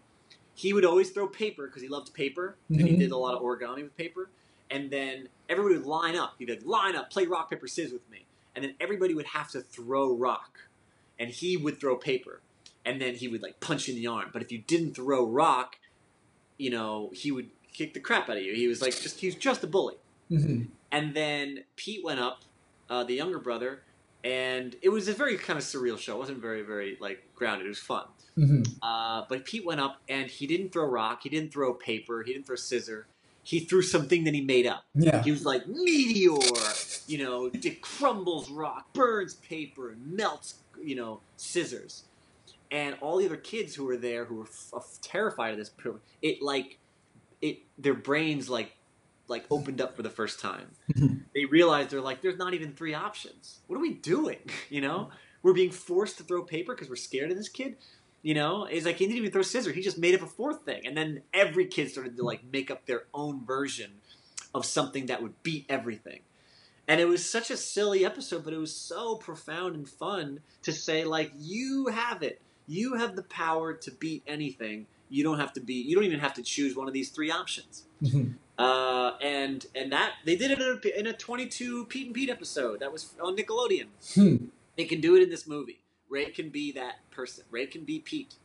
He 0.55 0.73
would 0.73 0.85
always 0.85 1.09
throw 1.09 1.27
paper 1.27 1.67
because 1.67 1.81
he 1.81 1.87
loved 1.87 2.13
paper, 2.13 2.55
and 2.69 2.81
he 2.87 2.95
Mhm. 2.95 2.99
did 2.99 3.11
a 3.11 3.17
lot 3.17 3.33
of 3.35 3.41
origami 3.41 3.83
with 3.83 3.97
paper. 3.97 4.29
And 4.69 4.89
then 4.91 5.29
everybody 5.49 5.77
would 5.77 5.85
line 5.85 6.15
up. 6.15 6.35
He'd 6.39 6.49
like, 6.49 6.65
line 6.65 6.95
up, 6.95 7.09
play 7.11 7.25
rock 7.25 7.49
paper 7.49 7.67
scissors 7.67 7.93
with 7.93 8.09
me. 8.09 8.25
And 8.55 8.63
then 8.63 8.75
everybody 8.79 9.13
would 9.13 9.27
have 9.27 9.49
to 9.51 9.61
throw 9.61 10.11
rock, 10.13 10.67
and 11.19 11.29
he 11.31 11.57
would 11.57 11.79
throw 11.79 11.95
paper. 11.95 12.41
And 12.85 13.01
then 13.01 13.15
he 13.15 13.27
would 13.27 13.41
like 13.41 13.59
punch 13.59 13.87
you 13.87 13.95
in 13.95 13.99
the 14.01 14.07
arm. 14.07 14.29
But 14.33 14.41
if 14.41 14.51
you 14.51 14.59
didn't 14.59 14.93
throw 14.93 15.25
rock, 15.25 15.77
you 16.57 16.69
know 16.69 17.09
he 17.13 17.31
would 17.31 17.49
kick 17.71 17.93
the 17.93 17.99
crap 17.99 18.29
out 18.29 18.37
of 18.37 18.43
you. 18.43 18.53
He 18.53 18.67
was 18.67 18.81
like 18.81 18.99
just 18.99 19.19
he 19.21 19.27
was 19.27 19.35
just 19.35 19.63
a 19.63 19.67
bully. 19.67 19.95
Mhm. 20.29 20.67
And 20.91 21.15
then 21.15 21.63
Pete 21.75 22.03
went 22.03 22.19
up, 22.19 22.43
uh, 22.89 23.03
the 23.03 23.15
younger 23.15 23.39
brother, 23.39 23.83
and 24.23 24.75
it 24.81 24.89
was 24.89 25.07
a 25.07 25.13
very 25.13 25.37
kind 25.37 25.57
of 25.57 25.65
surreal 25.65 25.97
show. 25.97 26.15
It 26.15 26.19
wasn't 26.19 26.37
very, 26.39 26.61
very 26.61 26.97
like 26.99 27.33
grounded. 27.35 27.65
It 27.65 27.69
was 27.69 27.79
fun. 27.79 28.05
Mhm. 28.37 28.67
Uh, 28.81 29.25
but 29.29 29.45
Pete 29.45 29.65
went 29.65 29.79
up 29.79 30.01
and 30.09 30.29
he 30.29 30.47
didn't 30.47 30.71
throw 30.71 30.85
rock. 30.85 31.21
He 31.23 31.29
didn't 31.29 31.51
throw 31.53 31.73
paper. 31.73 32.23
He 32.23 32.33
didn't 32.33 32.45
throw 32.45 32.55
scissor. 32.55 33.05
He 33.43 33.59
threw 33.59 33.81
something 33.81 34.23
that 34.23 34.33
he 34.33 34.41
made 34.41 34.65
up. 34.65 34.85
Yeah. 34.95 35.21
He 35.21 35.29
was 35.31 35.45
like 35.45 35.67
meteor, 35.67 36.37
you 37.07 37.17
know, 37.17 37.51
it 37.53 37.81
crumbles 37.81 38.49
rock, 38.49 38.91
burns 38.93 39.33
paper, 39.35 39.95
melts, 40.03 40.55
you 40.81 40.95
know, 40.95 41.19
scissors. 41.35 42.03
And 42.71 42.95
all 43.01 43.17
the 43.17 43.25
other 43.25 43.37
kids 43.37 43.75
who 43.75 43.83
were 43.85 43.97
there, 43.97 44.25
who 44.25 44.35
were 44.35 44.43
f- 44.45 44.71
f- 44.75 44.97
terrified 45.01 45.51
of 45.51 45.57
this, 45.57 45.71
it 46.21 46.41
like, 46.41 46.79
it 47.41 47.59
their 47.77 47.93
brains 47.93 48.49
like, 48.49 48.71
like 49.27 49.45
opened 49.51 49.79
up 49.81 49.95
for 49.95 50.01
the 50.03 50.09
first 50.09 50.39
time. 50.39 50.71
they 51.35 51.45
realized 51.45 51.89
they're 51.91 52.01
like, 52.01 52.21
there's 52.21 52.37
not 52.37 52.53
even 52.53 52.71
three 52.73 52.93
options. 52.93 53.59
What 53.67 53.75
are 53.75 53.81
we 53.81 53.93
doing? 53.93 54.39
You 54.69 54.81
know, 54.81 55.09
we're 55.43 55.53
being 55.53 55.69
forced 55.71 56.17
to 56.17 56.23
throw 56.23 56.43
paper 56.43 56.73
because 56.73 56.89
we're 56.89 56.95
scared 56.95 57.29
of 57.29 57.37
this 57.37 57.49
kid. 57.49 57.75
You 58.23 58.33
know, 58.33 58.63
it's 58.65 58.85
like 58.85 58.95
he 58.97 59.05
didn't 59.05 59.17
even 59.17 59.31
throw 59.31 59.41
scissors. 59.41 59.75
He 59.75 59.81
just 59.81 59.97
made 59.97 60.15
up 60.15 60.21
a 60.21 60.25
fourth 60.25 60.63
thing, 60.63 60.87
and 60.87 60.95
then 60.97 61.21
every 61.33 61.65
kid 61.65 61.91
started 61.91 62.15
to 62.17 62.23
like 62.23 62.41
make 62.51 62.71
up 62.71 62.85
their 62.85 63.03
own 63.13 63.45
version 63.45 63.91
of 64.55 64.65
something 64.65 65.07
that 65.07 65.21
would 65.21 65.43
beat 65.43 65.65
everything. 65.67 66.21
And 66.87 66.99
it 67.01 67.05
was 67.07 67.29
such 67.29 67.51
a 67.51 67.57
silly 67.57 68.05
episode, 68.05 68.43
but 68.43 68.53
it 68.53 68.57
was 68.57 68.75
so 68.75 69.15
profound 69.15 69.75
and 69.75 69.87
fun 69.87 70.39
to 70.63 70.71
say 70.73 71.03
like, 71.05 71.31
you 71.37 71.87
have 71.87 72.23
it. 72.23 72.41
You 72.65 72.95
have 72.95 73.15
the 73.15 73.23
power 73.23 73.73
to 73.73 73.91
beat 73.91 74.23
anything. 74.25 74.87
You 75.09 75.23
don't 75.23 75.39
have 75.39 75.53
to 75.53 75.59
be. 75.61 75.73
You 75.75 75.95
don't 75.95 76.05
even 76.05 76.19
have 76.19 76.33
to 76.35 76.43
choose 76.43 76.75
one 76.75 76.87
of 76.87 76.93
these 76.93 77.09
three 77.09 77.29
options. 77.29 77.83
Mhm. 78.01 78.35
Uh, 78.57 79.17
and 79.21 79.65
and 79.75 79.91
that 79.91 80.13
they 80.25 80.35
did 80.35 80.51
it 80.51 80.59
in 80.59 80.79
a, 80.83 80.99
in 80.99 81.07
a 81.07 81.13
22 81.13 81.85
Pete 81.87 82.05
and 82.05 82.15
Pete 82.15 82.29
episode 82.29 82.79
that 82.79 82.91
was 82.91 83.13
on 83.21 83.35
Nickelodeon. 83.35 83.87
Hmm. 84.13 84.45
They 84.77 84.85
can 84.85 85.01
do 85.01 85.15
it 85.15 85.23
in 85.23 85.29
this 85.29 85.45
movie. 85.47 85.79
Rey 86.13 86.29
can 86.29 86.49
be 86.49 86.71
that 86.73 87.09
person. 87.09 87.43
Rey 87.49 87.65
can 87.65 87.85
be 87.85 87.97
Pete, 87.97 88.35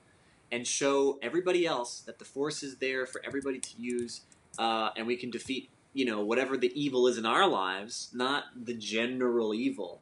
and 0.51 0.67
show 0.67 1.19
everybody 1.21 1.67
else 1.67 2.01
that 2.01 2.19
the 2.19 2.25
Force 2.25 2.63
is 2.63 2.79
there 2.79 3.05
for 3.05 3.21
everybody 3.27 3.59
to 3.59 3.71
use, 3.77 4.23
uh, 4.59 4.89
and 4.97 5.07
we 5.07 5.17
can 5.17 5.31
defeat 5.31 5.69
you 5.93 6.07
know 6.07 6.25
whatever 6.25 6.57
the 6.57 6.73
evil 6.75 7.07
is 7.07 7.19
in 7.19 7.27
our 7.27 7.47
lives, 7.47 8.11
not 8.15 8.45
the 8.57 8.73
general 8.73 9.53
evil. 9.53 10.01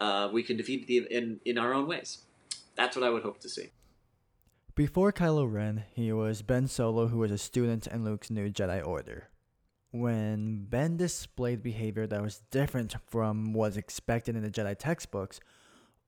Uh, 0.00 0.28
we 0.32 0.42
can 0.42 0.56
defeat 0.56 0.88
the 0.88 1.06
in 1.08 1.38
in 1.44 1.58
our 1.58 1.72
own 1.72 1.86
ways. 1.86 2.24
That's 2.74 2.96
what 2.96 3.04
I 3.04 3.10
would 3.10 3.22
hope 3.22 3.38
to 3.40 3.48
see. 3.48 3.70
Before 4.74 5.12
Kylo 5.12 5.50
Ren, 5.50 5.84
he 5.94 6.12
was 6.12 6.42
Ben 6.42 6.66
Solo, 6.66 7.06
who 7.06 7.18
was 7.18 7.30
a 7.30 7.38
student 7.38 7.86
in 7.86 8.04
Luke's 8.04 8.30
new 8.30 8.50
Jedi 8.50 8.84
Order. 8.84 9.30
When 9.92 10.66
Ben 10.68 10.96
displayed 10.96 11.62
behavior 11.62 12.06
that 12.08 12.20
was 12.20 12.42
different 12.50 12.96
from 13.06 13.52
what's 13.54 13.76
expected 13.76 14.36
in 14.36 14.42
the 14.42 14.50
Jedi 14.50 14.76
textbooks, 14.76 15.40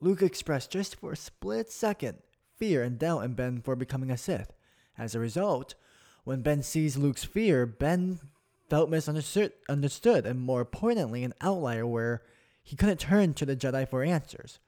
Luke 0.00 0.22
expressed 0.22 0.70
just 0.70 0.96
for 0.96 1.12
a 1.12 1.16
split 1.16 1.70
second 1.70 2.18
fear 2.56 2.83
and 2.83 2.98
doubt 2.98 3.25
in 3.25 3.35
Ben 3.35 3.60
for 3.60 3.77
becoming 3.77 4.10
a 4.10 4.16
Sith. 4.16 4.52
As 4.96 5.14
a 5.14 5.20
result, 5.20 5.75
when 6.25 6.42
Ben 6.42 6.62
sees 6.62 6.96
Luke's 6.96 7.25
fear, 7.25 7.66
Ben 7.66 8.18
felt 8.68 8.90
misunderstood 8.90 9.52
understood, 9.68 10.27
and 10.27 10.40
more 10.40 10.64
poignantly, 10.64 11.25
an 11.25 11.35
outlier 11.40 11.87
where 11.87 12.23
he 12.62 12.77
couldn't 12.77 13.00
turn 13.00 13.35
to 13.35 13.46
the 13.46 13.56
Jedi 13.56 13.88
for 13.88 14.02
answers. 14.02 14.58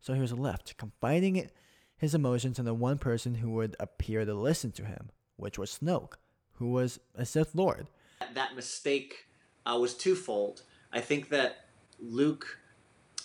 So 0.00 0.14
he 0.14 0.20
was 0.20 0.32
left, 0.32 0.76
confiding 0.76 1.50
his 1.96 2.14
emotions 2.14 2.58
in 2.58 2.64
the 2.64 2.74
one 2.74 2.98
person 2.98 3.36
who 3.36 3.50
would 3.50 3.76
appear 3.80 4.24
to 4.24 4.34
listen 4.34 4.72
to 4.72 4.84
him, 4.84 5.10
which 5.36 5.58
was 5.58 5.78
Snoke, 5.78 6.14
who 6.54 6.70
was 6.70 6.98
a 7.14 7.26
Sith 7.26 7.54
Lord. 7.54 7.88
that 8.34 8.56
mistake 8.56 9.26
uh, 9.64 9.78
was 9.80 9.94
twofold. 9.94 10.62
I 10.92 11.00
think 11.00 11.28
that 11.30 11.66
Luke 11.98 12.58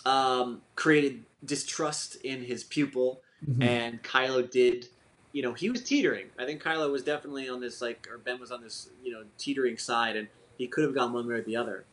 um, 0.04 0.62
created 0.76 1.24
distrust 1.44 2.16
in 2.16 2.44
his 2.44 2.64
pupil, 2.64 3.22
Mhm. 3.48 3.62
and 3.62 4.02
Kylo 4.02 4.48
did. 4.50 4.88
You 5.32 5.42
know, 5.42 5.54
he 5.54 5.70
was 5.70 5.82
teetering. 5.82 6.30
I 6.38 6.44
think 6.44 6.62
Kylo 6.62 6.92
was 6.92 7.02
definitely 7.02 7.48
on 7.48 7.60
this 7.60 7.80
like, 7.80 8.06
or 8.10 8.18
Ben 8.18 8.38
was 8.38 8.52
on 8.52 8.62
this, 8.62 8.90
you 9.02 9.10
know, 9.12 9.24
teetering 9.38 9.78
side, 9.78 10.14
and 10.16 10.28
he 10.58 10.66
could 10.68 10.84
have 10.84 10.94
gone 10.94 11.12
one 11.12 11.26
way 11.26 11.36
or 11.36 11.42
the 11.42 11.56
other. 11.56 11.84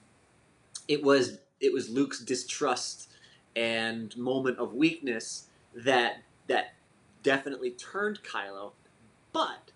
it 0.88 1.04
was 1.04 1.38
it 1.60 1.72
was 1.72 1.90
Luke's 1.90 2.20
distrust 2.20 3.10
and 3.56 4.16
moment 4.18 4.58
of 4.58 4.74
weakness 4.74 5.48
that 5.76 6.24
that 6.48 6.74
definitely 7.22 7.70
turned 7.72 8.24
Kylo, 8.24 8.72
but 9.34 9.72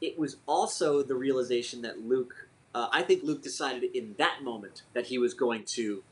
it 0.00 0.18
was 0.18 0.36
also 0.46 1.02
the 1.02 1.14
realization 1.14 1.82
that 1.82 2.00
Luke. 2.00 2.48
Uh, 2.74 2.88
I 2.92 3.02
think 3.02 3.22
Luke 3.22 3.40
decided 3.42 3.84
in 3.96 4.14
that 4.18 4.42
moment 4.42 4.82
that 4.94 5.06
he 5.06 5.16
was 5.18 5.32
going 5.32 5.64
to 5.66 6.02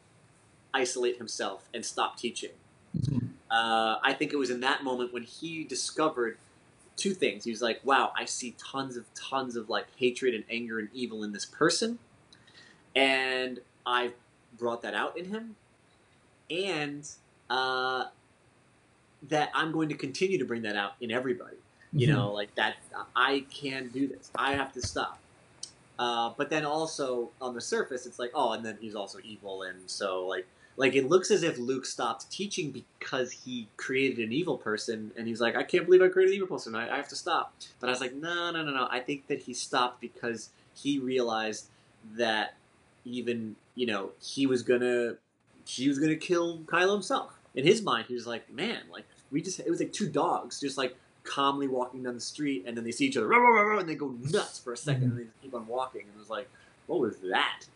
isolate 0.75 1.19
himself 1.19 1.69
and 1.75 1.85
stop 1.85 2.17
teaching. 2.17 2.51
Uh, 3.51 3.99
I 4.03 4.15
think 4.15 4.33
it 4.33 4.37
was 4.37 4.51
in 4.51 4.61
that 4.61 4.83
moment 4.83 5.13
when 5.13 5.25
he 5.25 5.65
discovered 5.65 6.39
two 6.97 7.13
things. 7.15 7.45
He 7.45 7.51
was 7.51 7.61
like, 7.61 7.81
"Wow, 7.85 8.13
I 8.17 8.25
see 8.25 8.55
tons 8.59 8.97
of 8.97 9.05
tons 9.15 9.57
of 9.57 9.69
like 9.69 9.87
hatred 9.97 10.35
and 10.35 10.45
anger 10.49 10.79
and 10.79 10.89
evil 10.95 11.23
in 11.23 11.33
this 11.33 11.45
person, 11.45 11.99
and 12.97 13.61
I've 13.85 14.15
brought 14.57 14.83
that 14.83 14.95
out 14.95 15.17
in 15.19 15.27
him, 15.27 15.57
and 16.51 17.09
uh, 17.51 18.07
that 19.29 19.51
I'm 19.55 19.73
going 19.73 19.89
to 19.91 19.95
continue 19.95 20.39
to 20.39 20.45
bring 20.45 20.63
that 20.63 20.77
out 20.77 20.95
in 21.01 21.11
everybody. 21.11 21.57
You 21.95 22.07
Mhm. 22.07 22.11
know, 22.15 22.33
like 22.33 22.55
that. 22.55 22.77
I 23.15 23.41
can 23.51 23.89
do 23.89 24.09
this. 24.09 24.31
I 24.35 24.55
have 24.55 24.73
to 24.73 24.81
stop." 24.83 25.19
Uh, 25.99 26.33
but 26.37 26.49
then 26.49 26.65
also 26.65 27.31
on 27.41 27.55
the 27.55 27.61
surface, 27.61 28.07
it's 28.07 28.19
like, 28.19 28.31
oh, 28.35 28.53
and 28.53 28.65
then 28.65 28.79
he's 28.81 28.95
also 28.95 29.19
evil, 29.23 29.63
and 29.63 29.91
so 29.91 30.27
like 30.27 30.47
like 30.83 30.97
it 30.97 31.09
looks 31.09 31.31
as 31.31 31.45
if 31.45 31.59
Luke 31.59 31.87
stopped 31.87 32.29
teaching 32.29 32.73
because 32.73 33.31
he 33.31 33.69
created 33.77 34.19
an 34.19 34.33
evil 34.33 34.59
person, 34.59 35.13
and 35.17 35.29
he's 35.29 35.41
like, 35.41 35.55
I 35.55 35.63
can't 35.63 35.85
believe 35.85 36.03
I 36.03 36.09
created 36.09 36.33
an 36.33 36.37
evil 36.39 36.49
person. 36.49 36.75
I, 36.75 36.93
I 36.93 36.97
have 36.97 37.07
to 37.11 37.15
stop. 37.15 37.55
But 37.79 37.87
I 37.87 37.93
was 37.93 38.01
like, 38.01 38.15
no, 38.15 38.51
no, 38.51 38.65
no, 38.65 38.73
no. 38.73 38.89
I 38.91 38.99
think 38.99 39.29
that 39.29 39.43
he 39.43 39.55
stopped 39.55 40.01
because 40.01 40.51
he 40.75 40.99
realized 40.99 41.69
that 42.17 42.55
even 43.05 43.55
you 43.77 43.87
know 43.87 44.11
he 44.21 44.45
was 44.45 44.65
gonna 44.65 45.15
he 45.65 45.87
was 45.87 46.01
gonna 46.01 46.17
kill 46.17 46.59
Kylo 46.63 46.95
himself. 46.95 47.39
In 47.55 47.65
his 47.65 47.81
mind, 47.81 48.07
he 48.09 48.15
was 48.15 48.27
like, 48.27 48.53
man, 48.53 48.81
like 48.91 49.05
we 49.31 49.41
just 49.41 49.61
it 49.61 49.71
was 49.71 49.79
like 49.79 49.93
two 49.93 50.09
dogs 50.09 50.59
just 50.59 50.77
like 50.77 50.97
calmly 51.23 51.69
walking 51.69 52.03
down 52.03 52.15
the 52.15 52.21
street, 52.21 52.65
and 52.67 52.77
then 52.77 52.83
they 52.83 52.91
see 52.91 53.07
each 53.07 53.17
other, 53.17 53.29
"Rah, 53.29 53.39
rah, 53.39 53.51
rah, 53.51 53.63
rah," 53.63 53.79
and 53.79 53.89
they 53.89 53.95
go 53.95 54.17
nuts 54.21 54.59
for 54.59 54.73
a 54.73 54.77
2nd 54.77 54.95
mm-hmm. 54.95 55.05
and 55.05 55.19
they 55.19 55.25
just 55.27 55.43
keep 55.43 55.55
on 55.55 55.69
walking. 55.69 56.01
And 56.01 56.11
it 56.17 56.19
was 56.19 56.29
like, 56.29 56.51
what 56.89 56.99
was 56.99 57.19
that? 57.31 57.67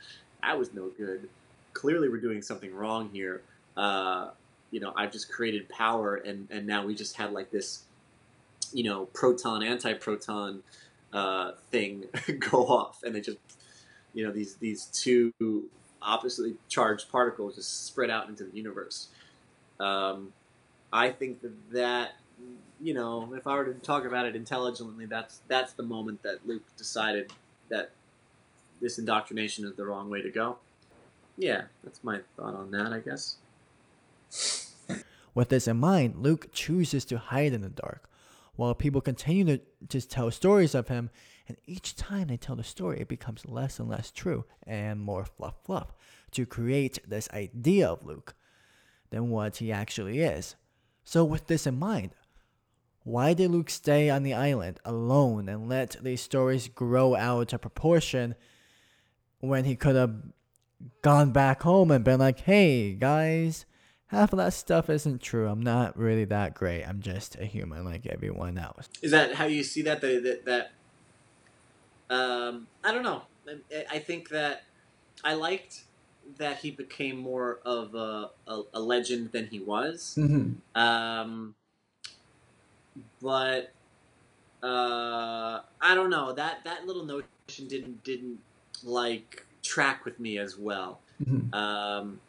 That 0.42 0.58
was 0.58 0.74
no 0.74 0.88
good 0.88 1.28
clearly 1.76 2.08
we're 2.08 2.20
doing 2.20 2.40
something 2.40 2.74
wrong 2.74 3.10
here. 3.12 3.42
Uh, 3.76 4.30
you 4.70 4.80
know, 4.80 4.92
I've 4.96 5.12
just 5.12 5.30
created 5.30 5.68
power, 5.68 6.16
and 6.16 6.48
and 6.50 6.66
now 6.66 6.84
we 6.84 6.94
just 6.94 7.16
had 7.16 7.32
like 7.32 7.50
this, 7.50 7.84
you 8.72 8.84
know, 8.84 9.06
proton 9.06 9.62
anti-proton 9.62 10.62
uh, 11.12 11.52
thing 11.70 12.06
go 12.50 12.66
off, 12.66 13.02
and 13.02 13.14
it 13.14 13.24
just, 13.24 13.38
you 14.14 14.26
know, 14.26 14.32
these 14.32 14.56
these 14.56 14.86
two 14.86 15.32
oppositely 16.00 16.54
charged 16.68 17.10
particles 17.10 17.56
just 17.56 17.86
spread 17.86 18.10
out 18.10 18.28
into 18.28 18.44
the 18.44 18.56
universe. 18.56 19.08
Um, 19.78 20.32
I 20.92 21.10
think 21.10 21.42
that 21.42 21.72
that 21.72 22.12
you 22.80 22.94
know, 22.94 23.32
if 23.34 23.46
I 23.46 23.54
were 23.54 23.64
to 23.66 23.74
talk 23.74 24.04
about 24.04 24.24
it 24.26 24.34
intelligently, 24.34 25.06
that's 25.06 25.40
that's 25.46 25.74
the 25.74 25.82
moment 25.82 26.22
that 26.22 26.46
Luke 26.46 26.64
decided 26.78 27.32
that 27.68 27.90
this 28.80 28.98
indoctrination 28.98 29.66
is 29.66 29.74
the 29.74 29.84
wrong 29.84 30.08
way 30.08 30.22
to 30.22 30.30
go. 30.30 30.58
Yeah, 31.36 31.62
that's 31.84 32.02
my 32.02 32.20
thought 32.36 32.54
on 32.54 32.70
that, 32.70 32.92
I 32.92 33.00
guess. 33.00 33.36
With 35.34 35.50
this 35.50 35.68
in 35.68 35.76
mind, 35.76 36.16
Luke 36.22 36.48
chooses 36.52 37.04
to 37.06 37.18
hide 37.18 37.52
in 37.52 37.60
the 37.60 37.68
dark, 37.68 38.08
while 38.56 38.74
people 38.74 39.02
continue 39.02 39.44
to 39.44 39.60
just 39.86 40.10
tell 40.10 40.30
stories 40.30 40.74
of 40.74 40.88
him, 40.88 41.10
and 41.46 41.58
each 41.66 41.94
time 41.94 42.28
they 42.28 42.38
tell 42.38 42.56
the 42.56 42.64
story, 42.64 43.00
it 43.00 43.08
becomes 43.08 43.46
less 43.46 43.78
and 43.78 43.88
less 43.88 44.10
true 44.10 44.44
and 44.66 45.00
more 45.00 45.26
fluff 45.26 45.54
fluff 45.62 45.94
to 46.32 46.46
create 46.46 46.98
this 47.06 47.28
idea 47.32 47.88
of 47.88 48.04
Luke 48.04 48.34
than 49.10 49.30
what 49.30 49.58
he 49.58 49.70
actually 49.70 50.20
is. 50.20 50.56
So, 51.04 51.24
with 51.24 51.46
this 51.46 51.66
in 51.66 51.78
mind, 51.78 52.12
why 53.04 53.34
did 53.34 53.52
Luke 53.52 53.70
stay 53.70 54.10
on 54.10 54.24
the 54.24 54.34
island 54.34 54.80
alone 54.84 55.48
and 55.48 55.68
let 55.68 56.02
these 56.02 56.20
stories 56.20 56.66
grow 56.66 57.14
out 57.14 57.52
of 57.52 57.60
proportion 57.60 58.34
when 59.38 59.64
he 59.64 59.76
could 59.76 59.94
have 59.94 60.16
gone 61.02 61.32
back 61.32 61.62
home 61.62 61.90
and 61.90 62.04
been 62.04 62.20
like, 62.20 62.40
hey, 62.40 62.92
guys, 62.92 63.66
half 64.06 64.32
of 64.32 64.36
that 64.38 64.52
stuff 64.52 64.88
isn't 64.90 65.22
true. 65.22 65.48
I'm 65.48 65.62
not 65.62 65.96
really 65.96 66.24
that 66.26 66.54
great. 66.54 66.84
I'm 66.84 67.00
just 67.00 67.36
a 67.36 67.44
human 67.44 67.84
like 67.84 68.06
everyone 68.06 68.58
else. 68.58 68.88
Is 69.02 69.10
that 69.10 69.34
how 69.34 69.46
you 69.46 69.62
see 69.62 69.82
that? 69.82 70.00
That 70.00 70.22
that, 70.22 70.70
that 72.08 72.14
um, 72.14 72.66
I 72.84 72.92
don't 72.92 73.02
know. 73.02 73.22
I, 73.48 73.84
I 73.92 73.98
think 73.98 74.28
that 74.30 74.64
I 75.24 75.34
liked 75.34 75.82
that 76.38 76.58
he 76.58 76.70
became 76.70 77.16
more 77.16 77.60
of 77.64 77.94
a, 77.94 78.30
a, 78.48 78.62
a 78.74 78.80
legend 78.80 79.32
than 79.32 79.46
he 79.46 79.60
was. 79.60 80.16
Mhm. 80.18 80.56
Um, 80.74 81.54
but 83.22 83.72
uh, 84.62 85.60
I 85.80 85.94
don't 85.94 86.10
know 86.10 86.32
that 86.32 86.64
that 86.64 86.86
little 86.86 87.04
notion 87.04 87.68
didn't 87.68 88.02
didn't 88.02 88.38
like 88.82 89.45
track 89.66 90.04
with 90.04 90.18
me 90.20 90.38
as 90.38 90.56
well. 90.56 91.00
Mhm. 91.24 91.52
Um, 91.54 92.20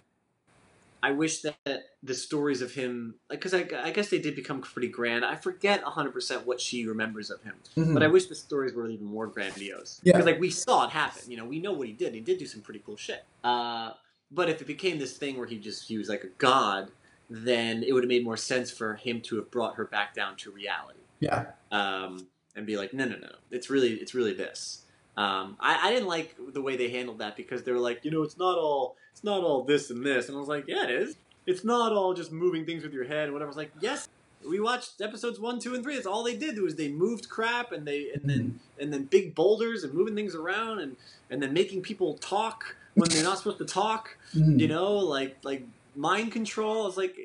I 1.04 1.12
wish 1.12 1.42
that 1.42 1.56
the 2.02 2.14
stories 2.16 2.62
of 2.64 2.74
him, 2.74 3.16
because 3.30 3.54
I, 3.54 3.68
I 3.84 3.92
guess 3.92 4.10
they 4.10 4.18
did 4.18 4.36
become 4.36 4.62
pretty 4.62 4.88
grand. 4.88 5.24
I 5.24 5.36
forget 5.36 5.84
100% 5.84 6.46
what 6.46 6.60
she 6.60 6.86
remembers 6.88 7.30
of 7.30 7.42
him, 7.44 7.54
Mhm. 7.78 7.94
but 7.94 8.02
I 8.02 8.08
wish 8.08 8.26
the 8.26 8.36
stories 8.36 8.74
were 8.74 8.90
even 8.90 9.06
more 9.06 9.28
grandiose. 9.28 10.02
Yeah. 10.04 10.14
Because 10.14 10.26
like 10.26 10.40
we 10.40 10.50
saw 10.50 10.86
it 10.86 10.90
happen, 10.90 11.30
you 11.30 11.38
know, 11.38 11.46
we 11.46 11.60
know 11.60 11.72
what 11.72 11.88
he 11.88 11.94
did. 11.94 12.14
He 12.16 12.20
did 12.20 12.40
do 12.40 12.48
some 12.48 12.62
pretty 12.62 12.82
cool 12.84 12.98
shit. 12.98 13.24
Uh, 13.44 13.94
but 14.32 14.50
if 14.50 14.60
it 14.60 14.66
became 14.66 14.98
this 14.98 15.16
thing 15.16 15.38
where 15.38 15.48
he 15.48 15.60
just 15.60 15.88
he 15.88 15.98
was 16.00 16.10
like 16.10 16.24
a 16.24 16.30
god, 16.40 16.92
then 17.30 17.84
it 17.84 17.94
would 17.94 18.04
have 18.04 18.10
made 18.10 18.24
more 18.24 18.38
sense 18.38 18.72
for 18.72 18.96
him 18.96 19.22
to 19.22 19.36
have 19.36 19.52
brought 19.52 19.76
her 19.76 19.86
back 19.86 20.16
down 20.16 20.36
to 20.38 20.50
reality 20.52 21.00
Yeah. 21.20 21.52
um, 21.72 22.28
and 22.56 22.66
be 22.66 22.76
like, 22.76 22.94
no, 22.94 23.06
no, 23.06 23.18
no, 23.18 23.32
it's 23.52 23.70
really, 23.70 23.94
it's 23.94 24.16
really 24.16 24.34
this. 24.34 24.82
Um, 25.18 25.58
I, 25.60 25.88
I 25.88 25.92
didn't 25.92 26.08
like 26.08 26.36
the 26.54 26.62
way 26.62 26.78
they 26.78 26.90
handled 26.90 27.18
that 27.20 27.36
because 27.36 27.64
they 27.64 27.72
were 27.72 27.80
like, 27.80 28.06
you 28.06 28.12
know, 28.12 28.22
it's 28.22 28.38
not 28.38 28.58
all, 28.58 28.96
it's 29.12 29.24
not 29.24 29.42
all 29.44 29.64
this 29.64 29.90
and 29.90 30.06
this, 30.06 30.28
and 30.28 30.38
I 30.38 30.40
was 30.40 30.48
like, 30.50 30.66
yeah, 30.68 30.84
it 30.84 30.92
is. 30.92 31.16
It's 31.48 31.64
not 31.64 31.92
all 31.92 32.14
just 32.14 32.32
moving 32.32 32.66
things 32.66 32.84
with 32.84 32.94
your 32.94 33.06
head 33.06 33.24
and 33.26 33.34
whatever. 33.34 33.48
I 33.48 33.54
was 33.56 33.58
like, 33.58 33.72
yes, 33.80 34.08
we 34.48 34.60
watched 34.60 35.02
episodes 35.02 35.40
one, 35.40 35.60
two, 35.60 35.74
and 35.74 35.84
three. 35.84 35.96
That's 35.96 36.06
all 36.06 36.24
they 36.24 36.36
did 36.36 36.62
was 36.62 36.76
they 36.76 36.90
moved 36.90 37.30
crap 37.30 37.72
and 37.72 37.88
they 37.88 38.10
and 38.14 38.22
then 38.30 38.60
and 38.80 38.94
then 38.94 39.06
big 39.06 39.34
boulders 39.34 39.84
and 39.84 39.94
moving 39.94 40.14
things 40.14 40.36
around 40.36 40.80
and 40.80 40.96
and 41.32 41.42
then 41.42 41.54
making 41.54 41.82
people 41.82 42.14
talk 42.16 42.76
when 42.94 43.10
they're 43.10 43.24
not 43.24 43.38
supposed 43.40 43.58
to 43.58 43.66
talk 43.66 44.18
Mhm. 44.36 44.60
you 44.60 44.68
know 44.68 44.94
like 44.98 45.38
like 45.44 45.64
mind 45.96 46.32
control 46.32 46.88
it's 46.88 46.98
like 46.98 47.16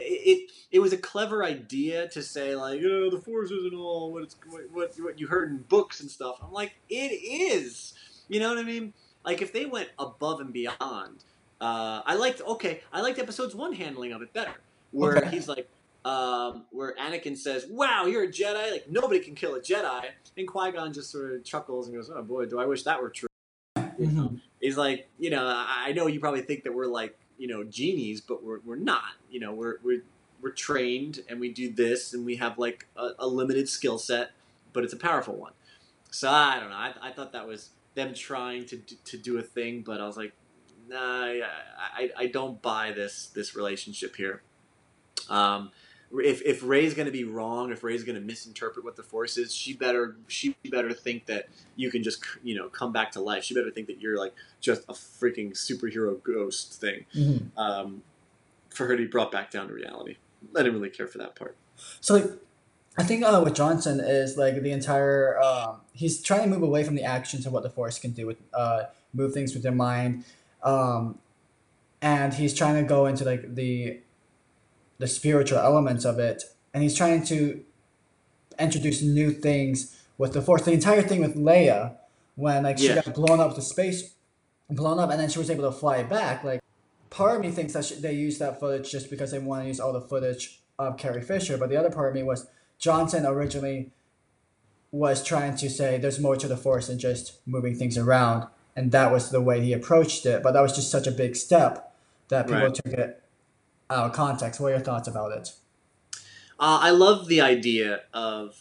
it, 0.00 0.50
it 0.70 0.78
was 0.80 0.92
a 0.92 0.96
clever 0.96 1.44
idea 1.44 2.08
to 2.08 2.22
say 2.22 2.54
like 2.56 2.80
you 2.80 2.90
oh 3.06 3.10
the 3.10 3.20
force 3.20 3.50
isn't 3.50 3.74
all 3.74 4.12
what 4.12 4.22
it's 4.22 4.36
what, 4.70 4.90
what 4.98 5.18
you 5.20 5.26
heard 5.26 5.50
in 5.50 5.58
books 5.68 6.00
and 6.00 6.10
stuff 6.10 6.36
i'm 6.42 6.52
like 6.52 6.74
it 6.88 7.10
is 7.12 7.94
you 8.28 8.40
know 8.40 8.48
what 8.48 8.58
i 8.58 8.62
mean 8.62 8.92
like 9.24 9.42
if 9.42 9.52
they 9.52 9.66
went 9.66 9.88
above 9.98 10.40
and 10.40 10.52
beyond 10.52 11.24
uh 11.60 12.02
i 12.06 12.14
liked 12.14 12.40
okay 12.42 12.80
i 12.92 13.00
liked 13.00 13.18
episodes 13.18 13.54
one 13.54 13.72
handling 13.72 14.12
of 14.12 14.22
it 14.22 14.32
better 14.32 14.54
where 14.92 15.16
Okay. 15.18 15.28
he's 15.30 15.48
like 15.48 15.68
um, 16.04 16.64
where 16.72 16.96
Anakin 16.96 17.36
says, 17.38 17.64
"Wow, 17.70 18.06
you're 18.06 18.24
a 18.24 18.28
Jedi! 18.28 18.72
Like 18.72 18.90
nobody 18.90 19.20
can 19.20 19.36
kill 19.36 19.54
a 19.54 19.60
Jedi," 19.60 20.06
and 20.36 20.48
Qui 20.48 20.72
Gon 20.72 20.92
just 20.92 21.12
sort 21.12 21.32
of 21.32 21.44
chuckles 21.44 21.86
and 21.86 21.94
goes, 21.96 22.10
"Oh 22.12 22.24
boy, 22.24 22.46
do 22.46 22.58
I 22.58 22.66
wish 22.66 22.82
that 22.82 23.00
were 23.00 23.08
true." 23.10 23.28
You 23.96 24.06
know? 24.08 24.22
Mhm. 24.22 24.40
He's 24.60 24.76
like, 24.76 25.08
you 25.20 25.30
know, 25.30 25.44
I 25.46 25.92
know 25.92 26.08
you 26.08 26.18
probably 26.18 26.42
think 26.42 26.64
that 26.64 26.74
we're 26.74 26.86
like, 26.86 27.16
you 27.42 27.48
know, 27.48 27.64
genies, 27.64 28.20
but 28.20 28.44
we're, 28.44 28.60
we're 28.64 28.76
not. 28.76 29.16
You 29.28 29.40
know, 29.40 29.52
we're 29.52 29.78
we're 29.82 30.04
we're 30.40 30.52
trained 30.52 31.24
and 31.28 31.40
we 31.40 31.52
do 31.52 31.72
this 31.72 32.14
and 32.14 32.24
we 32.24 32.36
have 32.36 32.56
like 32.56 32.86
a, 32.96 33.10
a 33.18 33.26
limited 33.26 33.68
skill 33.68 33.98
set, 33.98 34.30
but 34.72 34.84
it's 34.84 34.92
a 34.92 34.96
powerful 34.96 35.34
one. 35.34 35.50
So 36.12 36.30
I 36.30 36.60
don't 36.60 36.70
know. 36.70 36.76
I, 36.76 36.94
I 37.02 37.10
thought 37.10 37.32
that 37.32 37.48
was 37.48 37.70
them 37.96 38.14
trying 38.14 38.66
to 38.66 38.76
do, 38.76 38.94
to 39.06 39.16
do 39.18 39.38
a 39.38 39.42
thing, 39.42 39.82
but 39.82 40.00
I 40.00 40.06
was 40.06 40.16
like, 40.16 40.34
nah, 40.88 41.24
I, 41.24 41.42
I, 41.80 42.10
I 42.16 42.26
don't 42.26 42.62
buy 42.62 42.92
this 42.92 43.26
this 43.34 43.56
relationship 43.56 44.14
here. 44.14 44.42
Um, 45.28 45.72
if 46.20 46.42
if 46.42 46.62
Rey's 46.62 46.94
going 46.94 47.06
to 47.06 47.12
be 47.12 47.24
wrong, 47.24 47.72
if 47.72 47.82
Rey's 47.82 48.04
going 48.04 48.16
to 48.16 48.20
misinterpret 48.20 48.84
what 48.84 48.96
the 48.96 49.02
Force 49.02 49.38
is, 49.38 49.54
she 49.54 49.72
better 49.72 50.16
she 50.28 50.56
better 50.70 50.92
think 50.92 51.26
that 51.26 51.48
you 51.76 51.90
can 51.90 52.02
just 52.02 52.22
you 52.42 52.54
know 52.54 52.68
come 52.68 52.92
back 52.92 53.12
to 53.12 53.20
life. 53.20 53.44
She 53.44 53.54
better 53.54 53.70
think 53.70 53.86
that 53.86 54.00
you're 54.00 54.18
like 54.18 54.34
just 54.60 54.82
a 54.88 54.92
freaking 54.92 55.52
superhero 55.52 56.22
ghost 56.22 56.80
thing. 56.80 57.06
Mhm. 57.14 57.56
Um, 57.56 58.02
for 58.68 58.86
her 58.86 58.96
to 58.96 59.02
be 59.02 59.08
brought 59.08 59.30
back 59.32 59.50
down 59.50 59.68
to 59.68 59.74
reality, 59.74 60.16
I 60.54 60.58
didn't 60.58 60.74
really 60.74 60.90
care 60.90 61.06
for 61.06 61.18
that 61.18 61.34
part. 61.34 61.56
So 62.00 62.14
like, 62.14 62.30
I 62.98 63.04
think 63.04 63.22
uh, 63.24 63.40
with 63.44 63.54
Johnson 63.54 64.00
is 64.00 64.36
like 64.36 64.60
the 64.60 64.70
entire 64.72 65.40
um, 65.40 65.80
he's 65.92 66.22
trying 66.22 66.42
to 66.42 66.48
move 66.48 66.62
away 66.62 66.84
from 66.84 66.94
the 66.94 67.04
actions 67.04 67.46
of 67.46 67.52
what 67.52 67.62
the 67.62 67.70
Force 67.70 67.98
can 67.98 68.10
do 68.12 68.26
with 68.26 68.38
uh, 68.52 68.84
move 69.14 69.32
things 69.32 69.54
with 69.54 69.62
their 69.62 69.72
mind, 69.72 70.24
um, 70.62 71.18
and 72.02 72.34
he's 72.34 72.54
trying 72.54 72.74
to 72.74 72.82
go 72.82 73.06
into 73.06 73.24
like 73.24 73.54
the 73.54 74.00
the 75.02 75.08
spiritual 75.08 75.58
elements 75.58 76.04
of 76.04 76.20
it, 76.20 76.44
and 76.72 76.80
he's 76.84 76.96
trying 76.96 77.24
to 77.24 77.60
introduce 78.56 79.02
new 79.02 79.32
things 79.32 80.00
with 80.16 80.32
the 80.32 80.40
Force. 80.40 80.62
The 80.62 80.70
entire 80.72 81.02
thing 81.02 81.20
with 81.20 81.34
Leia, 81.34 81.96
when 82.36 82.62
like 82.62 82.78
she 82.78 82.86
Yeah. 82.86 83.02
got 83.02 83.12
blown 83.12 83.40
up 83.40 83.56
to 83.56 83.62
space 83.62 84.14
blown 84.70 84.98
up, 85.00 85.10
and 85.10 85.20
then 85.20 85.28
she 85.28 85.38
was 85.40 85.50
able 85.50 85.64
to 85.70 85.72
fly 85.76 86.02
back. 86.04 86.42
Like, 86.44 86.60
part 87.10 87.34
of 87.36 87.42
me 87.42 87.50
thinks 87.50 87.72
that 87.74 87.84
sh 87.84 87.92
they 88.00 88.12
used 88.14 88.38
that 88.38 88.58
footage 88.60 88.90
just 88.90 89.10
because 89.10 89.32
they 89.32 89.38
want 89.40 89.64
to 89.64 89.68
use 89.68 89.80
all 89.80 89.92
the 89.92 90.00
footage 90.00 90.62
of 90.78 90.96
Carrie 90.96 91.20
Fisher, 91.20 91.58
but 91.58 91.68
the 91.68 91.76
other 91.76 91.90
part 91.90 92.08
of 92.08 92.14
me 92.14 92.22
was 92.22 92.46
Johnson 92.78 93.26
originally 93.26 93.90
was 94.92 95.22
trying 95.24 95.56
to 95.56 95.68
say 95.68 95.98
there's 95.98 96.20
more 96.20 96.36
to 96.36 96.46
the 96.48 96.56
force 96.56 96.86
than 96.86 96.98
just 96.98 97.34
moving 97.44 97.74
things 97.74 97.98
around, 97.98 98.46
and 98.76 98.92
that 98.92 99.10
was 99.10 99.30
the 99.30 99.40
way 99.42 99.60
he 99.60 99.72
approached 99.72 100.24
it. 100.26 100.42
But 100.44 100.52
that 100.52 100.60
was 100.62 100.74
just 100.74 100.90
such 100.90 101.06
a 101.08 101.10
big 101.10 101.34
step 101.36 101.92
that 102.28 102.46
people 102.46 102.62
Right. 102.62 102.74
took 102.74 102.92
it 102.94 103.21
of 104.00 104.12
context. 104.12 104.60
What 104.60 104.68
are 104.68 104.76
your 104.76 104.80
thoughts 104.80 105.08
about 105.08 105.32
it? 105.32 105.52
Uh, 106.58 106.78
I 106.80 106.90
love 106.90 107.28
the 107.28 107.40
idea 107.40 108.02
of 108.12 108.56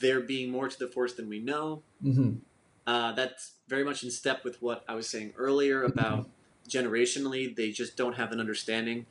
there 0.00 0.20
being 0.20 0.50
more 0.50 0.68
to 0.68 0.78
the 0.78 0.88
force 0.88 1.14
than 1.14 1.28
we 1.28 1.38
know. 1.38 1.82
hmm 2.02 2.34
Uh, 2.86 3.12
that's 3.12 3.52
very 3.68 3.82
much 3.84 4.04
in 4.04 4.10
step 4.10 4.44
with 4.44 4.62
what 4.62 4.84
I 4.88 4.94
was 4.94 5.08
saying 5.08 5.32
earlier 5.36 5.82
about 5.82 6.28
generationally, 6.68 7.54
they 7.54 7.70
just 7.70 7.96
don't 7.96 8.14
have 8.14 8.32
an 8.32 8.40
understanding 8.40 9.06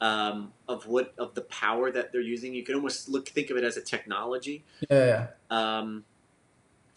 um, 0.00 0.52
of 0.68 0.86
what 0.86 1.14
of 1.18 1.34
the 1.34 1.42
power 1.42 1.90
that 1.92 2.12
they're 2.12 2.20
using. 2.20 2.54
You 2.54 2.64
can 2.64 2.74
almost 2.74 3.08
look 3.08 3.28
think 3.28 3.50
of 3.50 3.56
it 3.56 3.64
as 3.64 3.76
a 3.76 3.80
technology, 3.80 4.64
Yeah, 4.90 5.06
yeah. 5.06 5.26
um, 5.78 6.04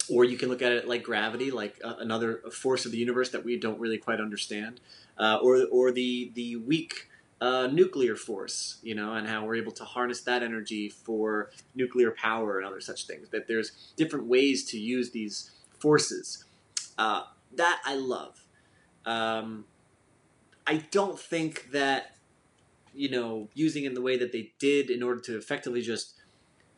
or 0.08 0.24
you 0.24 0.36
can 0.36 0.48
look 0.48 0.62
at 0.62 0.72
it 0.72 0.88
like 0.88 1.02
gravity, 1.04 1.50
like 1.50 1.78
uh, 1.84 1.94
another 1.98 2.38
force 2.52 2.84
of 2.86 2.92
the 2.92 2.98
universe 2.98 3.30
that 3.30 3.44
we 3.44 3.56
don't 3.56 3.78
really 3.78 3.98
quite 3.98 4.20
understand, 4.20 4.80
uh, 5.18 5.38
or 5.42 5.66
or 5.70 5.92
the 5.92 6.32
the 6.34 6.56
weak. 6.56 7.08
Uh, 7.38 7.66
nuclear 7.66 8.16
force, 8.16 8.78
you 8.82 8.94
know, 8.94 9.12
and 9.12 9.28
how 9.28 9.44
we're 9.44 9.56
able 9.56 9.70
to 9.70 9.84
harness 9.84 10.22
that 10.22 10.42
energy 10.42 10.88
for 10.88 11.50
nuclear 11.74 12.10
power 12.10 12.58
and 12.58 12.66
other 12.66 12.80
such 12.80 13.06
things. 13.06 13.28
That 13.28 13.46
there's 13.46 13.92
different 13.94 14.24
ways 14.24 14.64
to 14.70 14.78
use 14.78 15.10
these 15.10 15.50
forces. 15.78 16.44
Uh, 16.96 17.24
that 17.54 17.82
I 17.84 17.94
love. 17.96 18.42
Um, 19.04 19.66
I 20.66 20.78
don't 20.90 21.20
think 21.20 21.70
that 21.72 22.16
you 22.94 23.10
know 23.10 23.48
using 23.52 23.84
in 23.84 23.92
the 23.92 24.00
way 24.00 24.16
that 24.16 24.32
they 24.32 24.52
did 24.58 24.88
in 24.88 25.02
order 25.02 25.20
to 25.20 25.36
effectively 25.36 25.82
just, 25.82 26.14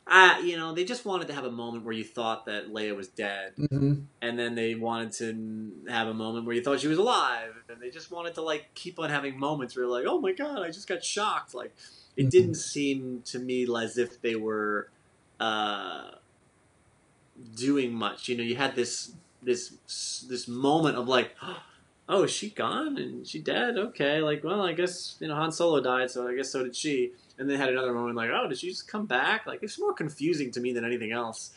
ah, 0.09 0.39
you 0.39 0.57
know, 0.57 0.73
they 0.73 0.83
just 0.85 1.05
wanted 1.05 1.27
to 1.27 1.33
have 1.33 1.45
a 1.45 1.51
moment 1.51 1.85
where 1.85 1.93
you 1.93 2.03
thought 2.03 2.45
that 2.45 2.69
Leia 2.73 2.95
was 2.95 3.07
dead, 3.09 3.53
hmm 3.69 3.93
and 4.21 4.37
then 4.37 4.53
they 4.55 4.75
wanted 4.75 5.13
to 5.13 5.71
have 5.89 6.09
a 6.09 6.13
moment 6.13 6.45
where 6.45 6.53
you 6.53 6.61
thought 6.61 6.81
she 6.81 6.87
was 6.89 6.97
alive, 6.97 7.53
and 7.69 7.81
they 7.81 7.89
just 7.89 8.11
wanted 8.11 8.33
to 8.35 8.41
like 8.41 8.69
keep 8.73 8.99
on 8.99 9.09
having 9.09 9.39
moments 9.39 9.75
where 9.75 9.85
you're 9.85 9.91
like, 9.97 10.05
oh 10.07 10.19
my 10.19 10.33
god, 10.33 10.59
I 10.61 10.67
just 10.67 10.87
got 10.87 11.03
shocked. 11.03 11.53
Like 11.53 11.73
it 12.17 12.25
Mhm. 12.25 12.29
didn't 12.31 12.55
seem 12.55 13.21
to 13.27 13.39
me 13.39 13.65
as 13.77 13.97
if 13.97 14.21
they 14.21 14.35
were 14.35 14.89
uh, 15.39 16.11
doing 17.55 17.93
much. 17.93 18.27
You 18.27 18.37
know, 18.37 18.43
you 18.43 18.55
had 18.55 18.75
this 18.75 19.13
this 19.41 19.73
this 20.27 20.47
moment 20.47 20.97
of 20.97 21.07
like, 21.07 21.35
oh, 22.09 22.23
is 22.23 22.31
she 22.31 22.49
gone 22.49 22.97
and 22.97 23.27
she 23.27 23.39
dead? 23.39 23.77
Okay, 23.77 24.19
like 24.21 24.43
well, 24.43 24.61
I 24.61 24.73
guess 24.73 25.15
you 25.19 25.27
know 25.27 25.35
Han 25.35 25.51
Solo 25.51 25.81
died, 25.81 26.11
so 26.11 26.27
I 26.27 26.35
guess 26.35 26.51
so 26.51 26.63
did 26.63 26.75
she. 26.75 27.11
And 27.39 27.49
then 27.49 27.57
had 27.57 27.69
another 27.69 27.93
moment 27.93 28.17
like, 28.17 28.29
oh, 28.31 28.47
did 28.49 28.59
she 28.59 28.69
just 28.69 28.87
come 28.87 29.05
back? 29.05 29.47
Like 29.47 29.63
it's 29.63 29.79
more 29.79 29.93
confusing 29.93 30.51
to 30.51 30.59
me 30.59 30.73
than 30.73 30.83
anything 30.83 31.13
else. 31.13 31.51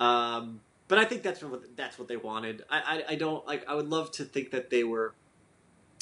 Um, 0.00 0.60
but 0.88 0.98
I 0.98 1.04
think 1.04 1.22
that's 1.22 1.42
what 1.42 1.76
that's 1.76 1.98
what 1.98 2.08
they 2.08 2.16
wanted. 2.16 2.64
I, 2.68 3.04
I 3.08 3.12
I 3.12 3.14
don't 3.14 3.46
like. 3.46 3.68
I 3.68 3.74
would 3.74 3.88
love 3.88 4.10
to 4.12 4.24
think 4.24 4.50
that 4.50 4.70
they 4.70 4.84
were, 4.84 5.14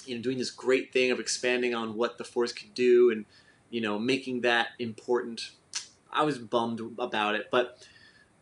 you 0.07 0.17
know, 0.17 0.23
doing 0.23 0.39
this 0.39 0.51
great 0.51 0.93
thing 0.93 1.11
of 1.11 1.21
expanding 1.21 1.75
on 1.75 1.95
what 1.95 2.19
the 2.19 2.25
Force 2.25 2.53
could 2.53 2.73
do 2.73 3.11
and 3.11 3.27
you 3.69 3.81
know 3.81 3.99
making 3.99 4.41
that 4.43 4.69
important. 4.79 5.51
I 6.11 6.25
was 6.25 6.39
bummed 6.39 6.81
about 6.99 7.35
it, 7.35 7.49
but 7.51 7.87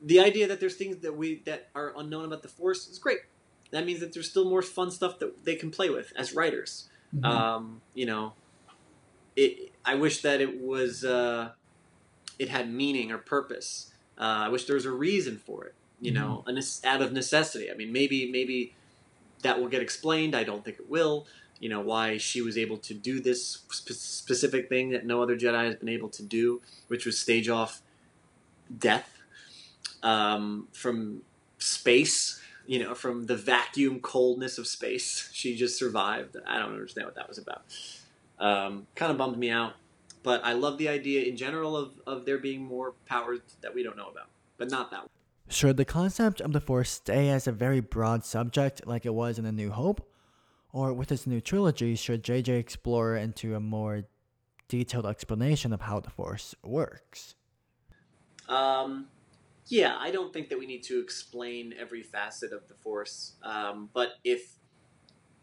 the 0.00 0.20
idea 0.20 0.46
that 0.46 0.60
there's 0.60 0.76
things 0.76 0.98
that 0.98 1.16
we 1.16 1.42
that 1.46 1.70
are 1.74 1.92
unknown 1.96 2.26
about 2.26 2.42
the 2.42 2.48
Force 2.48 2.86
is 2.88 2.98
great. 2.98 3.20
That 3.70 3.84
means 3.86 4.00
that 4.00 4.12
there's 4.12 4.30
still 4.30 4.48
more 4.48 4.62
fun 4.62 4.90
stuff 4.90 5.18
that 5.18 5.44
they 5.44 5.56
can 5.56 5.70
play 5.70 5.88
with 5.90 6.12
as 6.14 6.34
writers. 6.34 6.88
Mhm. 7.16 7.24
Um, 7.24 7.80
you 7.94 8.06
know, 8.06 8.34
it. 9.34 9.72
I 9.84 9.94
wish 9.94 10.22
that 10.22 10.40
it 10.40 10.60
was. 10.60 11.04
Uh, 11.04 11.50
it 12.38 12.48
had 12.48 12.72
meaning 12.72 13.12
or 13.12 13.18
purpose. 13.18 13.92
Uh, 14.18 14.46
I 14.46 14.48
wish 14.48 14.64
there 14.64 14.74
was 14.74 14.86
a 14.86 14.90
reason 14.92 15.38
for 15.38 15.64
it. 15.64 15.74
You 16.00 16.10
know, 16.12 16.44
a 16.46 16.52
nece- 16.52 16.84
out 16.84 17.00
of 17.00 17.12
necessity. 17.12 17.70
I 17.70 17.74
mean, 17.74 17.92
maybe 17.92 18.30
maybe 18.30 18.74
that 19.42 19.60
will 19.60 19.68
get 19.68 19.82
explained. 19.82 20.34
I 20.34 20.44
don't 20.44 20.64
think 20.64 20.78
it 20.78 20.90
will. 20.90 21.26
You 21.60 21.68
know 21.68 21.80
why 21.80 22.18
she 22.18 22.42
was 22.42 22.58
able 22.58 22.76
to 22.78 22.94
do 22.94 23.20
this 23.20 23.46
spe- 23.70 23.92
specific 23.92 24.68
thing 24.68 24.90
that 24.90 25.06
no 25.06 25.22
other 25.22 25.36
Jedi 25.36 25.64
has 25.64 25.76
been 25.76 25.88
able 25.88 26.08
to 26.10 26.22
do, 26.22 26.60
which 26.88 27.06
was 27.06 27.18
stage 27.18 27.48
off 27.48 27.80
death 28.76 29.18
um, 30.02 30.68
from 30.72 31.22
space. 31.58 32.40
You 32.66 32.82
know, 32.82 32.94
from 32.94 33.26
the 33.26 33.36
vacuum 33.36 34.00
coldness 34.00 34.56
of 34.58 34.66
space, 34.66 35.28
she 35.32 35.54
just 35.54 35.78
survived. 35.78 36.36
I 36.46 36.58
don't 36.58 36.72
understand 36.72 37.06
what 37.06 37.14
that 37.14 37.28
was 37.28 37.38
about. 37.38 37.62
Um, 38.38 38.86
kind 38.94 39.12
of 39.12 39.18
bummed 39.18 39.38
me 39.38 39.50
out, 39.50 39.74
but 40.22 40.44
I 40.44 40.54
love 40.54 40.78
the 40.78 40.88
idea 40.88 41.22
in 41.24 41.36
general 41.36 41.76
of, 41.76 41.92
of 42.06 42.24
there 42.24 42.38
being 42.38 42.64
more 42.64 42.94
powers 43.06 43.40
that 43.60 43.74
we 43.74 43.82
don't 43.82 43.96
know 43.96 44.08
about, 44.08 44.28
but 44.58 44.70
not 44.70 44.90
that 44.90 45.00
one. 45.00 45.08
Should 45.48 45.76
the 45.76 45.84
concept 45.84 46.40
of 46.40 46.52
the 46.52 46.60
Force 46.60 46.90
stay 46.90 47.28
as 47.28 47.46
a 47.46 47.52
very 47.52 47.80
broad 47.80 48.24
subject 48.24 48.86
like 48.86 49.06
it 49.06 49.14
was 49.14 49.38
in 49.38 49.44
A 49.44 49.52
New 49.52 49.70
Hope? 49.70 50.10
Or 50.72 50.92
with 50.92 51.08
this 51.08 51.26
new 51.26 51.40
trilogy, 51.40 51.94
should 51.94 52.24
JJ 52.24 52.58
explore 52.58 53.14
into 53.14 53.54
a 53.54 53.60
more 53.60 54.04
detailed 54.68 55.06
explanation 55.06 55.72
of 55.72 55.82
how 55.82 56.00
the 56.00 56.10
Force 56.10 56.54
works? 56.64 57.36
Um, 58.48 59.06
yeah, 59.66 59.96
I 59.98 60.10
don't 60.10 60.32
think 60.32 60.48
that 60.48 60.58
we 60.58 60.66
need 60.66 60.82
to 60.84 60.98
explain 60.98 61.74
every 61.78 62.02
facet 62.02 62.52
of 62.52 62.66
the 62.68 62.74
Force. 62.74 63.34
Um, 63.42 63.90
but 63.92 64.14
if 64.24 64.58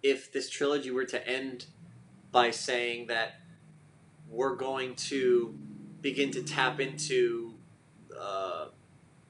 if 0.04 0.34
this 0.34 0.50
trilogy 0.50 0.90
were 0.90 1.06
to 1.06 1.28
end 1.28 1.68
by 2.32 2.52
saying 2.52 3.08
that 3.08 3.34
we're 4.30 4.56
going 4.56 4.96
to 4.96 5.54
begin 6.02 6.32
to 6.32 6.42
tap 6.44 6.80
into 6.80 7.54
uh, 8.20 8.68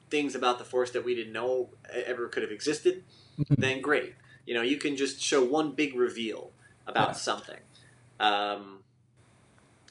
things 0.10 0.36
about 0.36 0.58
the 0.60 0.64
Force 0.66 0.92
that 0.92 1.04
we 1.04 1.16
didn't 1.16 1.34
know 1.34 1.70
ever 2.06 2.28
could 2.28 2.44
have 2.44 2.52
existed, 2.52 3.04
then 3.50 3.82
great. 3.82 4.14
You 4.46 4.54
know, 4.54 4.62
you 4.62 4.78
can 4.78 4.96
just 4.96 5.22
show 5.22 5.44
one 5.44 5.72
big 5.72 5.96
reveal 5.96 6.52
about 6.88 7.10
Yeah. 7.10 7.14
something. 7.14 7.60
Um, 8.20 8.80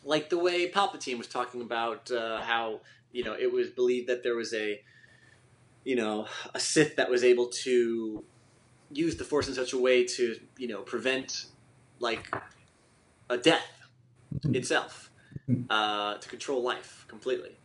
like 0.05 0.31
the 0.31 0.39
way 0.39 0.71
Palpatine 0.71 1.19
was 1.19 1.27
talking 1.27 1.61
about 1.61 2.11
uh, 2.11 2.41
how 2.41 2.81
you 3.13 3.25
know 3.25 3.35
it 3.39 3.53
was 3.53 3.69
believed 3.71 4.09
that 4.09 4.23
there 4.23 4.35
was 4.37 4.55
a 4.55 4.81
you 5.85 5.97
know 5.97 6.27
a 6.55 6.61
Sith 6.61 6.97
that 6.97 7.11
was 7.11 7.25
able 7.25 7.47
to 7.49 8.25
use 8.93 9.17
the 9.17 9.25
Force 9.25 9.49
in 9.49 9.55
such 9.55 9.73
a 9.73 9.79
way 9.79 10.05
to 10.05 10.39
you 10.57 10.69
know 10.69 10.83
prevent 10.83 11.47
like 11.99 12.33
a 13.31 13.39
death 13.39 13.67
Mhm. 14.45 14.57
itself 14.57 15.11
uh, 15.71 16.17
to 16.19 16.29
control 16.29 16.63
life 16.63 17.05
completely, 17.09 17.57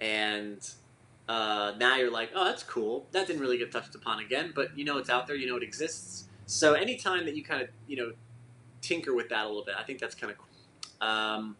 and 0.00 0.60
uh, 1.28 1.72
now 1.78 1.96
you're 1.96 2.10
like, 2.10 2.30
oh, 2.34 2.44
that's 2.44 2.62
cool. 2.62 3.06
That 3.12 3.26
didn't 3.26 3.42
really 3.42 3.58
get 3.58 3.70
touched 3.70 3.94
upon 3.94 4.20
again, 4.20 4.52
but 4.54 4.76
you 4.78 4.84
know 4.84 4.98
it's 4.98 5.10
out 5.10 5.26
there. 5.26 5.36
You 5.36 5.48
know 5.48 5.56
it 5.56 5.62
exists. 5.62 6.28
So 6.46 6.74
anytime 6.74 7.24
that 7.26 7.36
you 7.36 7.44
kind 7.44 7.62
of 7.62 7.68
you 7.86 7.96
know 7.96 8.12
tinker 8.80 9.14
with 9.14 9.28
that 9.28 9.44
a 9.44 9.48
little 9.48 9.64
bit, 9.64 9.74
I 9.78 9.82
think 9.84 9.98
that's 10.00 10.14
kind 10.14 10.30
of 10.32 10.38
cool. 10.38 11.08
Um, 11.08 11.56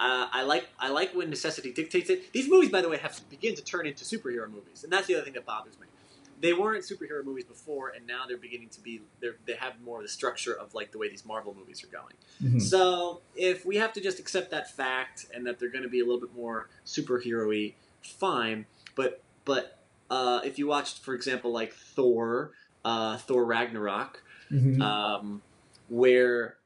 uh, 0.00 0.28
I 0.32 0.42
like 0.42 0.68
I 0.78 0.88
like 0.88 1.14
when 1.14 1.30
necessity 1.30 1.72
dictates 1.72 2.10
it. 2.10 2.32
These 2.32 2.48
movies, 2.48 2.70
by 2.70 2.80
the 2.82 2.88
way, 2.88 2.98
have 2.98 3.16
to 3.16 3.22
begin 3.30 3.54
to 3.54 3.62
turn 3.62 3.86
into 3.86 4.04
superhero 4.04 4.50
movies, 4.50 4.84
and 4.84 4.92
that's 4.92 5.06
the 5.06 5.14
other 5.14 5.24
thing 5.24 5.34
that 5.34 5.46
bothers 5.46 5.78
me. 5.80 5.86
They 6.42 6.52
weren't 6.52 6.82
superhero 6.84 7.24
movies 7.24 7.44
before, 7.44 7.90
and 7.90 8.04
now 8.06 8.24
they're 8.26 8.36
beginning 8.36 8.68
to 8.70 8.80
be. 8.80 9.00
They're, 9.20 9.36
they 9.46 9.54
have 9.54 9.80
more 9.80 9.98
of 9.98 10.02
the 10.02 10.08
structure 10.10 10.52
of 10.52 10.74
like 10.74 10.90
the 10.92 10.98
way 10.98 11.08
these 11.08 11.24
Marvel 11.24 11.54
movies 11.58 11.82
are 11.84 11.86
going. 11.86 12.14
Mhm. 12.42 12.60
So 12.60 13.20
if 13.36 13.64
we 13.64 13.76
have 13.76 13.92
to 13.94 14.00
just 14.00 14.18
accept 14.18 14.50
that 14.50 14.70
fact 14.70 15.26
and 15.32 15.46
that 15.46 15.58
they're 15.58 15.70
going 15.70 15.84
to 15.84 15.88
be 15.88 16.00
a 16.00 16.04
little 16.04 16.20
bit 16.20 16.34
more 16.34 16.68
superhero-y, 16.84 17.74
fine. 18.02 18.66
But 18.96 19.22
but 19.44 19.78
uh, 20.10 20.40
if 20.44 20.58
you 20.58 20.66
watched, 20.66 20.98
for 21.04 21.14
example, 21.14 21.52
like 21.52 21.72
Thor, 21.72 22.52
uh, 22.84 23.16
Thor 23.18 23.44
Ragnarok, 23.44 24.22
Mhm. 24.50 24.80
um, 24.82 25.42
where 25.88 26.56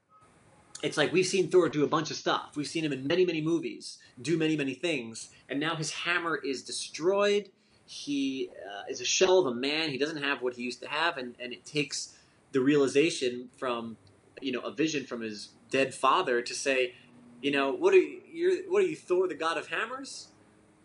it's 0.83 0.97
like 0.97 1.13
we've 1.13 1.27
seen 1.27 1.49
Thor 1.51 1.69
do 1.69 1.85
a 1.85 1.87
bunch 1.87 2.11
of 2.11 2.17
stuff. 2.17 2.57
We've 2.57 2.67
seen 2.67 2.85
him 2.85 2.93
in 2.93 3.07
many, 3.07 3.25
many 3.27 3.41
movies 3.43 3.99
do 4.21 4.37
many, 4.39 4.57
many 4.57 4.75
things, 4.75 5.31
and 5.49 5.61
now 5.61 5.75
his 5.77 5.91
hammer 5.91 6.37
is 6.37 6.63
destroyed. 6.63 7.51
He 7.87 8.51
uh, 8.69 8.83
is 8.91 9.01
a 9.01 9.05
shell 9.05 9.39
of 9.39 9.47
a 9.47 9.55
man. 9.55 9.91
He 9.91 9.99
doesn't 9.99 10.23
have 10.23 10.43
what 10.43 10.55
he 10.55 10.63
used 10.63 10.83
to 10.83 10.89
have, 10.89 11.17
and, 11.19 11.35
and 11.41 11.53
it 11.53 11.65
takes 11.65 12.17
the 12.53 12.61
realization 12.61 13.49
from 13.59 13.97
you 14.41 14.53
know 14.53 14.61
a 14.61 14.71
vision 14.73 15.05
from 15.07 15.21
his 15.23 15.51
dead 15.71 15.95
father 15.95 16.43
to 16.43 16.55
say, 16.55 16.95
you 17.43 17.51
know, 17.51 17.73
what 17.73 17.95
are 17.95 17.99
you? 17.99 18.21
You're, 18.33 18.57
what 18.71 18.83
are 18.83 18.87
you, 18.87 18.97
Thor, 18.97 19.29
the 19.29 19.35
god 19.35 19.57
of 19.57 19.69
hammers? 19.69 20.29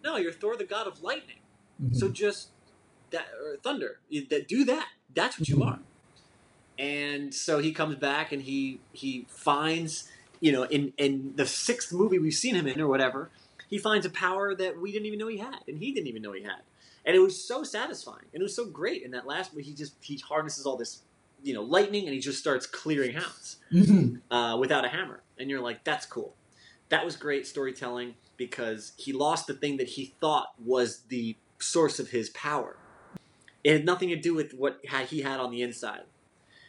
No, 0.04 0.18
you're 0.18 0.32
Thor, 0.32 0.56
the 0.56 0.64
god 0.64 0.88
of 0.88 1.02
lightning. 1.04 1.38
Mhm. 1.84 1.96
So 1.96 2.10
just 2.10 2.50
that 3.12 3.28
or 3.44 3.58
thunder. 3.58 4.00
That 4.30 4.48
do 4.48 4.64
that. 4.66 4.88
That's 5.14 5.40
what 5.40 5.50
you 5.50 5.58
Mhm. 5.58 5.68
are. 5.68 5.80
And 6.78 7.34
so 7.34 7.60
he 7.60 7.72
comes 7.74 7.96
back 7.96 8.32
and 8.32 8.42
he 8.44 8.80
he 8.94 9.26
finds 9.30 10.10
you 10.40 10.52
know 10.52 10.64
in 10.64 10.94
in 10.98 11.34
the 11.36 11.46
sixth 11.46 11.92
movie 11.94 12.18
we've 12.20 12.34
seen 12.34 12.56
him 12.56 12.68
in 12.68 12.80
or 12.82 12.88
whatever 12.88 13.30
he 13.70 13.78
finds 13.78 14.06
a 14.06 14.10
power 14.10 14.56
that 14.56 14.80
we 14.82 14.92
didn't 14.92 15.06
even 15.06 15.20
know 15.20 15.28
he 15.28 15.38
had 15.38 15.60
and 15.68 15.78
he 15.78 15.92
didn't 15.92 16.08
even 16.08 16.22
know 16.24 16.32
he 16.32 16.42
had 16.42 16.62
and 17.06 17.16
it 17.16 17.20
was 17.20 17.44
so 17.48 17.64
satisfying 17.64 18.26
and 18.34 18.42
it 18.42 18.44
was 18.44 18.56
so 18.56 18.66
great 18.66 19.04
in 19.04 19.12
that 19.12 19.26
last 19.26 19.54
movie 19.54 19.64
he 19.64 19.74
just 19.74 19.94
he 20.02 20.18
harnesses 20.18 20.66
all 20.66 20.78
this 20.78 21.02
you 21.44 21.54
know 21.54 21.64
lightning 21.64 22.06
and 22.06 22.14
he 22.14 22.20
just 22.20 22.38
starts 22.40 22.66
clearing 22.66 23.14
house 23.16 23.58
Mhm. 23.72 24.22
uh, 24.30 24.58
without 24.60 24.84
a 24.86 24.90
hammer, 24.90 25.24
and 25.40 25.50
you're 25.50 25.62
like, 25.62 25.84
that's 25.86 26.06
cool. 26.06 26.36
That 26.90 27.06
was 27.06 27.16
great 27.16 27.48
storytelling 27.48 28.16
because 28.36 28.92
he 28.98 29.14
lost 29.14 29.48
the 29.48 29.54
thing 29.54 29.78
that 29.78 29.88
he 29.88 30.14
thought 30.20 30.50
was 30.64 31.04
the 31.08 31.38
source 31.58 32.00
of 32.00 32.10
his 32.10 32.30
power. 32.32 32.76
It 33.64 33.72
had 33.74 33.86
nothing 33.86 34.10
to 34.10 34.16
do 34.18 34.34
with 34.34 34.54
what 34.54 34.80
he 35.08 35.22
had 35.22 35.40
on 35.40 35.52
the 35.52 35.62
inside. 35.62 36.04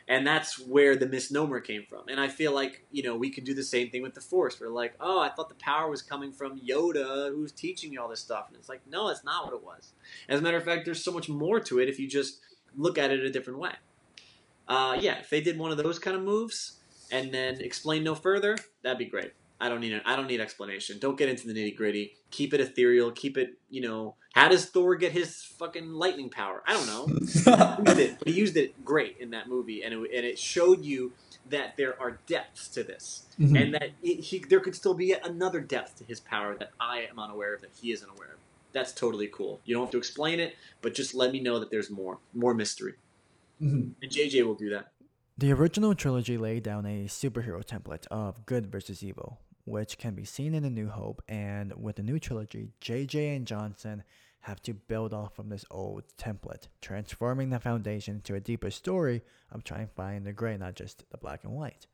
And 0.08 0.26
that's 0.26 0.58
where 0.58 0.96
the 0.96 1.06
misnomer 1.06 1.60
came 1.60 1.84
from. 1.88 2.08
And 2.08 2.20
I 2.20 2.28
feel 2.28 2.52
like, 2.52 2.84
you 2.90 3.02
know, 3.02 3.16
we 3.16 3.30
could 3.30 3.44
do 3.44 3.54
the 3.54 3.62
same 3.62 3.90
thing 3.90 4.02
with 4.02 4.14
the 4.14 4.20
Force. 4.20 4.60
We're 4.60 4.68
like, 4.68 4.94
oh, 5.00 5.20
I 5.20 5.28
thought 5.28 5.48
the 5.48 5.54
power 5.56 5.88
was 5.88 6.02
coming 6.02 6.32
from 6.32 6.60
Yoda, 6.60 7.30
who's 7.30 7.52
teaching 7.52 7.90
me 7.90 7.96
all 7.96 8.08
this 8.08 8.20
stuff. 8.20 8.46
And 8.48 8.56
it's 8.56 8.68
like, 8.68 8.80
no, 8.88 9.08
it's 9.08 9.24
not 9.24 9.44
what 9.44 9.54
it 9.54 9.64
was. 9.64 9.92
As 10.28 10.40
a 10.40 10.42
matter 10.42 10.56
of 10.56 10.64
fact, 10.64 10.84
there's 10.84 11.04
so 11.04 11.12
much 11.12 11.28
more 11.28 11.60
to 11.60 11.78
it 11.78 11.88
if 11.88 11.98
you 11.98 12.08
just 12.08 12.40
look 12.76 12.98
at 12.98 13.10
it 13.10 13.20
a 13.20 13.30
different 13.30 13.58
way. 13.58 13.72
Uh, 14.68 14.96
yeah, 15.00 15.18
if 15.18 15.30
they 15.30 15.40
did 15.40 15.58
one 15.58 15.70
of 15.70 15.76
those 15.76 15.98
kind 15.98 16.16
of 16.16 16.22
moves 16.22 16.78
and 17.10 17.32
then 17.32 17.60
explain 17.60 18.02
no 18.02 18.14
further, 18.14 18.56
that'd 18.82 18.98
be 18.98 19.04
great. 19.04 19.32
I 19.62 19.68
don't 19.68 19.80
need 19.80 20.00
I 20.04 20.16
don't 20.16 20.26
need 20.26 20.40
explanation. 20.40 20.98
Don't 20.98 21.16
get 21.16 21.28
into 21.28 21.46
the 21.46 21.54
nitty 21.54 21.76
gritty. 21.76 22.16
Keep 22.32 22.52
it 22.52 22.60
ethereal. 22.60 23.12
Keep 23.12 23.38
it, 23.38 23.54
you 23.70 23.80
know. 23.80 24.16
How 24.34 24.48
does 24.48 24.64
Thor 24.66 24.96
get 24.96 25.12
his 25.12 25.42
fucking 25.42 25.92
lightning 25.92 26.30
power? 26.30 26.62
I 26.66 26.72
don't 26.72 26.86
know. 26.86 27.06
He 27.06 27.12
used 27.20 27.98
it, 27.98 28.18
but 28.18 28.28
he 28.28 28.32
used 28.34 28.56
it 28.56 28.84
great 28.84 29.18
in 29.20 29.30
that 29.30 29.48
movie, 29.48 29.82
and 29.84 29.92
it, 29.94 29.98
and 29.98 30.26
it 30.26 30.38
showed 30.38 30.82
you 30.84 31.12
that 31.50 31.76
there 31.76 32.00
are 32.00 32.18
depths 32.26 32.66
to 32.68 32.82
this, 32.82 33.26
Mhm. 33.38 33.60
and 33.62 33.74
that 33.74 33.90
it, 34.02 34.20
he, 34.20 34.38
there 34.40 34.60
could 34.60 34.74
still 34.74 34.94
be 34.94 35.06
yet 35.06 35.26
another 35.26 35.60
depth 35.60 35.96
to 35.98 36.04
his 36.04 36.18
power 36.18 36.56
that 36.56 36.70
I 36.80 37.06
am 37.10 37.18
unaware 37.18 37.54
of, 37.54 37.60
that 37.60 37.70
he 37.80 37.92
isn't 37.92 38.08
aware 38.08 38.28
of. 38.32 38.38
That's 38.72 38.92
totally 38.92 39.26
cool. 39.28 39.60
You 39.66 39.74
don't 39.74 39.84
have 39.84 39.90
to 39.92 39.98
explain 39.98 40.40
it, 40.40 40.56
but 40.80 40.94
just 40.94 41.14
let 41.14 41.30
me 41.30 41.40
know 41.40 41.58
that 41.58 41.70
there's 41.70 41.90
more, 41.90 42.18
more 42.32 42.54
mystery, 42.54 42.94
Mhm. 43.62 43.92
and 44.00 44.10
JJ 44.10 44.42
will 44.44 44.54
do 44.54 44.70
that. 44.70 44.92
The 45.36 45.52
original 45.52 45.94
trilogy 45.94 46.38
laid 46.38 46.62
down 46.62 46.86
a 46.86 47.04
superhero 47.04 47.62
template 47.64 48.06
of 48.06 48.46
good 48.46 48.70
versus 48.72 49.02
evil, 49.02 49.40
which 49.64 49.98
can 49.98 50.14
be 50.14 50.24
seen 50.24 50.54
in 50.54 50.64
A 50.64 50.70
New 50.70 50.88
Hope, 50.88 51.22
and 51.28 51.72
with 51.80 51.96
the 51.96 52.02
new 52.02 52.18
trilogy, 52.18 52.70
JJ 52.80 53.36
and 53.36 53.46
Johnson 53.46 54.02
have 54.40 54.60
to 54.62 54.74
build 54.74 55.14
off 55.14 55.36
from 55.36 55.48
this 55.48 55.64
old 55.70 56.02
template, 56.18 56.66
transforming 56.80 57.50
the 57.50 57.60
foundation 57.60 58.20
to 58.22 58.34
a 58.34 58.40
deeper 58.40 58.70
story 58.70 59.22
of 59.52 59.62
trying 59.62 59.86
to 59.86 59.94
find 59.94 60.26
the 60.26 60.32
gray, 60.32 60.56
not 60.56 60.74
just 60.74 61.04
the 61.10 61.16
black 61.16 61.44
and 61.44 61.52
white. 61.52 61.86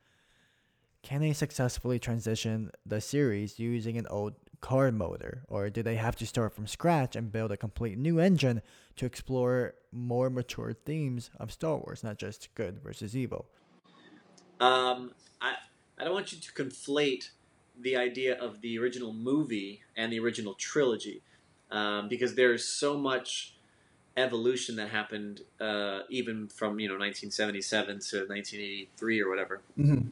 Can 1.03 1.21
they 1.21 1.33
successfully 1.33 1.99
transition 1.99 2.71
the 2.87 3.01
series 3.01 3.59
using 3.59 3.99
an 3.99 4.07
old 4.09 4.35
car 4.61 4.91
motor, 4.91 5.45
or 5.49 5.71
do 5.71 5.83
they 5.83 5.97
have 5.97 6.17
to 6.17 6.27
start 6.27 6.55
from 6.55 6.67
scratch 6.67 7.15
and 7.17 7.31
build 7.31 7.53
a 7.53 7.57
complete 7.57 7.99
new 7.99 8.19
engine 8.19 8.63
to 8.97 9.07
explore 9.07 9.75
more 9.93 10.31
mature 10.31 10.73
themes 10.73 11.31
of 11.39 11.53
Star 11.53 11.77
Wars, 11.77 12.03
not 12.03 12.19
just 12.19 12.53
good 12.55 12.83
versus 12.83 13.17
evil? 13.17 13.47
Um, 14.59 15.13
I 15.41 15.55
I 15.99 16.05
don't 16.05 16.15
want 16.15 16.33
you 16.33 16.39
to 16.39 16.53
conflate 16.53 17.31
the 17.81 17.97
idea 17.97 18.39
of 18.39 18.61
the 18.61 18.79
original 18.79 19.13
movie 19.13 19.83
and 19.97 20.13
the 20.13 20.19
original 20.19 20.55
trilogy, 20.55 21.23
um, 21.71 22.09
because 22.09 22.35
there's 22.35 22.65
so 22.65 22.97
much 22.99 23.55
evolution 24.17 24.77
that 24.77 24.89
happened, 24.89 25.43
uh, 25.61 26.01
even 26.09 26.49
from 26.49 26.81
you 26.81 26.89
know 26.89 26.95
1977 26.95 28.01
to 28.01 28.27
1983 28.27 29.21
or 29.21 29.29
whatever. 29.29 29.61
Mhm. 29.79 30.11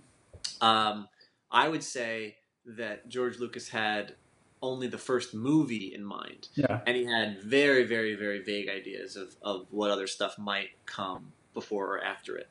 Um, 0.61 1.09
I 1.51 1.69
would 1.69 1.83
say 1.83 2.37
that 2.65 3.09
George 3.09 3.39
Lucas 3.39 3.69
had 3.71 4.15
only 4.63 4.87
the 4.87 4.99
first 4.99 5.35
movie 5.35 5.93
in 5.95 6.03
mind 6.03 6.49
Yeah. 6.55 6.81
and 6.87 6.97
he 6.97 7.05
had 7.05 7.43
very 7.43 7.85
very 7.85 8.15
very 8.15 8.43
vague 8.43 8.69
ideas 8.71 9.15
of, 9.15 9.37
of 9.43 9.67
what 9.71 9.91
other 9.91 10.07
stuff 10.07 10.39
might 10.39 10.71
come 10.87 11.33
before 11.53 11.95
or 11.95 12.03
after 12.03 12.37
it 12.39 12.49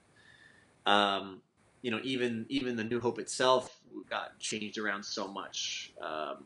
um, 0.86 1.42
you 1.86 1.92
know 1.92 2.00
even 2.04 2.46
even 2.50 2.76
the 2.76 2.84
new 2.84 3.00
hope 3.00 3.20
itself 3.20 3.80
got 4.10 4.40
changed 4.40 4.80
around 4.80 5.04
so 5.04 5.28
much 5.28 5.94
um, 6.02 6.46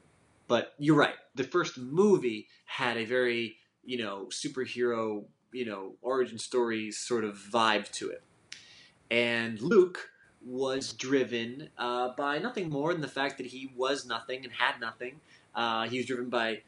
but 0.50 0.74
you're 0.80 0.98
right. 0.98 1.14
The 1.36 1.44
first 1.46 1.78
movie 1.78 2.50
had 2.66 2.98
a 2.98 3.06
very 3.06 3.56
you 3.86 3.98
know 3.98 4.28
superhero 4.30 5.24
you 5.54 5.66
know 5.66 5.94
origin 6.02 6.38
story 6.38 6.92
sort 6.92 7.24
of 7.24 7.38
vibe 7.38 7.90
to 7.92 8.10
it. 8.10 8.22
And 9.10 9.62
luke 9.62 10.10
was 10.46 10.92
driven 10.92 11.70
uh, 11.78 12.10
by 12.18 12.40
nothing 12.40 12.70
more 12.70 12.92
than 12.92 13.02
the 13.02 13.08
fact 13.08 13.38
that 13.38 13.46
he 13.46 13.72
was 13.76 14.06
nothing 14.06 14.44
and 14.44 14.54
had 14.54 14.80
nothing. 14.82 15.20
Uh, 15.54 15.88
he 15.88 15.98
was 15.98 16.06
driven 16.06 16.30
by 16.30 16.62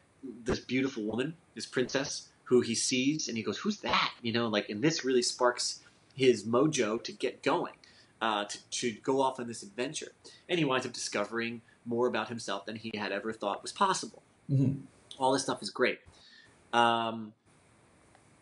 this 0.43 0.59
beautiful 0.59 1.03
woman, 1.03 1.35
this 1.55 1.65
princess, 1.65 2.29
who 2.43 2.61
he 2.61 2.75
sees 2.75 3.27
and 3.27 3.35
he 3.35 3.43
goes, 3.43 3.57
"Who's 3.57 3.79
that?" 3.79 4.13
You 4.21 4.31
know, 4.31 4.47
like, 4.47 4.69
and 4.69 4.81
this 4.81 5.03
really 5.03 5.23
sparks 5.23 5.79
his 6.13 6.45
mojo 6.45 7.01
to 7.03 7.11
get 7.11 7.41
going, 7.41 7.73
uh, 8.21 8.45
to 8.45 8.57
to 8.69 8.91
go 9.03 9.21
off 9.21 9.39
on 9.39 9.47
this 9.47 9.63
adventure, 9.63 10.13
and 10.47 10.59
he 10.59 10.65
winds 10.65 10.85
up 10.85 10.93
discovering 10.93 11.61
more 11.85 12.07
about 12.07 12.29
himself 12.29 12.65
than 12.65 12.75
he 12.75 12.91
had 12.95 13.11
ever 13.11 13.33
thought 13.33 13.61
was 13.61 13.71
possible. 13.71 14.21
Mhm. 14.49 14.81
All 15.17 15.33
this 15.33 15.43
stuff 15.43 15.61
is 15.61 15.69
great, 15.69 15.99
um, 16.73 17.33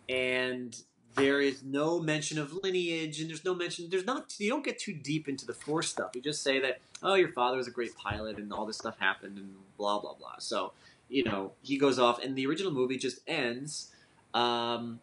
and 0.08 0.82
there 1.16 1.42
is 1.42 1.64
no 1.64 2.00
mention 2.00 2.38
of 2.38 2.54
lineage, 2.54 3.20
and 3.20 3.30
there's 3.30 3.44
no 3.46 3.56
mention. 3.56 3.90
There's 3.90 4.06
not. 4.06 4.36
You 4.38 4.50
don't 4.50 4.64
get 4.64 4.80
too 4.80 4.94
deep 4.94 5.28
into 5.28 5.46
the 5.46 5.54
force 5.54 5.90
stuff. 5.90 6.12
You 6.14 6.22
just 6.22 6.42
say 6.44 6.60
that, 6.60 6.80
oh, 7.02 7.16
your 7.16 7.32
father 7.32 7.58
was 7.58 7.68
a 7.68 7.72
great 7.72 7.96
pilot, 7.96 8.38
and 8.38 8.52
all 8.54 8.66
this 8.66 8.78
stuff 8.78 9.00
happened, 9.00 9.38
and 9.38 9.56
blah 9.78 10.00
blah 10.00 10.14
blah. 10.14 10.38
So 10.40 10.74
you 11.10 11.24
know, 11.24 11.54
he 11.64 11.78
goes 11.78 11.98
off, 11.98 12.24
and 12.24 12.36
the 12.38 12.46
original 12.46 12.72
movie 12.72 12.98
just 12.98 13.20
ends 13.28 13.92
um, 14.34 15.00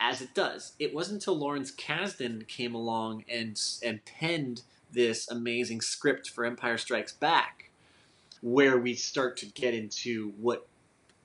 as 0.00 0.20
it 0.20 0.34
does. 0.34 0.72
It 0.78 0.94
wasn't 0.94 1.22
until 1.22 1.38
Lawrence 1.38 1.72
Kasdan 1.72 2.46
came 2.46 2.74
along 2.74 3.24
and 3.28 3.60
and 3.82 4.04
penned 4.04 4.62
this 4.92 5.28
amazing 5.30 5.80
script 5.80 6.30
for 6.30 6.44
Empire 6.44 6.78
Strikes 6.78 7.12
Back, 7.12 7.70
where 8.40 8.78
we 8.78 8.94
start 8.94 9.36
to 9.38 9.46
get 9.46 9.74
into 9.74 10.32
what 10.38 10.66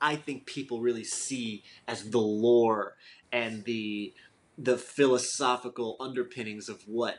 I 0.00 0.16
think 0.16 0.46
people 0.46 0.80
really 0.80 1.04
see 1.04 1.62
as 1.86 2.10
the 2.10 2.18
lore 2.18 2.96
and 3.32 3.64
the 3.64 4.12
the 4.58 4.76
philosophical 4.76 5.96
underpinnings 6.00 6.68
of 6.68 6.82
what 6.86 7.18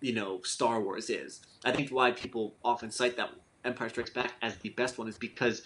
you 0.00 0.12
know 0.12 0.40
Star 0.42 0.80
Wars 0.80 1.10
is. 1.10 1.40
I 1.64 1.72
think 1.72 1.90
why 1.90 2.12
people 2.12 2.54
often 2.64 2.90
cite 2.90 3.16
that 3.16 3.30
Empire 3.64 3.88
Strikes 3.88 4.10
Back 4.10 4.32
as 4.42 4.56
the 4.56 4.70
best 4.70 4.98
one 4.98 5.08
is 5.08 5.18
because 5.18 5.62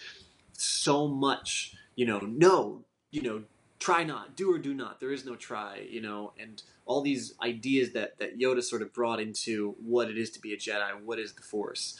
so 0.53 1.07
much, 1.07 1.75
you 1.95 2.05
know, 2.05 2.19
no, 2.19 2.83
you 3.11 3.21
know, 3.21 3.43
try 3.79 4.03
not, 4.03 4.35
do 4.35 4.51
or 4.51 4.59
do 4.59 4.73
not. 4.73 4.99
There 4.99 5.11
is 5.11 5.25
no 5.25 5.35
try, 5.35 5.87
you 5.89 6.01
know, 6.01 6.33
and 6.39 6.61
all 6.85 7.01
these 7.01 7.33
ideas 7.41 7.93
that 7.93 8.17
that 8.19 8.39
Yoda 8.39 8.63
sort 8.63 8.81
of 8.81 8.93
brought 8.93 9.19
into 9.19 9.75
what 9.83 10.09
it 10.09 10.17
is 10.17 10.29
to 10.31 10.41
be 10.41 10.53
a 10.53 10.57
Jedi, 10.57 11.01
what 11.03 11.19
is 11.19 11.33
the 11.33 11.41
Force. 11.41 11.99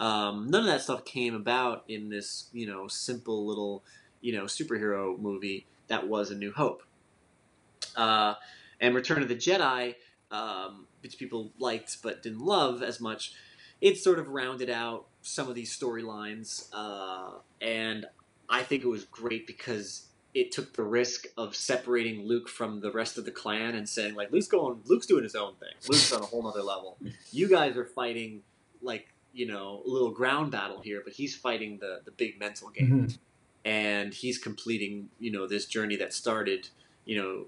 Um, 0.00 0.48
none 0.48 0.60
of 0.60 0.66
that 0.66 0.82
stuff 0.82 1.04
came 1.04 1.34
about 1.34 1.84
in 1.88 2.08
this, 2.08 2.48
you 2.52 2.66
know, 2.66 2.86
simple 2.86 3.46
little, 3.46 3.82
you 4.20 4.32
know, 4.32 4.44
superhero 4.44 5.18
movie 5.18 5.66
that 5.88 6.06
was 6.06 6.30
A 6.30 6.36
New 6.36 6.52
Hope. 6.52 6.82
Uh, 7.96 8.34
and 8.80 8.94
Return 8.94 9.22
of 9.22 9.28
the 9.28 9.34
Jedi, 9.34 9.96
um, 10.30 10.86
which 11.02 11.18
people 11.18 11.50
liked 11.58 12.00
but 12.02 12.22
didn't 12.22 12.40
love 12.40 12.82
as 12.82 13.00
much, 13.00 13.32
it 13.80 13.98
sort 13.98 14.20
of 14.20 14.28
rounded 14.28 14.70
out 14.70 15.06
some 15.22 15.48
of 15.48 15.54
these 15.54 15.76
storylines, 15.76 16.68
uh, 16.72 17.38
and 17.60 18.06
I 18.48 18.62
think 18.62 18.84
it 18.84 18.88
was 18.88 19.04
great 19.04 19.46
because 19.46 20.06
it 20.40 20.52
took 20.52 20.74
the 20.74 20.82
risk 20.82 21.26
of 21.36 21.54
separating 21.56 22.26
Luke 22.26 22.48
from 22.48 22.80
the 22.80 22.90
rest 22.90 23.18
of 23.18 23.24
the 23.24 23.30
clan 23.30 23.74
and 23.74 23.88
saying 23.88 24.14
like 24.14 24.30
Luke's 24.32 24.46
going, 24.48 24.80
Luke's 24.86 25.06
doing 25.06 25.22
his 25.22 25.34
own 25.34 25.54
thing. 25.56 25.72
Luke's 25.88 26.12
on 26.12 26.22
a 26.22 26.26
whole 26.26 26.46
other 26.46 26.62
level. 26.62 26.96
You 27.32 27.48
guys 27.48 27.76
are 27.76 27.84
fighting 27.84 28.42
like 28.82 29.08
you 29.32 29.46
know 29.46 29.82
a 29.86 29.88
little 29.88 30.10
ground 30.10 30.50
battle 30.52 30.80
here, 30.80 31.02
but 31.04 31.12
he's 31.14 31.34
fighting 31.36 31.78
the 31.78 32.00
the 32.04 32.10
big 32.10 32.38
mental 32.40 32.68
game 32.70 32.90
Mhm. 33.08 33.18
and 33.64 34.14
he's 34.14 34.38
completing 34.38 35.10
you 35.20 35.30
know 35.30 35.46
this 35.46 35.66
journey 35.66 35.96
that 35.96 36.12
started 36.12 36.68
you 37.04 37.16
know 37.22 37.46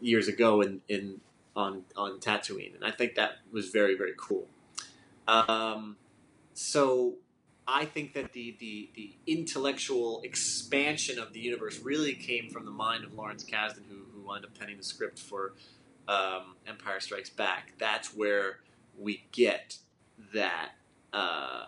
years 0.00 0.26
ago 0.28 0.60
in, 0.62 0.80
in 0.88 1.20
on 1.54 1.84
on 1.96 2.18
Tatooine, 2.20 2.74
and 2.74 2.84
I 2.84 2.90
think 2.90 3.14
that 3.16 3.32
was 3.52 3.68
very 3.68 3.94
very 3.96 4.14
cool. 4.16 4.46
Um, 5.28 5.96
so 6.54 7.14
I 7.66 7.84
think 7.84 8.14
that 8.14 8.32
the, 8.32 8.56
the 8.58 8.90
the 8.94 9.14
intellectual 9.26 10.20
expansion 10.24 11.18
of 11.18 11.32
the 11.32 11.40
universe 11.40 11.80
really 11.80 12.14
came 12.14 12.50
from 12.50 12.64
the 12.64 12.70
mind 12.72 13.04
of 13.04 13.14
Lawrence 13.14 13.44
Kasdan, 13.44 13.84
who 13.88 14.04
who 14.12 14.26
wound 14.26 14.44
up 14.44 14.58
penning 14.58 14.76
the 14.78 14.82
script 14.82 15.18
for 15.18 15.54
um, 16.08 16.56
Empire 16.66 17.00
Strikes 17.00 17.30
Back. 17.30 17.72
That's 17.78 18.14
where 18.14 18.58
we 18.98 19.24
get 19.32 19.78
that. 20.34 20.70
Uh, 21.12 21.66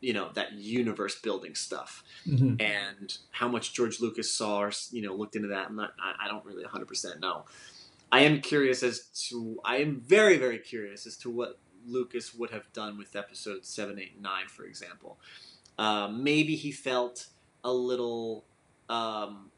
you 0.00 0.12
know 0.14 0.30
that 0.34 0.52
universe 0.54 1.20
building 1.20 1.54
stuff 1.54 2.02
Mhm. 2.26 2.60
and 2.62 3.18
how 3.32 3.48
much 3.48 3.74
George 3.74 4.00
Lucas 4.00 4.32
saw 4.32 4.60
or 4.62 4.72
you 4.92 5.02
know 5.02 5.14
looked 5.14 5.36
into 5.36 5.48
that. 5.48 5.66
I'm 5.68 5.76
not. 5.76 5.92
I, 6.02 6.24
I 6.24 6.28
don't 6.28 6.44
really 6.44 6.62
100 6.62 6.86
percent 6.86 7.20
know. 7.20 7.44
I 8.12 8.20
am 8.20 8.40
curious 8.40 8.82
as 8.82 9.00
to. 9.28 9.60
I 9.64 9.76
am 9.78 10.00
very 10.00 10.38
very 10.38 10.58
curious 10.58 11.06
as 11.06 11.16
to 11.18 11.30
what 11.30 11.58
Lucas 11.86 12.34
would 12.34 12.50
have 12.50 12.72
done 12.72 12.98
with 12.98 13.16
episodes 13.16 13.68
seven, 13.68 13.98
eight, 13.98 14.20
nine, 14.20 14.46
for 14.48 14.64
example. 14.64 15.18
Um, 15.78 16.22
maybe 16.22 16.56
he 16.56 16.72
felt 16.72 17.26
a 17.64 17.72
little 17.72 18.44
um, 18.88 19.50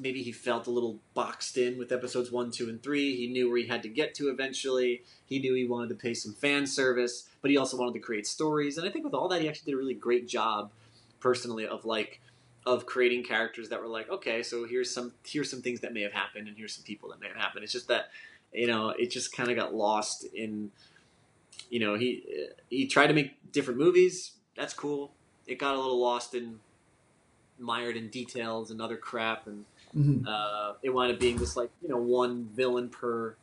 maybe 0.00 0.22
he 0.22 0.32
felt 0.32 0.66
a 0.66 0.70
little 0.70 0.98
boxed 1.14 1.56
in 1.56 1.78
with 1.78 1.92
episodes 1.92 2.32
one, 2.32 2.50
two, 2.50 2.68
and 2.68 2.82
three. 2.82 3.14
He 3.16 3.28
knew 3.28 3.48
where 3.48 3.58
he 3.58 3.66
had 3.66 3.82
to 3.82 3.88
get 3.88 4.14
to 4.16 4.28
eventually. 4.28 5.02
He 5.26 5.38
knew 5.38 5.54
he 5.54 5.66
wanted 5.66 5.90
to 5.90 5.94
pay 5.94 6.14
some 6.14 6.32
fan 6.32 6.66
service, 6.66 7.28
but 7.42 7.50
he 7.50 7.56
also 7.56 7.76
wanted 7.76 7.94
to 7.94 8.00
create 8.00 8.26
stories. 8.26 8.78
And 8.78 8.88
I 8.88 8.90
think 8.90 9.04
with 9.04 9.14
all 9.14 9.28
that, 9.28 9.42
he 9.42 9.48
actually 9.48 9.72
did 9.72 9.76
a 9.76 9.78
really 9.78 9.94
great 9.94 10.26
job, 10.26 10.72
personally, 11.20 11.66
of 11.66 11.84
like 11.84 12.20
of 12.66 12.84
creating 12.84 13.24
characters 13.24 13.68
that 13.70 13.80
were 13.80 13.88
like, 13.88 14.10
okay, 14.10 14.42
so 14.42 14.66
here's 14.66 14.92
some 14.92 15.12
here's 15.24 15.50
some 15.50 15.62
things 15.62 15.80
that 15.80 15.92
may 15.92 16.02
have 16.02 16.12
happened, 16.12 16.48
and 16.48 16.56
here's 16.56 16.74
some 16.74 16.84
people 16.84 17.10
that 17.10 17.20
may 17.20 17.28
have 17.28 17.36
happened. 17.36 17.64
It's 17.64 17.72
just 17.72 17.88
that 17.88 18.10
you 18.52 18.66
know 18.66 18.90
it 18.90 19.10
just 19.10 19.34
kind 19.36 19.50
of 19.50 19.56
got 19.56 19.74
lost 19.74 20.24
in 20.34 20.70
you 21.70 21.80
know 21.80 21.94
he 21.94 22.48
he 22.68 22.86
tried 22.86 23.06
to 23.06 23.14
make 23.14 23.52
different 23.52 23.78
movies. 23.80 24.32
That's 24.56 24.74
cool. 24.74 25.12
It 25.46 25.58
got 25.58 25.74
a 25.74 25.78
little 25.78 25.98
lost 26.00 26.34
in 26.34 26.60
mired 27.58 27.96
in 27.96 28.08
details 28.10 28.70
and 28.70 28.80
other 28.82 28.96
crap, 28.96 29.46
and 29.46 29.64
Mhm. 29.96 30.26
uh, 30.26 30.74
it 30.82 30.90
wound 30.90 31.12
up 31.12 31.18
being 31.20 31.38
just 31.38 31.56
like 31.56 31.70
you 31.82 31.88
know 31.88 31.96
one 31.96 32.44
villain 32.54 32.88
per 32.90 33.36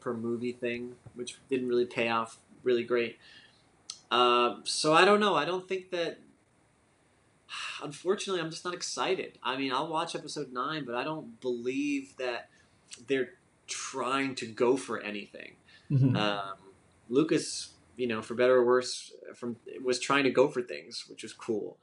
per 0.00 0.12
movie 0.14 0.52
thing, 0.52 0.96
which 1.14 1.36
didn't 1.48 1.68
really 1.68 1.86
pay 1.86 2.08
off 2.08 2.38
really 2.62 2.84
great. 2.84 3.18
Uh, 4.10 4.56
so 4.64 4.92
I 4.92 5.04
don't 5.04 5.20
know. 5.20 5.34
I 5.34 5.44
don't 5.44 5.66
think 5.68 5.90
that. 5.90 6.18
Unfortunately, 7.82 8.40
I'm 8.40 8.50
just 8.50 8.64
not 8.64 8.74
excited. 8.74 9.38
I 9.42 9.56
mean, 9.56 9.72
I'll 9.72 9.88
watch 9.88 10.14
episode 10.14 10.52
nine, 10.52 10.84
but 10.84 10.94
I 10.94 11.04
don't 11.04 11.40
believe 11.40 12.16
that 12.16 12.48
they're 13.06 13.34
trying 13.66 14.34
to 14.36 14.46
go 14.46 14.76
for 14.76 15.00
anything. 15.00 15.56
Mhm. 15.90 16.16
Um, 16.16 16.56
Lucas, 17.08 17.73
you 17.96 18.06
know, 18.06 18.22
for 18.22 18.34
better 18.34 18.56
or 18.56 18.64
worse, 18.64 19.12
from 19.34 19.56
was 19.82 19.98
trying 19.98 20.24
to 20.24 20.30
go 20.30 20.48
for 20.48 20.62
things, 20.62 21.04
which 21.08 21.22
was 21.22 21.32
cool. 21.32 21.76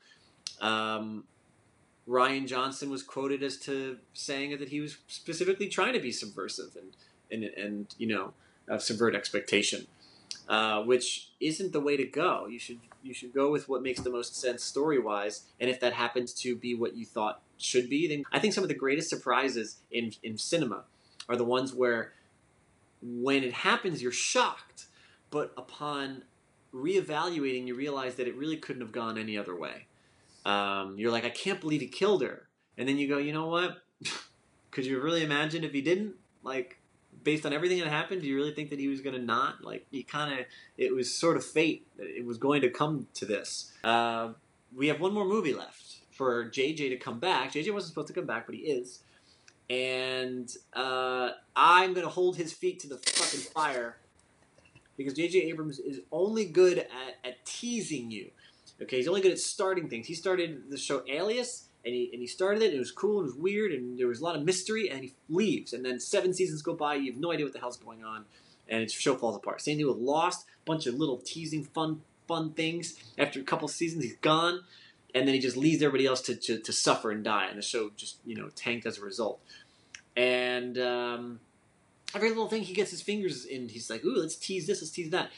Um, 0.60 1.26
Rian 2.08 2.48
Johnson 2.48 2.90
was 2.90 3.04
quoted 3.04 3.44
as 3.44 3.58
to 3.60 3.98
saying 4.14 4.58
that 4.58 4.70
he 4.70 4.80
was 4.80 4.98
specifically 5.08 5.68
trying 5.68 5.94
to 5.94 6.00
be 6.00 6.12
subversive 6.12 6.76
and 6.76 6.96
and 7.32 7.44
and 7.56 7.96
you 7.98 8.08
know 8.08 8.34
uh, 8.70 8.78
subvert 8.78 9.16
expectation, 9.16 9.88
uh, 10.50 10.84
which 10.84 11.30
isn't 11.40 11.74
the 11.74 11.80
way 11.80 11.98
to 11.98 12.06
go. 12.06 12.48
You 12.48 12.60
should 12.60 12.80
you 13.04 13.14
should 13.14 13.34
go 13.34 13.52
with 13.52 13.70
what 13.70 13.82
makes 13.82 14.02
the 14.02 14.10
most 14.10 14.36
sense 14.36 14.64
story 14.64 15.00
wise, 15.00 15.46
and 15.60 15.70
if 15.70 15.80
that 15.80 15.94
happens 15.94 16.34
to 16.36 16.56
be 16.56 16.76
what 16.76 16.96
you 16.96 17.06
thought 17.06 17.42
should 17.58 17.90
be, 17.90 18.08
then 18.08 18.24
I 18.32 18.40
think 18.40 18.54
some 18.54 18.64
of 18.64 18.68
the 18.68 18.76
greatest 18.76 19.10
surprises 19.10 19.78
in 19.92 20.14
in 20.24 20.38
cinema 20.38 20.84
are 21.30 21.36
the 21.36 21.46
ones 21.46 21.74
where 21.74 22.14
when 23.02 23.44
it 23.44 23.54
happens 23.54 24.02
you're 24.02 24.12
shocked, 24.12 24.86
but 25.32 25.54
upon 25.58 26.24
reevaluating 26.74 27.68
you 27.68 27.76
realize 27.76 28.16
that 28.16 28.28
it 28.28 28.36
really 28.36 28.58
couldn't 28.58 28.82
have 28.82 28.92
gone 28.92 29.18
any 29.18 29.38
other 29.38 29.56
way 29.56 29.88
um, 30.46 30.96
you're 30.98 31.12
like, 31.12 31.26
I 31.26 31.30
can't 31.30 31.62
believe 31.62 31.82
he 31.82 31.88
killed 31.88 32.22
her. 32.22 32.48
And 32.78 32.88
then 32.88 32.98
you 32.98 33.08
go, 33.08 33.18
you 33.18 33.34
know 33.34 33.48
what? 33.48 33.84
Could 34.72 34.86
you 34.86 35.00
really 35.02 35.24
imagine 35.24 35.64
if 35.64 35.72
he 35.72 35.82
didn't? 35.82 36.16
Like, 36.44 36.80
based 37.24 37.46
on 37.46 37.54
everything 37.54 37.80
that 37.80 37.88
happened, 37.88 38.22
do 38.22 38.28
you 38.28 38.36
really 38.36 38.54
think 38.54 38.70
that 38.70 38.80
he 38.80 38.88
was 38.88 39.02
going 39.02 39.16
to 39.16 39.22
not? 39.22 39.64
Like, 39.64 39.86
he 39.92 40.04
kind 40.04 40.40
of, 40.40 40.46
it 40.78 40.94
was 40.94 41.14
sort 41.14 41.38
of 41.38 41.46
fate. 41.46 41.86
that 41.98 42.08
It 42.08 42.26
was 42.26 42.38
going 42.38 42.62
to 42.62 42.70
come 42.70 43.08
to 43.16 43.26
this. 43.26 43.72
Uh, 43.84 44.30
we 44.76 44.88
have 44.88 45.00
one 45.00 45.14
more 45.14 45.26
movie 45.26 45.54
left 45.54 45.98
for 46.12 46.50
JJ 46.50 46.90
to 46.90 46.98
come 46.98 47.20
back. 47.20 47.54
JJ 47.54 47.74
wasn't 47.74 47.90
supposed 47.90 48.08
to 48.08 48.14
come 48.14 48.26
back, 48.26 48.46
but 48.46 48.56
he 48.56 48.62
is. 48.62 49.00
And 49.70 50.52
uh, 50.74 51.32
I'm 51.56 51.94
going 51.94 52.06
to 52.06 52.12
hold 52.12 52.38
his 52.38 52.52
feet 52.52 52.80
to 52.82 52.88
the 52.88 52.98
fucking 52.98 53.52
fire 53.54 53.98
because 55.04 55.18
JJ 55.18 55.46
Abrams 55.46 55.80
is 55.80 56.02
only 56.12 56.46
good 56.46 56.80
at, 56.80 57.18
at 57.24 57.46
teasing 57.46 58.12
you. 58.12 58.32
Okay, 58.82 58.98
he's 58.98 59.08
only 59.08 59.22
good 59.22 59.32
at 59.32 59.40
starting 59.40 59.90
things. 59.90 60.08
He 60.08 60.16
started 60.16 60.70
the 60.70 60.78
show 60.78 61.04
Alias, 61.08 61.68
and 61.86 61.94
he 61.94 62.10
and 62.12 62.22
he 62.22 62.28
started 62.28 62.64
it. 62.64 62.68
And 62.68 62.76
it 62.76 62.80
was 62.80 62.92
cool. 62.92 63.20
and 63.20 63.30
It 63.30 63.34
was 63.34 63.42
weird, 63.42 63.72
and 63.72 63.98
there 63.98 64.08
was 64.08 64.22
a 64.22 64.24
lot 64.24 64.36
of 64.36 64.44
mystery. 64.44 64.90
And 64.90 65.04
he 65.04 65.14
leaves, 65.30 65.74
and 65.74 65.86
then 65.86 66.00
seven 66.00 66.34
seasons 66.34 66.62
go 66.62 66.74
by. 66.74 66.96
You 66.96 67.12
have 67.12 67.22
no 67.22 67.32
idea 67.32 67.46
what 67.46 67.54
the 67.54 67.60
hell's 67.60 67.78
going 67.78 68.04
on, 68.04 68.26
and 68.68 68.82
his 68.82 68.94
show 68.94 69.16
falls 69.16 69.36
apart. 69.36 69.62
Same 69.62 69.78
thing 69.78 69.88
with 69.88 69.98
Lost. 69.98 70.46
Bunch 70.66 70.88
of 70.88 70.96
little 70.96 71.18
teasing, 71.18 71.64
fun, 71.64 72.02
fun 72.28 72.52
things. 72.52 72.96
After 73.18 73.40
a 73.40 73.44
couple 73.44 73.68
seasons, 73.68 74.04
he's 74.04 74.16
gone, 74.18 74.64
and 75.14 75.28
then 75.28 75.36
he 75.36 75.42
just 75.42 75.58
leaves 75.58 75.82
everybody 75.82 76.06
else 76.06 76.22
to, 76.22 76.36
to, 76.36 76.60
to 76.60 76.74
suffer 76.74 77.12
and 77.12 77.24
die. 77.24 77.48
And 77.48 77.58
the 77.58 77.64
show 77.64 77.92
just 77.96 78.18
you 78.26 78.36
know 78.36 78.50
tanked 78.56 78.86
as 78.86 78.98
a 78.98 79.02
result. 79.02 79.40
And 80.16 80.78
um, 80.78 81.40
every 82.14 82.30
little 82.30 82.48
thing 82.48 82.64
he 82.64 82.74
gets 82.74 82.92
his 82.92 83.02
fingers 83.02 83.46
in, 83.46 83.70
he's 83.70 83.90
like, 83.90 84.04
"Ooh, 84.04 84.16
let's 84.16 84.36
tease 84.36 84.68
this, 84.68 84.82
let's 84.82 84.92
tease 84.92 85.10
that." 85.12 85.32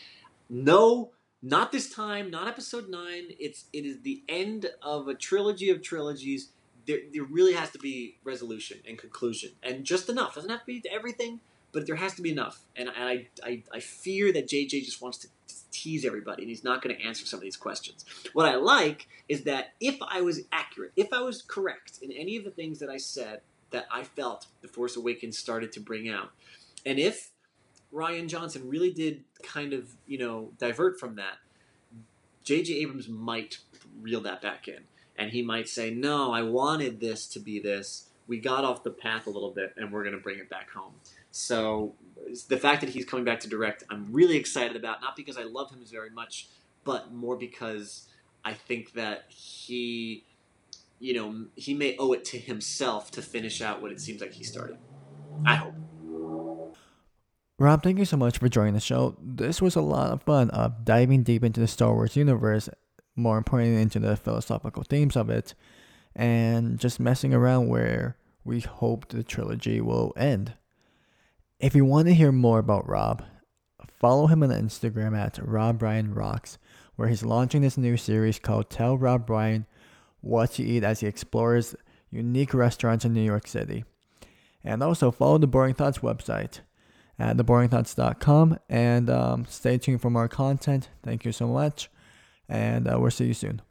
No, 0.50 1.12
not 1.42 1.72
this 1.72 1.94
time. 1.94 2.32
Not 2.32 2.48
episode 2.48 2.90
nine. 2.90 3.30
It's 3.40 3.66
it 3.74 3.86
is 3.86 4.02
the 4.02 4.24
end 4.30 4.68
of 4.82 5.08
a 5.08 5.14
trilogy 5.14 5.70
of 5.70 5.82
trilogies. 5.82 6.50
There, 6.86 7.00
there 7.14 7.24
really 7.24 7.54
has 7.54 7.70
to 7.72 7.80
be 7.80 8.18
resolution 8.24 8.80
and 8.88 8.98
conclusion, 8.98 9.52
and 9.62 9.86
just 9.86 10.10
enough. 10.10 10.36
Doesn't 10.36 10.50
have 10.50 10.62
to 10.62 10.66
be 10.66 10.84
everything, 10.92 11.40
but 11.74 11.88
there 11.88 11.96
has 11.96 12.14
to 12.16 12.22
be 12.22 12.32
enough. 12.32 12.62
And, 12.76 12.88
and 12.88 13.04
I, 13.04 13.28
I, 13.44 13.64
I 13.74 13.80
fear 13.80 14.32
that 14.32 14.48
JJ 14.48 14.86
just 14.86 15.02
wants 15.02 15.18
to 15.20 15.28
tease 15.72 16.06
everybody, 16.06 16.44
and 16.44 16.50
he's 16.50 16.64
not 16.64 16.82
going 16.82 16.96
to 16.96 17.04
answer 17.04 17.26
some 17.26 17.38
of 17.38 17.42
these 17.44 17.58
questions. 17.58 18.06
What 18.32 18.48
I 18.48 18.56
like 18.56 19.08
is 19.28 19.44
that 19.44 19.74
if 19.82 19.98
I 20.08 20.22
was 20.22 20.42
accurate, 20.52 20.94
if 20.96 21.12
I 21.12 21.22
was 21.22 21.42
correct 21.42 22.00
in 22.02 22.12
any 22.12 22.38
of 22.38 22.46
the 22.46 22.52
things 22.52 22.80
that 22.80 22.90
I 22.90 22.98
said 22.98 23.42
that 23.72 23.88
I 23.92 24.04
felt 24.04 24.46
The 24.62 24.68
Force 24.68 24.96
Awakens 24.96 25.38
started 25.38 25.72
to 25.74 25.80
bring 25.80 26.08
out, 26.08 26.30
and 26.86 27.00
if 27.00 27.32
Rian 27.94 28.28
Johnson 28.28 28.68
really 28.68 28.92
did 28.92 29.24
kind 29.44 29.74
of, 29.74 29.90
you 30.08 30.18
know, 30.18 30.52
divert 30.58 31.00
from 31.00 31.16
that, 31.16 31.38
J.J. 32.44 32.74
Abrams 32.76 33.08
might 33.08 33.60
reel 34.02 34.22
that 34.22 34.42
back 34.42 34.68
in. 34.68 34.80
And 35.16 35.32
he 35.32 35.44
might 35.44 35.70
say, 35.70 35.92
no, 35.92 36.34
I 36.34 36.42
wanted 36.42 37.00
this 37.00 37.28
to 37.28 37.40
be 37.40 37.60
this. 37.60 38.10
We 38.28 38.40
got 38.40 38.66
off 38.66 38.84
the 38.84 38.90
path 38.90 39.28
a 39.28 39.30
little 39.30 39.52
bit, 39.52 39.74
and 39.78 39.92
we're 39.92 40.04
going 40.04 40.16
to 40.16 40.22
bring 40.22 40.40
it 40.40 40.50
back 40.50 40.72
home. 40.72 40.94
So 41.30 41.94
the 42.48 42.58
fact 42.58 42.82
that 42.82 42.90
he's 42.90 43.06
coming 43.06 43.24
back 43.24 43.40
to 43.42 43.50
direct, 43.50 43.84
I'm 43.90 44.08
really 44.12 44.38
excited 44.38 44.76
about, 44.76 45.02
not 45.02 45.16
because 45.16 45.38
I 45.38 45.44
love 45.44 45.70
him 45.70 45.84
very 45.90 46.10
much, 46.10 46.48
but 46.84 47.14
more 47.14 47.36
because 47.36 48.08
I 48.44 48.54
think 48.54 48.94
that 48.94 49.26
he, 49.28 50.26
you 51.00 51.14
know, 51.14 51.46
he 51.56 51.74
may 51.74 51.96
owe 51.98 52.14
it 52.14 52.26
to 52.26 52.40
himself 52.40 53.12
to 53.12 53.22
finish 53.22 53.62
out 53.62 53.82
what 53.82 53.92
it 53.92 54.02
seems 54.02 54.20
like 54.20 54.34
he 54.34 54.44
started. 54.44 54.78
I 55.46 55.56
hope. 55.56 55.76
Rob, 57.64 57.82
thank 57.82 57.98
you 57.98 58.04
so 58.04 58.18
much 58.18 58.40
for 58.40 58.50
joining 58.50 58.74
the 58.74 58.82
show. 58.82 59.16
This 59.24 59.62
was 59.62 59.78
a 59.78 59.82
lot 59.82 60.12
of 60.12 60.22
fun 60.24 60.50
of 60.50 60.84
diving 60.84 61.24
deep 61.24 61.46
into 61.46 61.62
the 61.62 61.68
Star 61.70 61.94
Wars 61.94 62.18
universe, 62.18 62.68
more 63.16 63.38
importantly 63.38 63.82
into 63.82 64.00
the 64.00 64.18
philosophical 64.18 64.84
themes 64.84 65.16
of 65.16 65.30
it, 65.30 65.54
and 66.14 66.78
just 66.78 67.00
messing 67.00 67.34
around 67.34 67.70
where 67.70 68.18
we 68.44 68.60
hope 68.60 69.08
the 69.08 69.24
trilogy 69.24 69.80
will 69.80 70.12
end. 70.18 70.56
If 71.58 71.74
you 71.74 71.86
want 71.86 72.10
to 72.10 72.14
hear 72.14 72.34
more 72.34 72.60
about 72.60 72.86
Rob, 72.86 73.24
follow 73.88 74.28
him 74.28 74.44
on 74.44 74.50
Instagram 74.50 75.18
at 75.18 75.40
Rob 75.42 75.82
Rocks, 75.82 76.58
where 76.98 77.08
he's 77.08 77.24
launching 77.24 77.62
this 77.62 77.78
new 77.78 77.96
series 77.96 78.40
called 78.40 78.70
Tell 78.70 78.98
Rob 78.98 79.30
Ryan 79.30 79.68
What 80.20 80.52
to 80.56 80.64
Eat 80.64 80.84
as 80.84 81.00
he 81.00 81.08
explores 81.08 81.78
unique 82.12 82.54
restaurants 82.54 83.06
in 83.06 83.14
New 83.14 83.22
York 83.22 83.48
City. 83.48 83.86
And 84.66 84.84
also 84.84 85.12
follow 85.12 85.38
the 85.38 85.48
Boring 85.48 85.76
Thoughts 85.76 86.00
website 86.00 86.60
at 87.20 87.38
theboringthoughts.com 87.38 88.60
and 88.70 89.10
um, 89.10 89.46
stay 89.46 89.78
tuned 89.78 90.02
for 90.02 90.10
more 90.10 90.28
content. 90.28 90.90
Thank 91.04 91.26
you 91.26 91.32
so 91.32 91.48
much, 91.48 91.90
and 92.50 92.88
uh, 92.88 93.00
we'll 93.00 93.12
see 93.12 93.26
you 93.26 93.34
soon. 93.34 93.62